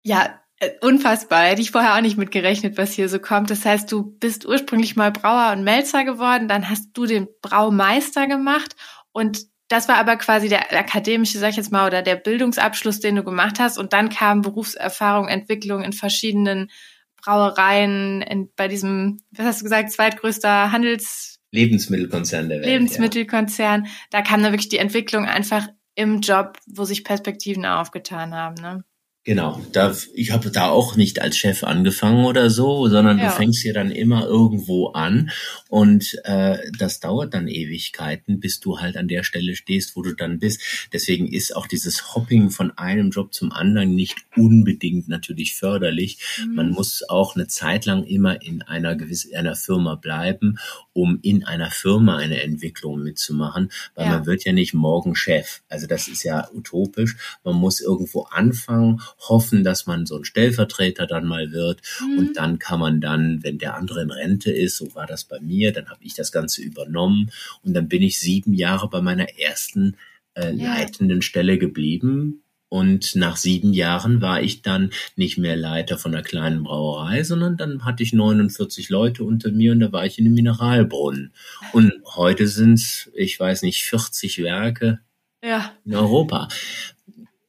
Ja, 0.04 0.40
äh, 0.60 0.72
unfassbar. 0.82 1.46
Hätte 1.46 1.62
ich 1.62 1.72
vorher 1.72 1.96
auch 1.96 2.02
nicht 2.02 2.18
mitgerechnet, 2.18 2.78
was 2.78 2.94
hier 2.94 3.10
so 3.10 3.20
kommt. 3.20 3.50
Das 3.50 3.66
heißt, 3.66 3.92
du 3.92 4.04
bist 4.04 4.46
ursprünglich 4.46 4.96
mal 4.96 5.12
Brauer 5.12 5.52
und 5.52 5.64
Melzer 5.64 6.06
geworden, 6.06 6.48
dann 6.48 6.70
hast 6.70 6.90
du 6.94 7.06
den 7.06 7.28
Braumeister 7.42 8.28
gemacht 8.28 8.76
und 9.12 9.48
das 9.68 9.88
war 9.88 9.96
aber 9.96 10.16
quasi 10.18 10.48
der 10.48 10.72
akademische, 10.72 11.40
sag 11.40 11.50
ich 11.50 11.56
jetzt 11.56 11.72
mal, 11.72 11.88
oder 11.88 12.02
der 12.02 12.16
Bildungsabschluss, 12.16 13.00
den 13.00 13.16
du 13.16 13.24
gemacht 13.24 13.60
hast. 13.60 13.78
Und 13.80 13.94
dann 13.94 14.10
kam 14.10 14.42
Berufserfahrung, 14.42 15.28
Entwicklung 15.28 15.82
in 15.82 15.92
verschiedenen 15.92 16.70
Brauereien, 17.18 18.22
in, 18.22 18.54
bei 18.56 18.68
diesem, 18.68 19.24
was 19.32 19.46
hast 19.46 19.62
du 19.62 19.64
gesagt, 19.64 19.92
zweitgrößter 19.92 20.72
Handels, 20.72 21.35
Lebensmittelkonzern 21.56 22.50
der 22.50 22.60
Welt. 22.60 22.68
Lebensmittelkonzern. 22.68 23.86
Ja. 23.86 23.92
Da 24.12 24.22
kam 24.22 24.44
dann 24.44 24.52
wirklich 24.52 24.70
die 24.70 24.78
Entwicklung 24.78 25.26
einfach 25.26 25.68
im 25.96 26.22
Job, 26.22 26.58
wo 26.68 26.86
sich 26.86 27.04
Perspektiven 27.04 27.66
aufgetan 27.66 28.34
haben. 28.36 28.56
Ne? 28.62 28.84
Genau, 29.28 29.60
da, 29.72 29.96
ich 30.14 30.30
habe 30.30 30.52
da 30.52 30.70
auch 30.70 30.96
nicht 30.96 31.20
als 31.20 31.36
Chef 31.36 31.64
angefangen 31.64 32.26
oder 32.26 32.52
so, 32.52 32.88
sondern 32.88 33.18
ja. 33.18 33.26
du 33.26 33.32
fängst 33.32 33.64
ja 33.64 33.74
dann 33.74 33.90
immer 33.90 34.28
irgendwo 34.28 34.90
an 34.90 35.32
und 35.68 36.16
äh, 36.26 36.60
das 36.78 37.00
dauert 37.00 37.34
dann 37.34 37.48
Ewigkeiten, 37.48 38.40
bis 38.40 38.60
du 38.60 38.80
halt 38.80 38.98
an 38.98 39.08
der 39.08 39.24
Stelle 39.24 39.56
stehst, 39.56 39.96
wo 39.96 40.04
du 40.04 40.14
dann 40.14 40.38
bist. 40.38 40.62
Deswegen 40.94 41.28
ist 41.28 41.56
auch 41.56 41.66
dieses 41.66 42.14
Hopping 42.14 42.52
von 42.52 42.78
einem 42.78 43.10
Job 43.10 43.34
zum 43.34 43.52
anderen 43.52 43.96
nicht 43.96 44.16
unbedingt 44.36 45.08
natürlich 45.08 45.56
förderlich. 45.56 46.20
Mhm. 46.46 46.54
Man 46.54 46.70
muss 46.70 47.02
auch 47.10 47.36
eine 47.36 47.48
Zeit 47.48 47.88
lang 47.88 48.04
immer 48.04 48.44
in 48.44 48.62
einer 48.62 48.96
gewissen 48.96 49.36
einer 49.36 49.56
Firma 49.56 49.96
bleiben 49.96 50.60
um 50.96 51.20
in 51.22 51.44
einer 51.44 51.72
Firma 51.72 52.16
eine 52.16 52.42
Entwicklung 52.42 53.04
mitzumachen, 53.04 53.70
weil 53.96 54.06
ja. 54.06 54.12
man 54.14 54.26
wird 54.26 54.46
ja 54.46 54.54
nicht 54.54 54.74
morgen 54.74 55.14
Chef. 55.14 55.62
Also 55.68 55.88
das 55.88 56.08
ist 56.08 56.24
ja 56.24 56.48
utopisch. 56.54 57.18
Man 57.44 57.56
muss 57.56 57.82
irgendwo 57.82 58.24
anfangen, 58.24 59.02
hoffen, 59.20 59.66
dass 59.66 59.88
man 59.88 60.06
so 60.06 60.16
ein 60.18 60.24
Stellvertreter 60.24 61.06
dann 61.06 61.26
mal 61.26 61.52
wird 61.52 61.82
mhm. 62.00 62.18
und 62.18 62.38
dann 62.38 62.60
kann 62.60 62.80
man 62.80 63.02
dann, 63.02 63.44
wenn 63.44 63.58
der 63.58 63.76
andere 63.76 64.04
in 64.04 64.12
Rente 64.12 64.52
ist, 64.52 64.78
so 64.78 64.96
war 64.96 65.06
das 65.06 65.26
bei 65.26 65.40
mir, 65.42 65.74
dann 65.74 65.90
habe 65.90 66.04
ich 66.04 66.14
das 66.14 66.32
Ganze 66.32 66.62
übernommen 66.62 67.30
und 67.62 67.74
dann 67.74 67.90
bin 67.90 68.02
ich 68.02 68.18
sieben 68.18 68.54
Jahre 68.54 68.90
bei 68.90 69.02
meiner 69.02 69.38
ersten 69.38 69.98
äh, 70.34 70.52
leitenden 70.52 71.22
Stelle 71.22 71.58
geblieben 71.58 72.45
und 72.76 73.16
nach 73.16 73.38
sieben 73.38 73.72
Jahren 73.72 74.20
war 74.20 74.42
ich 74.42 74.62
dann 74.62 74.92
nicht 75.16 75.38
mehr 75.38 75.56
Leiter 75.56 75.98
von 75.98 76.14
einer 76.14 76.24
kleinen 76.24 76.64
Brauerei, 76.64 77.24
sondern 77.24 77.56
dann 77.56 77.86
hatte 77.86 78.04
ich 78.04 78.12
49 78.12 78.90
Leute 78.90 79.24
unter 79.24 79.50
mir 79.50 79.72
und 79.72 79.80
da 79.80 79.94
war 79.94 80.06
ich 80.06 80.20
in 80.20 80.26
einem 80.26 80.36
Mineralbrunnen. 80.36 81.34
Und 81.72 81.94
heute 82.16 82.48
sind 82.48 82.74
es, 82.74 83.10
ich 83.16 83.40
weiß 83.40 83.62
nicht, 83.62 83.86
40 83.86 84.44
Werke 84.44 85.00
ja. 85.42 85.72
in 85.86 85.96
Europa. 85.96 86.50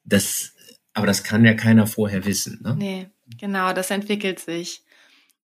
Das, 0.04 0.52
aber 0.94 1.08
das 1.08 1.24
kann 1.24 1.44
ja 1.44 1.54
keiner 1.54 1.88
vorher 1.88 2.24
wissen. 2.24 2.60
Ne? 2.62 2.76
Nee, 2.78 3.08
genau, 3.36 3.72
das 3.72 3.90
entwickelt 3.90 4.38
sich. 4.38 4.84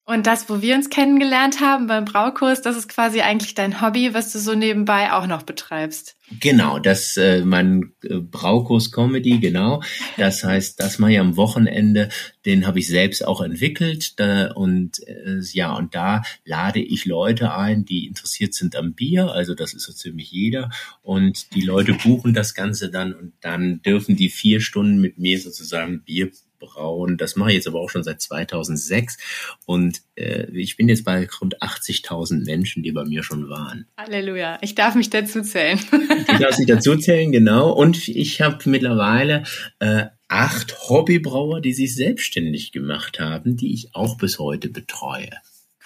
Und 0.05 0.27
das, 0.27 0.49
wo 0.51 0.61
wir 0.61 0.75
uns 0.75 0.91
kennengelernt 0.91 1.61
haben 1.61 1.87
beim 1.87 2.05
Braukurs, 2.05 2.61
das 2.61 2.77
ist 2.77 2.89
quasi 2.89 3.21
eigentlich 3.21 3.55
dein 3.55 3.81
Hobby, 3.81 4.15
was 4.15 4.33
du 4.33 4.41
so 4.41 4.57
nebenbei 4.57 5.13
auch 5.13 5.29
noch 5.29 5.45
betreibst. 5.45 6.17
Genau, 6.41 6.81
das 6.81 7.17
äh, 7.17 7.45
mein 7.45 7.93
äh, 8.03 8.17
Braukurs 8.19 8.91
Comedy, 8.91 9.39
genau. 9.39 9.81
Das 10.17 10.43
heißt, 10.43 10.81
das 10.81 10.99
mache 10.99 11.13
ich 11.13 11.19
am 11.21 11.37
Wochenende, 11.37 12.09
den 12.47 12.67
habe 12.67 12.81
ich 12.81 12.89
selbst 12.89 13.25
auch 13.25 13.41
entwickelt 13.43 14.19
da, 14.19 14.51
und 14.53 15.07
äh, 15.07 15.39
ja, 15.53 15.73
und 15.73 15.95
da 15.95 16.23
lade 16.45 16.81
ich 16.81 17.05
Leute 17.05 17.55
ein, 17.55 17.85
die 17.85 18.07
interessiert 18.07 18.55
sind 18.55 18.75
am 18.75 18.95
Bier, 18.95 19.31
also 19.31 19.55
das 19.55 19.73
ist 19.73 19.85
so 19.85 19.93
ziemlich 19.93 20.33
jeder 20.33 20.71
und 21.03 21.55
die 21.55 21.63
Leute 21.63 21.95
buchen 21.95 22.35
das 22.35 22.55
Ganze 22.55 22.91
dann 22.91 23.13
und 23.13 23.35
dann 23.41 23.83
dürfen 23.83 24.17
die 24.17 24.31
vier 24.31 24.61
Stunden 24.61 25.01
mit 25.01 25.19
mir 25.19 25.39
sozusagen 25.39 26.03
Bier 26.03 26.33
brauen. 26.63 27.17
Das 27.17 27.37
mache 27.37 27.51
ich 27.51 27.57
jetzt 27.57 27.67
aber 27.67 27.81
auch 27.81 27.91
schon 27.91 28.05
seit 28.05 28.21
2006 28.21 29.19
und 29.67 30.01
äh, 30.15 30.47
ich 30.53 30.77
bin 30.77 30.89
jetzt 30.89 31.05
bei 31.05 31.29
rund 31.41 31.61
80.000 31.63 32.45
Menschen, 32.45 32.83
die 32.83 32.93
bei 32.93 33.05
mir 33.05 33.23
schon 33.23 33.49
waren. 33.49 33.87
Halleluja, 33.97 34.59
ich 34.63 34.75
darf 34.75 34.95
mich 34.95 35.11
dazu 35.11 35.43
zählen. 35.43 35.79
ich 35.79 36.39
darf 36.39 36.59
mich 36.59 36.69
dazu 36.69 36.97
zählen, 36.97 37.33
genau. 37.33 37.73
Und 37.73 38.09
ich 38.09 38.41
habe 38.41 38.59
mittlerweile 38.71 39.45
äh, 39.81 40.07
acht 40.29 40.89
Hobbybrauer, 40.89 41.61
die 41.61 41.75
sich 41.75 41.95
selbstständig 41.95 42.73
gemacht 42.73 43.21
haben, 43.21 43.57
die 43.57 43.75
ich 43.75 43.95
auch 43.95 44.17
bis 44.17 44.39
heute 44.39 44.69
betreue. 44.71 45.31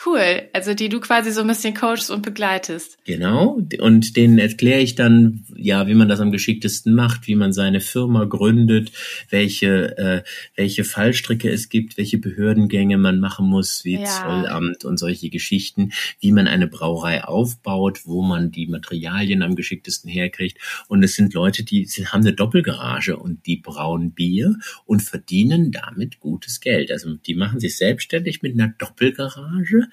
Cool, 0.04 0.42
also 0.52 0.74
die 0.74 0.90
du 0.90 1.00
quasi 1.00 1.30
so 1.32 1.40
ein 1.40 1.46
bisschen 1.46 1.72
coachst 1.72 2.10
und 2.10 2.20
begleitest. 2.20 2.98
Genau, 3.04 3.62
und 3.78 4.16
denen 4.16 4.38
erkläre 4.38 4.80
ich 4.80 4.94
dann, 4.94 5.44
ja, 5.56 5.86
wie 5.86 5.94
man 5.94 6.08
das 6.08 6.20
am 6.20 6.32
geschicktesten 6.32 6.94
macht, 6.94 7.26
wie 7.26 7.34
man 7.34 7.54
seine 7.54 7.80
Firma 7.80 8.24
gründet, 8.24 8.92
welche, 9.30 9.96
äh, 9.96 10.22
welche 10.54 10.84
Fallstricke 10.84 11.50
es 11.50 11.70
gibt, 11.70 11.96
welche 11.96 12.18
Behördengänge 12.18 12.98
man 12.98 13.20
machen 13.20 13.46
muss, 13.46 13.86
wie 13.86 13.98
ja. 13.98 14.04
Zollamt 14.04 14.84
und 14.84 14.98
solche 14.98 15.30
Geschichten, 15.30 15.92
wie 16.20 16.30
man 16.30 16.46
eine 16.46 16.66
Brauerei 16.66 17.24
aufbaut, 17.24 18.02
wo 18.04 18.22
man 18.22 18.50
die 18.50 18.66
Materialien 18.66 19.42
am 19.42 19.56
geschicktesten 19.56 20.10
herkriegt. 20.10 20.58
Und 20.88 21.02
es 21.04 21.14
sind 21.14 21.32
Leute, 21.32 21.64
die 21.64 21.86
haben 21.86 22.20
eine 22.20 22.34
Doppelgarage 22.34 23.16
und 23.16 23.46
die 23.46 23.56
brauen 23.56 24.12
Bier 24.12 24.56
und 24.84 25.00
verdienen 25.00 25.72
damit 25.72 26.20
gutes 26.20 26.60
Geld. 26.60 26.92
Also 26.92 27.14
die 27.14 27.34
machen 27.34 27.60
sich 27.60 27.78
selbstständig 27.78 28.42
mit 28.42 28.52
einer 28.52 28.74
Doppelgarage 28.76 29.85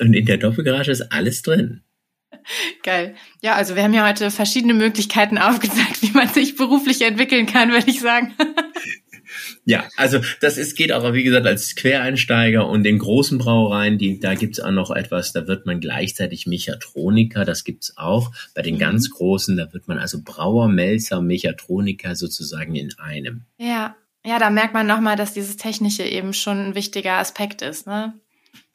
und 0.00 0.14
in 0.14 0.26
der 0.26 0.38
Doppelgarage 0.38 0.90
ist 0.90 1.12
alles 1.12 1.42
drin. 1.42 1.82
Geil. 2.82 3.14
Ja, 3.42 3.54
also 3.54 3.76
wir 3.76 3.82
haben 3.82 3.94
ja 3.94 4.08
heute 4.08 4.30
verschiedene 4.30 4.74
Möglichkeiten 4.74 5.38
aufgezeigt, 5.38 6.02
wie 6.02 6.12
man 6.12 6.28
sich 6.28 6.56
beruflich 6.56 7.02
entwickeln 7.02 7.46
kann, 7.46 7.70
würde 7.70 7.90
ich 7.90 8.00
sagen. 8.00 8.34
Ja, 9.64 9.88
also 9.96 10.20
das 10.40 10.58
ist, 10.58 10.76
geht 10.76 10.90
aber 10.90 11.14
wie 11.14 11.22
gesagt 11.22 11.46
als 11.46 11.74
Quereinsteiger 11.76 12.68
und 12.68 12.84
in 12.86 12.98
großen 12.98 13.38
Brauereien, 13.38 13.98
die, 13.98 14.18
da 14.18 14.34
gibt's 14.34 14.58
auch 14.58 14.72
noch 14.72 14.90
etwas, 14.90 15.32
da 15.32 15.46
wird 15.46 15.66
man 15.66 15.80
gleichzeitig 15.80 16.46
Mechatroniker, 16.46 17.44
das 17.44 17.64
gibt's 17.64 17.96
auch. 17.96 18.32
Bei 18.54 18.62
den 18.62 18.74
mhm. 18.74 18.80
ganz 18.80 19.10
großen, 19.10 19.56
da 19.56 19.72
wird 19.72 19.86
man 19.86 19.98
also 19.98 20.18
Brauer, 20.24 20.68
Melzer, 20.68 21.20
Mechatroniker 21.20 22.16
sozusagen 22.16 22.74
in 22.74 22.92
einem. 22.98 23.42
Ja, 23.58 23.96
ja, 24.24 24.38
da 24.38 24.50
merkt 24.50 24.74
man 24.74 24.86
nochmal, 24.86 25.16
dass 25.16 25.32
dieses 25.32 25.56
Technische 25.56 26.02
eben 26.02 26.32
schon 26.32 26.58
ein 26.58 26.74
wichtiger 26.74 27.14
Aspekt 27.14 27.62
ist, 27.62 27.86
ne? 27.86 28.14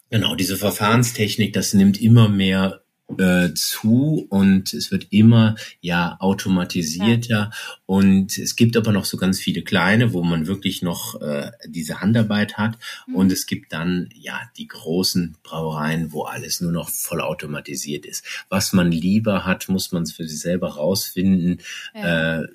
Genau, 0.10 0.36
diese 0.36 0.58
Verfahrenstechnik, 0.58 1.54
das 1.54 1.74
nimmt 1.74 2.00
immer 2.00 2.30
mehr 2.30 2.82
äh, 3.18 3.54
zu 3.54 4.26
und 4.30 4.74
es 4.74 4.92
wird 4.92 5.08
immer 5.12 5.56
ja 5.80 6.18
automatisierter 6.20 7.30
ja. 7.30 7.52
und 7.86 8.38
es 8.38 8.56
gibt 8.56 8.76
aber 8.78 8.92
noch 8.92 9.06
so 9.06 9.18
ganz 9.18 9.40
viele 9.40 9.62
kleine, 9.62 10.12
wo 10.14 10.24
man 10.24 10.48
wirklich 10.48 10.82
noch 10.82 11.22
äh, 11.22 11.52
diese 11.68 12.02
Handarbeit 12.02 12.58
hat 12.58 12.78
mhm. 13.08 13.16
und 13.16 13.32
es 13.32 13.46
gibt 13.46 13.74
dann 13.74 14.10
ja 14.16 14.42
die 14.58 14.68
großen 14.68 15.38
Brauereien, 15.44 16.14
wo 16.14 16.24
alles 16.24 16.62
nur 16.62 16.72
noch 16.72 16.90
voll 16.90 17.22
automatisiert 17.22 18.06
ist. 18.06 18.26
Was 18.50 18.74
man 18.74 18.92
lieber 18.92 19.46
hat, 19.46 19.70
muss 19.70 19.92
man 19.92 20.04
es 20.04 20.12
für 20.12 20.28
sich 20.28 20.40
selber 20.40 20.70
rausfinden. 20.76 21.62
Ja. 21.94 22.42
Äh, 22.42 22.48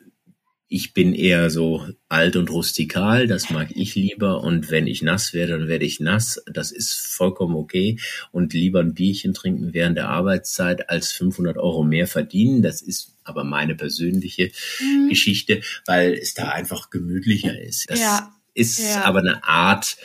ich 0.73 0.95
bin 0.95 1.15
eher 1.15 1.51
so 1.51 1.85
alt 2.09 2.37
und 2.37 2.49
rustikal, 2.49 3.27
das 3.27 3.51
mag 3.51 3.71
ich 3.75 3.97
lieber. 3.97 4.41
Und 4.41 4.71
wenn 4.71 4.87
ich 4.87 5.03
nass 5.03 5.35
werde, 5.35 5.59
dann 5.59 5.67
werde 5.67 5.85
ich 5.85 5.99
nass. 5.99 6.41
Das 6.47 6.71
ist 6.71 6.93
vollkommen 6.93 7.57
okay. 7.57 7.99
Und 8.31 8.55
lieber 8.55 8.79
ein 8.79 8.95
Bierchen 8.95 9.35
trinken 9.35 9.75
während 9.75 9.99
der 9.99 10.09
Arbeitszeit 10.09 10.89
als 10.89 11.11
500 11.11 11.59
Euro 11.59 11.83
mehr 11.83 12.07
verdienen. 12.07 12.63
Das 12.63 12.83
ist 12.83 13.17
aber 13.25 13.43
meine 13.43 13.75
persönliche 13.75 14.53
mhm. 14.81 15.09
Geschichte, 15.09 15.61
weil 15.87 16.15
es 16.15 16.35
da 16.35 16.51
einfach 16.51 16.89
gemütlicher 16.91 17.61
ist. 17.61 17.91
Das 17.91 17.99
ja. 17.99 18.33
ist 18.55 18.79
ja. 18.79 19.03
aber 19.03 19.19
eine 19.19 19.43
Art, 19.43 19.97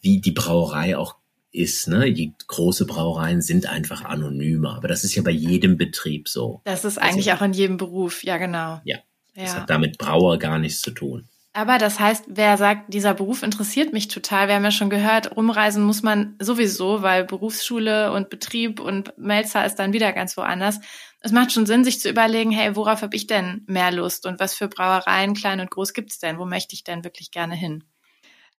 wie 0.00 0.22
die 0.22 0.32
Brauerei 0.32 0.96
auch 0.96 1.16
ist. 1.52 1.86
Ne? 1.86 2.10
Die 2.14 2.32
große 2.46 2.86
Brauereien 2.86 3.42
sind 3.42 3.66
einfach 3.66 4.06
anonymer. 4.06 4.74
Aber 4.78 4.88
das 4.88 5.04
ist 5.04 5.14
ja 5.16 5.22
bei 5.22 5.32
jedem 5.32 5.76
Betrieb 5.76 6.30
so. 6.30 6.62
Das 6.64 6.86
ist 6.86 6.96
eigentlich 6.96 7.30
also, 7.30 7.42
auch 7.42 7.46
in 7.46 7.52
jedem 7.52 7.76
Beruf, 7.76 8.24
ja 8.24 8.38
genau. 8.38 8.80
Ja. 8.84 9.00
Ja. 9.34 9.44
Das 9.44 9.56
hat 9.56 9.70
damit 9.70 9.98
Brauer 9.98 10.38
gar 10.38 10.58
nichts 10.58 10.80
zu 10.80 10.90
tun. 10.90 11.28
Aber 11.56 11.78
das 11.78 12.00
heißt, 12.00 12.24
wer 12.26 12.56
sagt, 12.56 12.92
dieser 12.92 13.14
Beruf 13.14 13.44
interessiert 13.44 13.92
mich 13.92 14.08
total, 14.08 14.48
wir 14.48 14.56
haben 14.56 14.64
ja 14.64 14.72
schon 14.72 14.90
gehört, 14.90 15.36
rumreisen 15.36 15.84
muss 15.84 16.02
man 16.02 16.34
sowieso, 16.40 17.02
weil 17.02 17.24
Berufsschule 17.24 18.10
und 18.10 18.28
Betrieb 18.28 18.80
und 18.80 19.16
Melzer 19.16 19.64
ist 19.64 19.76
dann 19.76 19.92
wieder 19.92 20.12
ganz 20.12 20.36
woanders. 20.36 20.80
Es 21.20 21.30
macht 21.30 21.52
schon 21.52 21.64
Sinn, 21.64 21.84
sich 21.84 22.00
zu 22.00 22.10
überlegen, 22.10 22.50
hey, 22.50 22.74
worauf 22.74 23.02
habe 23.02 23.14
ich 23.14 23.28
denn 23.28 23.62
mehr 23.68 23.92
Lust 23.92 24.26
und 24.26 24.40
was 24.40 24.54
für 24.54 24.66
Brauereien, 24.66 25.34
klein 25.34 25.60
und 25.60 25.70
groß 25.70 25.92
gibt's 25.92 26.18
denn? 26.18 26.38
Wo 26.38 26.44
möchte 26.44 26.74
ich 26.74 26.82
denn 26.82 27.04
wirklich 27.04 27.30
gerne 27.30 27.54
hin? 27.54 27.84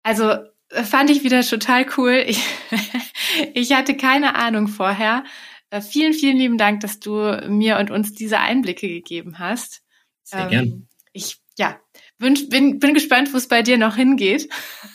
Also 0.05 0.31
äh, 0.69 0.85
fand 0.85 1.11
ich 1.11 1.25
wieder 1.25 1.43
total 1.43 1.87
cool. 1.97 2.23
Ich, 2.27 2.41
ich 3.55 3.73
hatte 3.73 3.97
keine 3.97 4.37
Ahnung 4.37 4.69
vorher. 4.69 5.25
Äh, 5.71 5.81
vielen, 5.81 6.13
vielen 6.13 6.37
lieben 6.37 6.59
Dank, 6.59 6.79
dass 6.79 7.01
du 7.01 7.43
mir 7.49 7.79
und 7.79 7.91
uns 7.91 8.15
diese 8.15 8.39
Einblicke 8.39 8.87
gegeben 8.87 9.41
hast. 9.41 9.84
Sehr 10.25 10.41
ähm, 10.41 10.49
gern. 10.49 10.89
Ich, 11.13 11.41
ja, 11.57 11.79
wünsch, 12.19 12.49
bin, 12.49 12.81
bin 12.81 12.95
gespannt, 12.95 13.33
wo 13.33 13.37
es 13.37 13.49
bei 13.49 13.63
dir 13.63 13.79
noch 13.79 13.97
hingeht. 13.97 14.49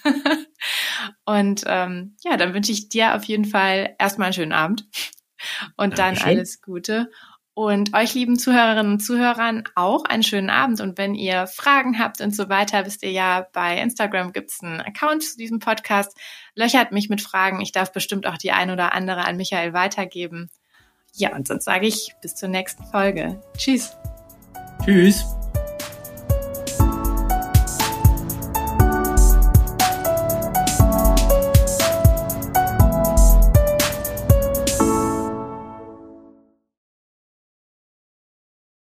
und 1.26 1.64
ähm, 1.66 2.18
ja, 2.24 2.36
dann 2.38 2.54
wünsche 2.54 2.72
ich 2.72 2.90
dir 2.90 3.16
auf 3.16 3.24
jeden 3.24 3.46
Fall 3.46 3.96
erstmal 4.00 4.28
einen 4.28 4.34
schönen 4.34 4.54
Abend 4.54 4.86
und 5.78 5.98
Dankeschön. 5.98 6.28
dann 6.28 6.38
alles 6.38 6.62
Gute. 6.62 7.10
Und 7.54 7.94
euch 7.94 8.14
lieben 8.14 8.40
Zuhörerinnen 8.40 8.94
und 8.94 9.00
Zuhörern 9.00 9.66
auch 9.76 10.06
einen 10.06 10.24
schönen 10.24 10.50
Abend. 10.50 10.80
Und 10.80 10.98
wenn 10.98 11.14
ihr 11.14 11.46
Fragen 11.46 12.00
habt 12.00 12.22
und 12.22 12.34
so 12.34 12.48
weiter, 12.48 12.86
wisst 12.86 13.04
ihr 13.04 13.12
ja, 13.12 13.48
bei 13.52 13.82
Instagram 13.82 14.32
gibt's 14.32 14.64
einen 14.64 14.80
Account 14.80 15.24
zu 15.24 15.36
diesem 15.36 15.60
Podcast. 15.60 16.18
Löchert 16.56 16.94
mich 16.94 17.10
mit 17.10 17.22
Fragen. 17.22 17.60
Ich 17.60 17.74
darf 17.74 17.92
bestimmt 17.92 18.28
auch 18.28 18.38
die 18.38 18.54
ein 18.54 18.72
oder 18.72 18.94
andere 18.94 19.26
an 19.26 19.36
Michael 19.36 19.74
weitergeben. 19.74 20.50
Ja, 21.16 21.36
und 21.36 21.50
sonst 21.50 21.66
sage 21.66 21.86
ich 21.86 22.14
bis 22.22 22.36
zur 22.36 22.48
nächsten 22.48 22.86
Folge. 22.86 23.42
Tschüss. 23.58 23.98
Tschüss. 24.84 25.39